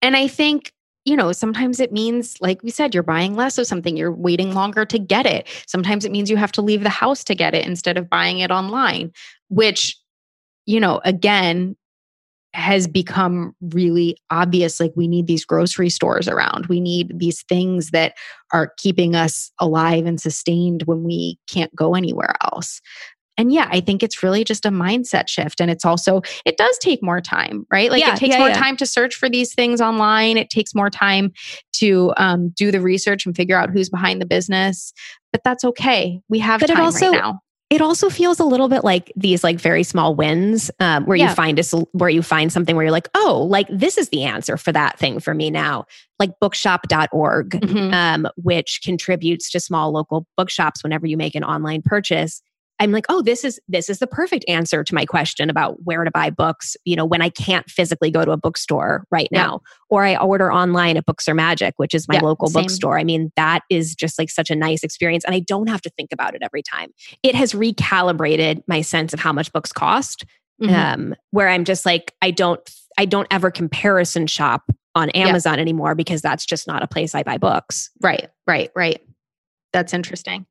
And 0.03 0.17
I 0.17 0.29
think, 0.29 0.73
you 1.05 1.17
know, 1.17 1.33
sometimes 1.33 1.81
it 1.81 1.93
means, 1.93 2.37
like 2.41 2.63
we 2.63 2.71
said, 2.71 2.95
you're 2.95 3.03
buying 3.03 3.35
less 3.35 3.59
of 3.59 3.67
something, 3.67 3.97
you're 3.97 4.13
waiting 4.13 4.55
longer 4.55 4.85
to 4.85 4.99
get 4.99 5.27
it. 5.27 5.49
Sometimes 5.67 6.05
it 6.05 6.13
means 6.13 6.31
you 6.31 6.37
have 6.37 6.53
to 6.53 6.63
leave 6.63 6.83
the 6.85 6.91
house 6.91 7.25
to 7.25 7.35
get 7.35 7.55
it 7.55 7.67
instead 7.67 7.99
of 7.99 8.09
buying 8.09 8.39
it 8.39 8.51
online, 8.53 9.11
which, 9.49 9.99
you 10.67 10.79
know, 10.79 11.01
again, 11.05 11.75
has 12.53 12.89
become 12.89 13.55
really 13.61 14.17
obvious. 14.31 14.81
Like 14.81 14.93
we 14.97 15.07
need 15.07 15.27
these 15.27 15.45
grocery 15.45 15.89
stores 15.91 16.29
around. 16.29 16.67
We 16.67 16.81
need 16.81 17.19
these 17.19 17.43
things 17.49 17.91
that 17.91 18.15
are 18.53 18.73
keeping 18.77 19.15
us 19.15 19.53
alive 19.61 20.05
and 20.07 20.21
sustained 20.21 20.83
when 20.85 21.05
we 21.05 21.39
can't 21.49 21.75
go 21.77 21.95
anywhere 21.95 22.35
else. 22.43 22.81
And 23.39 23.53
yeah, 23.53 23.69
I 23.71 23.81
think 23.81 24.03
it's 24.03 24.23
really 24.23 24.45
just 24.45 24.67
a 24.67 24.71
mindset 24.71 25.29
shift. 25.29 25.61
And 25.61 25.71
it's 25.71 25.85
also, 25.85 26.21
it 26.45 26.59
does 26.59 26.77
take 26.79 27.03
more 27.03 27.21
time, 27.23 27.65
right? 27.73 27.91
Like 27.91 28.01
Yeah, 28.01 28.13
it 28.15 28.19
takes 28.19 28.35
yeah, 28.35 28.39
more 28.41 28.49
yeah. 28.49 28.59
time 28.59 28.77
to 28.79 28.85
search 28.87 29.15
for 29.15 29.31
these 29.31 29.55
things 29.55 29.81
online. 29.81 30.37
It 30.37 30.51
takes 30.51 30.75
more 30.75 30.91
time 30.91 31.33
to 31.75 32.13
um, 32.19 32.51
do 32.51 32.71
the 32.71 32.81
research 32.83 33.25
and 33.25 33.35
figure 33.35 33.57
out 33.57 33.71
who's 33.71 33.89
behind 33.89 34.21
the 34.21 34.27
business. 34.27 34.93
But 35.33 35.43
that's 35.45 35.65
okay. 35.65 36.21
We 36.29 36.41
have 36.41 36.61
But 36.61 36.71
it 36.71 36.79
also- 36.79 37.13
right 37.13 37.21
now. 37.23 37.41
It 37.71 37.81
also 37.81 38.11
feels 38.11 38.41
a 38.41 38.45
little 38.45 38.69
bit 38.69 38.83
like 38.83 39.13
these 39.17 39.45
like 39.45 39.61
very 39.61 39.85
small 39.85 40.15
wins 40.17 40.71
um, 40.81 41.07
where 41.07 41.17
Yeah. 41.17 41.29
you 41.31 41.35
find 41.37 41.59
a 41.59 41.63
where 41.93 42.11
you 42.11 42.21
find 42.21 42.53
something 42.53 42.75
where 42.77 42.85
you're 42.85 42.93
like 42.93 43.09
oh 43.15 43.47
like 43.49 43.69
this 43.71 43.97
is 43.97 44.09
the 44.09 44.25
answer 44.25 44.57
for 44.57 44.73
that 44.73 44.99
thing 44.99 45.21
for 45.21 45.35
me 45.35 45.51
now 45.51 45.85
like 46.19 46.31
bookshop.org 46.41 47.51
Mhm. 47.51 47.93
um, 47.95 48.29
which 48.37 48.81
contributes 48.85 49.51
to 49.51 49.61
small 49.61 49.93
local 49.93 50.27
bookshops 50.37 50.83
whenever 50.83 51.07
you 51.07 51.17
make 51.17 51.35
an 51.35 51.45
online 51.45 51.83
purchase 51.83 52.43
i'm 52.81 52.91
like 52.91 53.05
oh 53.09 53.23
this 53.23 53.45
is 53.45 53.61
this 53.69 53.89
is 53.89 53.99
the 54.01 54.07
perfect 54.07 54.45
answer 54.49 54.83
to 54.83 54.95
my 54.95 55.05
question 55.07 55.49
about 55.49 55.77
where 55.85 56.03
to 56.05 56.11
buy 56.11 56.31
books 56.31 56.77
you 56.85 56.97
know 56.97 57.05
when 57.05 57.23
i 57.23 57.29
can't 57.29 57.71
physically 57.71 58.11
go 58.11 58.25
to 58.25 58.33
a 58.33 58.37
bookstore 58.37 59.05
right 59.11 59.29
Yeah. 59.31 59.43
now 59.45 59.61
or 59.91 60.05
i 60.05 60.17
order 60.17 60.53
online 60.53 60.97
at 60.97 61.07
Books 61.07 61.29
Are 61.29 61.35
Magic 61.35 61.75
which 61.77 61.95
is 61.95 62.09
my 62.09 62.15
Yeah, 62.17 62.23
local 62.23 62.49
same. 62.49 62.63
bookstore 62.65 62.99
i 62.99 63.05
mean 63.05 63.31
that 63.37 63.61
is 63.71 63.95
just 63.95 64.19
like 64.19 64.31
such 64.31 64.51
a 64.51 64.57
nice 64.57 64.83
experience 64.83 65.25
and 65.25 65.35
i 65.35 65.41
don't 65.41 65.69
have 65.69 65.83
to 65.83 65.91
think 65.91 66.11
about 66.13 66.35
it 66.35 66.43
every 66.43 66.63
time 66.63 66.91
it 67.23 67.35
has 67.37 67.53
recalibrated 67.53 68.63
my 68.67 68.81
sense 68.81 69.13
of 69.13 69.21
how 69.21 69.33
much 69.33 69.53
books 69.53 69.73
cost 69.73 70.25
Mhm. 70.63 70.75
um, 70.75 71.15
where 71.31 71.49
i'm 71.49 71.65
just 71.65 71.87
like 71.87 72.13
i 72.21 72.31
don't 72.31 72.61
i 72.99 73.05
don't 73.07 73.27
ever 73.31 73.51
comparison 73.51 74.27
shop 74.27 74.71
on 74.95 75.09
amazon 75.11 75.59
anymore 75.59 75.95
because 75.95 76.21
that's 76.21 76.45
just 76.45 76.67
not 76.67 76.83
a 76.83 76.87
place 76.87 77.15
i 77.15 77.23
buy 77.23 77.39
books 77.39 77.91
right, 78.03 78.29
right, 78.47 78.71
right. 78.75 79.01
That's 79.73 79.95
interesting. 79.95 80.47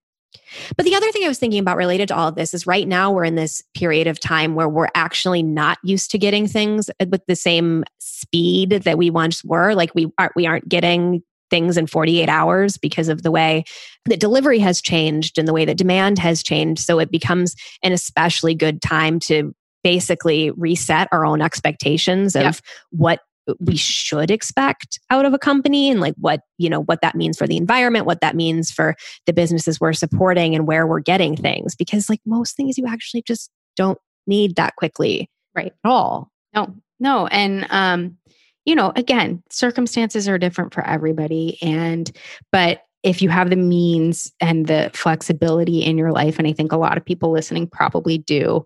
But 0.75 0.85
the 0.85 0.95
other 0.95 1.11
thing 1.11 1.23
i 1.23 1.27
was 1.27 1.39
thinking 1.39 1.59
about 1.59 1.77
related 1.77 2.07
to 2.07 2.15
all 2.15 2.27
of 2.27 2.35
this 2.35 2.53
is 2.53 2.67
right 2.67 2.87
now 2.87 3.11
we're 3.11 3.23
in 3.23 3.35
this 3.35 3.61
period 3.73 4.07
of 4.07 4.19
time 4.19 4.55
where 4.55 4.69
we're 4.69 4.89
actually 4.95 5.43
not 5.43 5.77
used 5.83 6.11
to 6.11 6.17
getting 6.17 6.47
things 6.47 6.89
uh, 6.99 7.05
with 7.09 7.25
the 7.27 7.35
same 7.35 7.83
speed 7.99 8.69
that 8.71 8.97
we 8.97 9.09
once 9.09 9.43
were 9.43 9.73
like 9.73 9.93
we 9.95 10.11
aren't 10.17 10.35
we 10.35 10.45
aren't 10.45 10.67
getting 10.69 11.23
things 11.49 11.77
in 11.77 11.87
48 11.87 12.29
hours 12.29 12.77
because 12.77 13.09
of 13.09 13.23
the 13.23 13.31
way 13.31 13.63
that 14.05 14.19
delivery 14.19 14.59
has 14.59 14.79
changed 14.81 15.39
and 15.39 15.47
the 15.47 15.53
way 15.53 15.65
that 15.65 15.77
demand 15.77 16.19
has 16.19 16.43
changed 16.43 16.83
so 16.83 16.99
it 16.99 17.09
becomes 17.09 17.55
an 17.81 17.91
especially 17.91 18.53
good 18.53 18.81
time 18.83 19.19
to 19.19 19.51
basically 19.83 20.51
reset 20.51 21.07
our 21.11 21.25
own 21.25 21.41
expectations 21.41 22.35
of 22.35 22.43
Yep. 22.43 22.55
what 22.91 23.19
we 23.59 23.75
should 23.75 24.31
expect 24.31 24.99
out 25.09 25.25
of 25.25 25.33
a 25.33 25.39
company 25.39 25.89
and 25.89 26.01
like 26.01 26.15
what 26.17 26.41
you 26.57 26.69
know 26.69 26.81
what 26.83 27.01
that 27.01 27.15
means 27.15 27.37
for 27.37 27.47
the 27.47 27.57
environment 27.57 28.05
what 28.05 28.21
that 28.21 28.35
means 28.35 28.71
for 28.71 28.95
the 29.25 29.33
businesses 29.33 29.79
we're 29.79 29.93
supporting 29.93 30.55
and 30.55 30.67
where 30.67 30.85
we're 30.87 30.99
getting 30.99 31.35
things 31.35 31.75
because 31.75 32.09
like 32.09 32.21
most 32.25 32.55
things 32.55 32.77
you 32.77 32.85
actually 32.87 33.21
just 33.21 33.49
don't 33.75 33.97
need 34.27 34.55
that 34.55 34.75
quickly 34.75 35.29
Right. 35.55 35.73
at 35.83 35.89
all 35.89 36.31
No, 36.53 36.75
no. 36.99 37.27
And, 37.27 37.65
um, 37.69 38.17
you 38.65 38.75
know, 38.75 38.91
again, 38.95 39.41
circumstances 39.49 40.27
are 40.27 40.37
different 40.37 40.73
for 40.73 40.85
everybody. 40.85 41.57
And, 41.61 42.11
but 42.51 42.83
if 43.03 43.21
you 43.21 43.29
have 43.29 43.49
the 43.49 43.55
means 43.55 44.31
and 44.41 44.67
the 44.67 44.91
flexibility 44.93 45.83
in 45.83 45.97
your 45.97 46.11
life, 46.11 46.37
and 46.37 46.47
I 46.47 46.53
think 46.53 46.71
a 46.71 46.77
lot 46.77 46.97
of 46.97 47.05
people 47.05 47.31
listening 47.31 47.67
probably 47.67 48.17
do, 48.17 48.65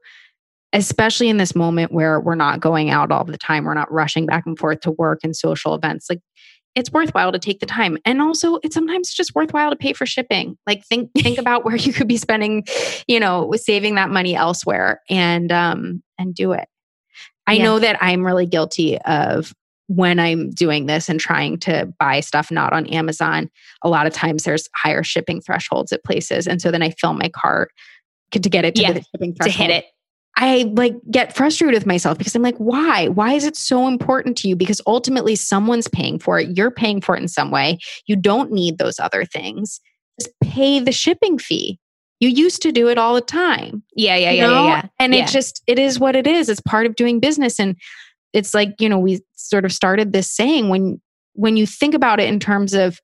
especially 0.73 1.29
in 1.29 1.37
this 1.37 1.55
moment 1.55 1.91
where 1.91 2.19
we're 2.19 2.35
not 2.35 2.59
going 2.59 2.89
out 2.89 3.11
all 3.11 3.23
the 3.23 3.37
time, 3.37 3.63
we're 3.65 3.73
not 3.73 3.91
rushing 3.91 4.25
back 4.25 4.45
and 4.45 4.57
forth 4.59 4.81
to 4.81 4.91
work 4.91 5.19
and 5.23 5.35
social 5.35 5.75
events, 5.75 6.09
like, 6.09 6.19
it's 6.75 6.91
worthwhile 6.91 7.31
to 7.31 7.37
take 7.37 7.59
the 7.59 7.67
time 7.67 7.99
and 8.03 8.19
also 8.19 8.55
it's 8.63 8.73
sometimes 8.73 9.13
just 9.13 9.35
worthwhile 9.35 9.69
to 9.69 9.75
pay 9.75 9.93
for 9.93 10.07
shipping 10.07 10.57
like 10.65 10.83
think 10.85 11.11
think 11.19 11.37
about 11.37 11.63
where 11.63 11.75
you 11.75 11.93
could 11.93 12.07
be 12.07 12.17
spending 12.17 12.65
you 13.07 13.19
know 13.19 13.51
saving 13.55 13.93
that 13.93 14.09
money 14.09 14.35
elsewhere 14.35 14.99
and 15.07 15.51
um 15.51 16.01
and 16.17 16.33
do 16.33 16.51
it 16.51 16.67
I 17.45 17.57
Yeah. 17.57 17.63
know 17.63 17.79
that 17.79 17.97
I'm 18.01 18.25
really 18.25 18.45
guilty 18.47 18.97
of 19.01 19.53
when 19.87 20.19
I'm 20.19 20.49
doing 20.49 20.85
this 20.87 21.09
and 21.09 21.19
trying 21.19 21.59
to 21.59 21.93
buy 21.99 22.21
stuff 22.21 22.49
not 22.49 22.73
on 22.73 22.87
Amazon. 22.87 23.51
A 23.83 23.89
lot 23.89 24.07
of 24.07 24.13
times 24.13 24.43
there's 24.43 24.69
higher 24.75 25.03
shipping 25.03 25.41
thresholds 25.41 25.91
at 25.91 26.03
places. 26.03 26.47
And 26.47 26.61
so 26.61 26.71
then 26.71 26.81
I 26.81 26.91
fill 26.91 27.13
my 27.13 27.29
cart 27.29 27.71
to 28.31 28.39
get 28.39 28.65
it 28.65 28.75
to 28.75 28.81
Yeah, 28.81 28.93
the 28.93 29.03
shipping 29.11 29.35
to 29.41 29.49
hit 29.49 29.69
it 29.69 29.85
I 30.35 30.71
like 30.75 30.95
get 31.11 31.35
frustrated 31.35 31.75
with 31.75 31.85
myself 31.85 32.17
because 32.17 32.35
I'm 32.35 32.41
like, 32.41 32.57
why? 32.57 33.07
Why 33.09 33.33
is 33.33 33.45
it 33.45 33.55
so 33.55 33.87
important 33.87 34.37
to 34.39 34.47
you? 34.47 34.55
Because 34.55 34.81
ultimately 34.87 35.35
someone's 35.35 35.87
paying 35.87 36.17
for 36.19 36.39
it. 36.39 36.57
You're 36.57 36.71
paying 36.71 37.01
for 37.01 37.15
it 37.15 37.21
in 37.21 37.27
some 37.27 37.51
way. 37.51 37.77
You 38.07 38.15
don't 38.15 38.51
need 38.51 38.77
those 38.77 38.99
other 38.99 39.25
things. 39.25 39.79
Just 40.19 40.33
pay 40.41 40.79
the 40.79 40.91
shipping 40.91 41.37
fee. 41.37 41.79
You 42.19 42.29
used 42.29 42.61
to 42.63 42.71
do 42.71 42.87
it 42.87 42.97
all 42.97 43.15
the 43.15 43.21
time 43.21 43.83
yeah 43.95 44.15
yeah 44.15 44.31
yeah 44.31 44.49
yeah, 44.49 44.65
yeah. 44.65 44.85
And 44.99 45.13
Yeah. 45.13 45.25
it 45.25 45.27
just 45.27 45.61
it 45.67 45.77
is 45.77 45.99
what 45.99 46.15
it 46.15 46.25
is. 46.25 46.49
It's 46.49 46.61
part 46.61 46.85
of 46.85 46.95
doing 46.95 47.19
business. 47.19 47.59
And 47.59 47.75
it's 48.31 48.53
like, 48.53 48.75
you 48.79 48.87
know, 48.89 48.97
we 48.97 49.21
sort 49.35 49.65
of 49.65 49.73
started 49.73 50.13
this 50.13 50.29
saying 50.29 50.69
when 50.69 51.01
when 51.33 51.57
you 51.57 51.65
think 51.67 51.93
about 51.93 52.19
it 52.19 52.29
in 52.29 52.39
terms 52.39 52.73
of 52.73 52.99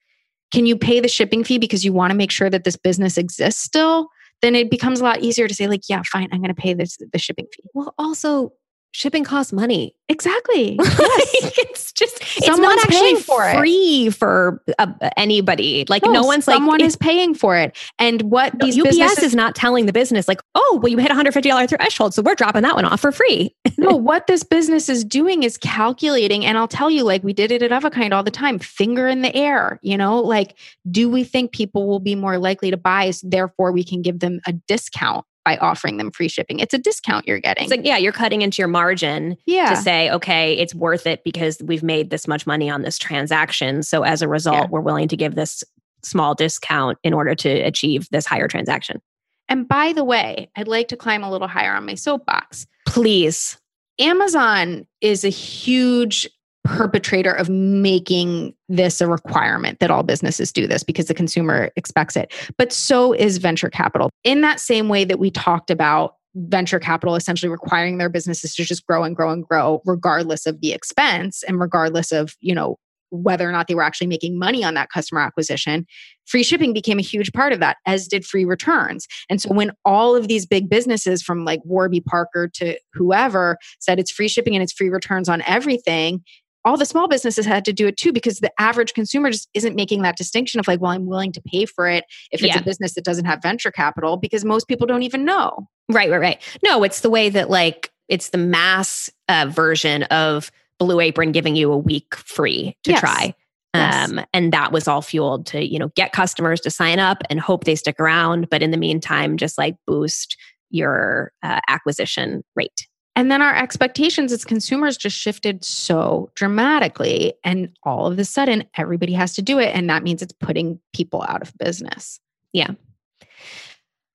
can 0.54 0.66
you 0.66 0.76
pay 0.78 1.00
the 1.00 1.08
shipping 1.08 1.44
fee 1.44 1.58
because 1.58 1.84
you 1.86 1.94
want 1.94 2.12
to 2.12 2.18
make 2.18 2.32
sure 2.32 2.50
that 2.50 2.64
this 2.64 2.76
business 2.76 3.18
exists 3.18 3.62
still, 3.62 4.08
then 4.42 4.56
it 4.56 4.70
becomes 4.70 5.02
a 5.02 5.04
lot 5.04 5.20
easier 5.22 5.48
to 5.48 5.54
say, 5.54 5.68
like, 5.68 5.90
yeah, 5.90 6.02
fine, 6.06 6.30
I'm 6.32 6.42
gonna 6.42 6.54
pay 6.54 6.74
this 6.74 6.98
the 7.12 7.20
shipping 7.20 7.48
fee. 7.54 7.64
well 7.74 7.94
also 7.98 8.54
shipping 8.92 9.24
costs 9.24 9.54
money 9.54 9.96
Exactly. 10.10 10.78
Like, 11.00 11.58
it's 11.60 11.94
just 11.94 12.18
it's 12.38 12.48
not 12.48 12.80
actually 12.80 13.16
for 13.16 13.48
it. 13.48 13.58
free 13.58 14.10
for 14.10 14.62
uh, 14.80 14.88
anybody 15.16 15.86
like 15.88 16.04
no, 16.04 16.24
one's 16.24 16.48
like 16.48 16.56
someone 16.56 16.82
is 16.82 16.96
paying 16.96 17.34
for 17.34 17.56
it. 17.56 17.78
And 18.00 18.22
what 18.24 18.54
No, 18.56 18.66
these 18.66 18.78
UPS 18.78 18.90
businesses 18.90 19.24
is 19.24 19.36
not 19.36 19.56
telling 19.56 19.86
the 19.86 19.94
business 19.94 20.28
like, 20.28 20.42
oh, 20.56 20.80
well, 20.82 20.90
you 20.90 20.98
hit 20.98 21.12
a 21.12 21.14
hundred 21.14 21.34
fifty 21.34 21.50
dollar 21.50 21.68
threshold, 21.68 22.14
so 22.14 22.22
we're 22.22 22.36
dropping 22.36 22.64
that 22.64 22.76
one 22.76 22.86
off 22.86 23.00
for 23.02 23.12
free. 23.12 23.56
no, 23.78 23.96
what 23.96 24.28
this 24.28 24.44
business 24.44 24.90
is 24.90 25.04
doing 25.04 25.44
is 25.44 25.58
calculating. 25.58 26.46
And 26.46 26.58
I'll 26.58 26.68
tell 26.68 26.90
you, 26.90 27.04
like 27.04 27.24
we 27.24 27.34
did 27.34 27.52
it 27.52 27.62
at 27.62 27.72
Avocado 27.72 28.16
all 28.16 28.24
the 28.24 28.32
time, 28.32 28.60
finger 28.60 29.08
in 29.08 29.22
the 29.22 29.36
air, 29.36 29.80
you 29.82 29.98
know, 29.98 30.20
like, 30.22 30.58
do 30.90 31.10
we 31.10 31.24
think 31.24 31.52
people 31.52 31.88
will 31.88 32.00
be 32.00 32.16
more 32.16 32.38
likely 32.38 32.72
to 32.72 32.78
buy? 32.78 33.12
So 33.12 33.28
therefore, 33.30 33.72
we 33.72 33.84
can 33.84 34.02
give 34.02 34.20
them 34.20 34.40
a 34.48 34.54
discount 34.54 35.26
by 35.50 35.58
offering 35.58 35.98
them 35.98 36.12
free 36.12 36.28
shipping. 36.28 36.60
It's 36.60 36.76
a 36.76 36.78
discount 36.78 37.28
you're 37.28 37.40
getting. 37.40 37.64
It's 37.64 37.72
like, 37.72 37.84
yeah, 37.84 37.98
you're 37.98 38.12
cutting 38.12 38.44
into 38.44 38.62
your 38.62 38.68
margin 38.68 39.36
yeah. 39.48 39.70
to 39.72 39.76
say, 39.76 40.12
okay, 40.12 40.54
it's 40.54 40.76
worth 40.76 41.08
it 41.08 41.24
because 41.24 41.58
we've 41.64 41.82
made 41.82 42.12
this 42.12 42.28
much 42.28 42.46
money 42.46 42.70
on 42.70 42.84
this 42.84 43.00
transaction. 43.00 43.82
So 43.82 44.04
as 44.04 44.22
a 44.22 44.28
result, 44.28 44.58
Yeah. 44.58 44.68
we're 44.70 44.82
willing 44.82 45.08
to 45.08 45.18
give 45.18 45.34
this 45.34 45.64
small 46.04 46.36
discount 46.36 47.00
in 47.04 47.14
order 47.14 47.34
to 47.34 47.50
achieve 47.50 48.08
this 48.12 48.28
higher 48.28 48.48
transaction. 48.48 49.02
and 49.48 49.68
by 49.68 49.92
the 49.94 50.04
way, 50.04 50.52
I'd 50.56 50.68
like 50.68 50.90
to 50.90 50.96
climb 50.96 51.24
a 51.24 51.32
little 51.32 51.48
higher 51.48 51.74
on 51.74 51.84
my 51.88 51.96
soapbox. 51.96 52.68
Please. 52.86 53.58
Amazon 53.98 54.86
is 55.02 55.26
a 55.26 55.30
huge 55.30 56.30
perpetrator 56.64 57.34
of 57.34 57.50
making 57.50 58.54
this 58.68 59.02
a 59.02 59.08
requirement 59.08 59.80
that 59.80 59.90
all 59.90 60.04
businesses 60.04 60.52
do 60.52 60.68
this 60.68 60.84
because 60.84 61.08
the 61.08 61.14
consumer 61.14 61.72
expects 61.76 62.16
it. 62.16 62.34
But 62.58 62.72
so 62.72 63.14
is 63.14 63.38
venture 63.38 63.70
capital. 63.70 64.10
In 64.24 64.42
that 64.42 64.60
same 64.60 64.90
way 64.90 65.06
that 65.06 65.20
we 65.20 65.32
talked 65.32 65.72
about 65.72 66.16
venture 66.36 66.80
capital 66.80 67.16
essentially 67.16 67.50
requiring 67.50 67.98
their 67.98 68.10
businesses 68.10 68.54
to 68.56 68.64
just 68.64 68.86
grow 68.86 69.04
and 69.04 69.16
grow 69.16 69.32
and 69.32 69.46
grow 69.46 69.82
regardless 69.86 70.46
of 70.46 70.62
the 70.62 70.72
expense 70.74 71.44
and 71.44 71.60
regardless 71.60 72.12
of 72.12 72.36
you 72.40 72.54
know 72.54 72.78
whether 73.12 73.50
or 73.50 73.52
not 73.52 73.68
they 73.68 73.74
were 73.74 73.82
actually 73.82 74.06
making 74.06 74.38
money 74.38 74.64
on 74.64 74.76
that 74.76 74.90
customer 74.90 75.22
acquisition 75.22 75.88
free 76.28 76.44
shipping 76.44 76.72
became 76.72 77.00
a 77.00 77.04
huge 77.04 77.34
part 77.34 77.52
of 77.52 77.60
that 77.60 77.78
as 77.88 78.08
did 78.08 78.24
free 78.24 78.46
returns 78.46 79.08
and 79.28 79.42
so 79.42 79.52
when 79.52 79.72
all 79.86 80.16
of 80.16 80.28
these 80.28 80.46
big 80.46 80.70
businesses 80.70 81.24
from 81.24 81.44
like 81.44 81.62
warby 81.66 82.00
parker 82.00 82.48
to 82.48 82.78
whoever 82.94 83.58
said 83.80 84.00
it's 84.00 84.12
free 84.12 84.28
shipping 84.28 84.54
and 84.54 84.62
it's 84.62 84.74
free 84.74 84.90
returns 84.90 85.28
on 85.28 85.42
everything 85.48 86.24
all 86.70 86.78
the 86.78 86.86
small 86.86 87.08
businesses 87.08 87.48
had 87.48 87.66
to 87.66 87.74
do 87.74 87.88
it 87.88 87.98
too 87.98 88.14
because 88.14 88.40
the 88.40 88.52
average 88.62 88.94
consumer 88.94 89.32
just 89.32 89.50
isn't 89.56 89.76
making 89.76 90.04
that 90.04 90.16
distinction 90.16 90.60
of 90.60 90.68
like 90.68 90.80
well 90.80 90.92
i'm 90.92 91.08
willing 91.08 91.32
to 91.32 91.42
pay 91.42 91.66
for 91.66 91.88
it 91.88 92.06
if 92.32 92.44
it's 92.44 92.54
yeah. 92.54 92.60
a 92.60 92.64
business 92.64 92.94
that 92.94 93.04
doesn't 93.04 93.26
have 93.26 93.42
venture 93.42 93.72
capital 93.72 94.18
because 94.18 94.46
most 94.46 94.68
people 94.68 94.86
don't 94.86 95.02
even 95.02 95.26
know 95.26 95.68
right 95.90 96.12
right 96.12 96.20
right 96.20 96.60
no 96.64 96.84
it's 96.84 97.02
the 97.02 97.10
way 97.10 97.28
that 97.28 97.50
like 97.50 97.92
it's 98.08 98.30
the 98.30 98.38
mass 98.38 99.10
uh, 99.28 99.48
version 99.50 100.04
of 100.04 100.52
blue 100.78 101.00
apron 101.00 101.32
giving 101.32 101.56
you 101.56 101.72
a 101.72 101.78
week 101.78 102.16
free 102.16 102.78
to 102.84 102.92
yes. 102.92 103.00
try 103.00 103.34
um, 103.74 104.18
yes. 104.18 104.26
and 104.34 104.54
that 104.54 104.72
was 104.72 104.88
all 104.88 105.02
fueled 105.02 105.48
to 105.48 105.66
you 105.66 105.80
know 105.80 105.90
get 105.96 106.14
customers 106.14 106.62
to 106.62 106.70
sign 106.70 107.00
up 107.00 107.24
and 107.32 107.40
hope 107.40 107.64
they 107.64 107.76
stick 107.76 108.00
around 108.00 108.48
but 108.52 108.62
in 108.62 108.70
the 108.70 108.78
meantime 108.78 109.38
just 109.38 109.58
like 109.58 109.76
boost 109.88 110.38
your 110.70 111.32
uh, 111.42 111.60
acquisition 111.68 112.44
rate 112.56 112.88
and 113.20 113.30
then 113.30 113.42
our 113.42 113.54
expectations 113.54 114.32
as 114.32 114.46
consumers 114.46 114.96
just 114.96 115.18
shifted 115.18 115.66
so 115.66 116.32
dramatically. 116.36 117.34
And 117.44 117.76
all 117.84 118.08
of 118.08 118.18
a 118.18 118.24
sudden, 118.24 118.64
everybody 118.78 119.12
has 119.12 119.34
to 119.34 119.42
do 119.42 119.60
it. 119.60 119.76
And 119.76 119.90
that 119.90 120.04
means 120.04 120.22
it's 120.22 120.32
putting 120.32 120.80
people 120.94 121.26
out 121.28 121.42
of 121.42 121.52
business. 121.58 122.22
Yeah. 122.54 122.70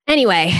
Anyway, 0.08 0.54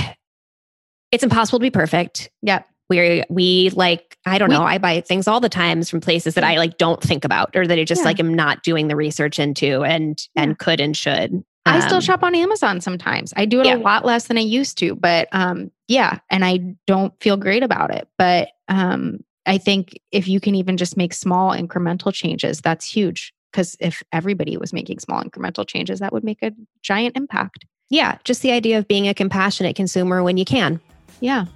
it's 1.11 1.25
impossible 1.25 1.59
to 1.59 1.63
be 1.63 1.71
perfect. 1.71 2.31
Yep. 2.43 2.69
We 2.91 3.25
we 3.31 3.71
like 3.71 4.19
I 4.27 4.37
don't 4.37 4.51
we, 4.51 4.57
know 4.57 4.65
I 4.65 4.77
buy 4.77 5.01
things 5.01 5.27
all 5.27 5.41
the 5.41 5.49
times 5.49 5.89
from 5.89 6.03
places 6.03 6.35
that 6.35 6.45
I 6.45 6.59
like 6.59 6.77
don't 6.77 7.01
think 7.01 7.25
about 7.25 7.57
or 7.57 7.67
that 7.67 7.79
I 7.79 7.85
just 7.85 8.03
yeah. 8.03 8.09
like 8.09 8.21
am 8.21 8.35
not 8.35 8.63
doing 8.63 8.89
the 8.89 8.97
research 8.97 9.39
into 9.39 9.85
and 9.85 10.23
yeah. 10.35 10.43
and 10.43 10.59
could 10.59 10.81
and 10.81 10.95
should. 10.95 11.43
I 11.65 11.81
still 11.81 11.97
um, 11.97 12.03
shop 12.03 12.23
on 12.23 12.35
Amazon 12.35 12.83
sometimes. 12.83 13.33
I 13.39 13.47
do 13.47 13.61
it 13.61 13.67
yeah. 13.67 13.77
a 13.77 13.79
lot 13.79 14.05
less 14.05 14.27
than 14.27 14.37
I 14.37 14.43
used 14.43 14.77
to, 14.79 14.95
but 14.95 15.29
um, 15.33 15.71
yeah, 15.89 16.19
and 16.31 16.45
I 16.45 16.77
don't 16.87 17.13
feel 17.21 17.37
great 17.37 17.63
about 17.63 17.95
it. 17.95 18.09
But 18.19 18.49
um, 18.69 19.21
I 19.47 19.59
think 19.59 19.99
if 20.13 20.29
you 20.29 20.41
can 20.41 20.55
even 20.55 20.77
just 20.77 20.97
make 20.97 21.13
small 21.13 21.53
incremental 21.53 22.13
changes, 22.13 22.61
that's 22.61 22.91
huge. 22.91 23.33
Because 23.53 23.77
if 23.79 24.03
everybody 24.13 24.57
was 24.57 24.73
making 24.73 24.99
small 24.99 25.23
incremental 25.23 25.67
changes, 25.67 26.01
that 26.01 26.13
would 26.13 26.25
make 26.25 26.43
a 26.43 26.53
giant 26.83 27.17
impact. 27.17 27.65
Yeah, 27.89 28.19
just 28.25 28.43
the 28.43 28.51
idea 28.51 28.79
of 28.79 28.89
being 28.89 29.07
a 29.07 29.15
compassionate 29.15 29.77
consumer 29.77 30.23
when 30.23 30.37
you 30.37 30.45
can. 30.45 30.81
Yeah. 31.21 31.47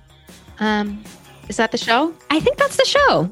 Um, 0.60 1.02
is 1.48 1.56
that 1.56 1.72
the 1.72 1.78
show? 1.78 2.14
I 2.30 2.38
think 2.38 2.56
that's 2.56 2.76
the 2.76 2.84
show. 2.84 3.30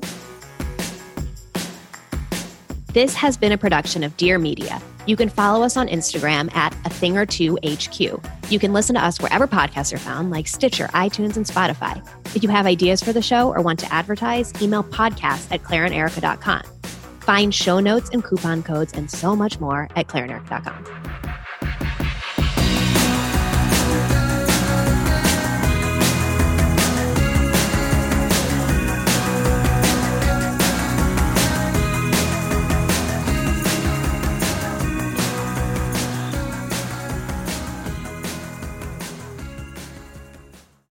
This 2.96 3.14
has 3.16 3.36
been 3.36 3.52
a 3.52 3.58
production 3.58 4.02
of 4.04 4.16
Dear 4.16 4.38
Media. 4.38 4.80
You 5.04 5.16
can 5.16 5.28
follow 5.28 5.62
us 5.62 5.76
on 5.76 5.86
Instagram 5.86 6.50
at 6.56 6.74
a 6.86 6.88
thing 6.88 7.18
or 7.18 7.26
two 7.26 7.58
HQ. 7.62 8.00
You 8.48 8.58
can 8.58 8.72
listen 8.72 8.94
to 8.94 9.04
us 9.04 9.20
wherever 9.20 9.46
podcasts 9.46 9.92
are 9.92 9.98
found, 9.98 10.30
like 10.30 10.48
Stitcher, 10.48 10.86
iTunes, 10.94 11.36
and 11.36 11.44
Spotify. 11.44 12.02
If 12.34 12.42
you 12.42 12.48
have 12.48 12.64
ideas 12.64 13.02
for 13.02 13.12
the 13.12 13.20
show 13.20 13.50
or 13.50 13.60
want 13.60 13.80
to 13.80 13.92
advertise, 13.92 14.50
email 14.62 14.82
podcast 14.82 15.52
at 15.52 15.62
claireanderica.com. 15.62 16.62
Find 17.20 17.54
show 17.54 17.80
notes 17.80 18.08
and 18.14 18.24
coupon 18.24 18.62
codes 18.62 18.94
and 18.94 19.10
so 19.10 19.36
much 19.36 19.60
more 19.60 19.90
at 19.94 20.06
claireanderica.com. 20.06 21.25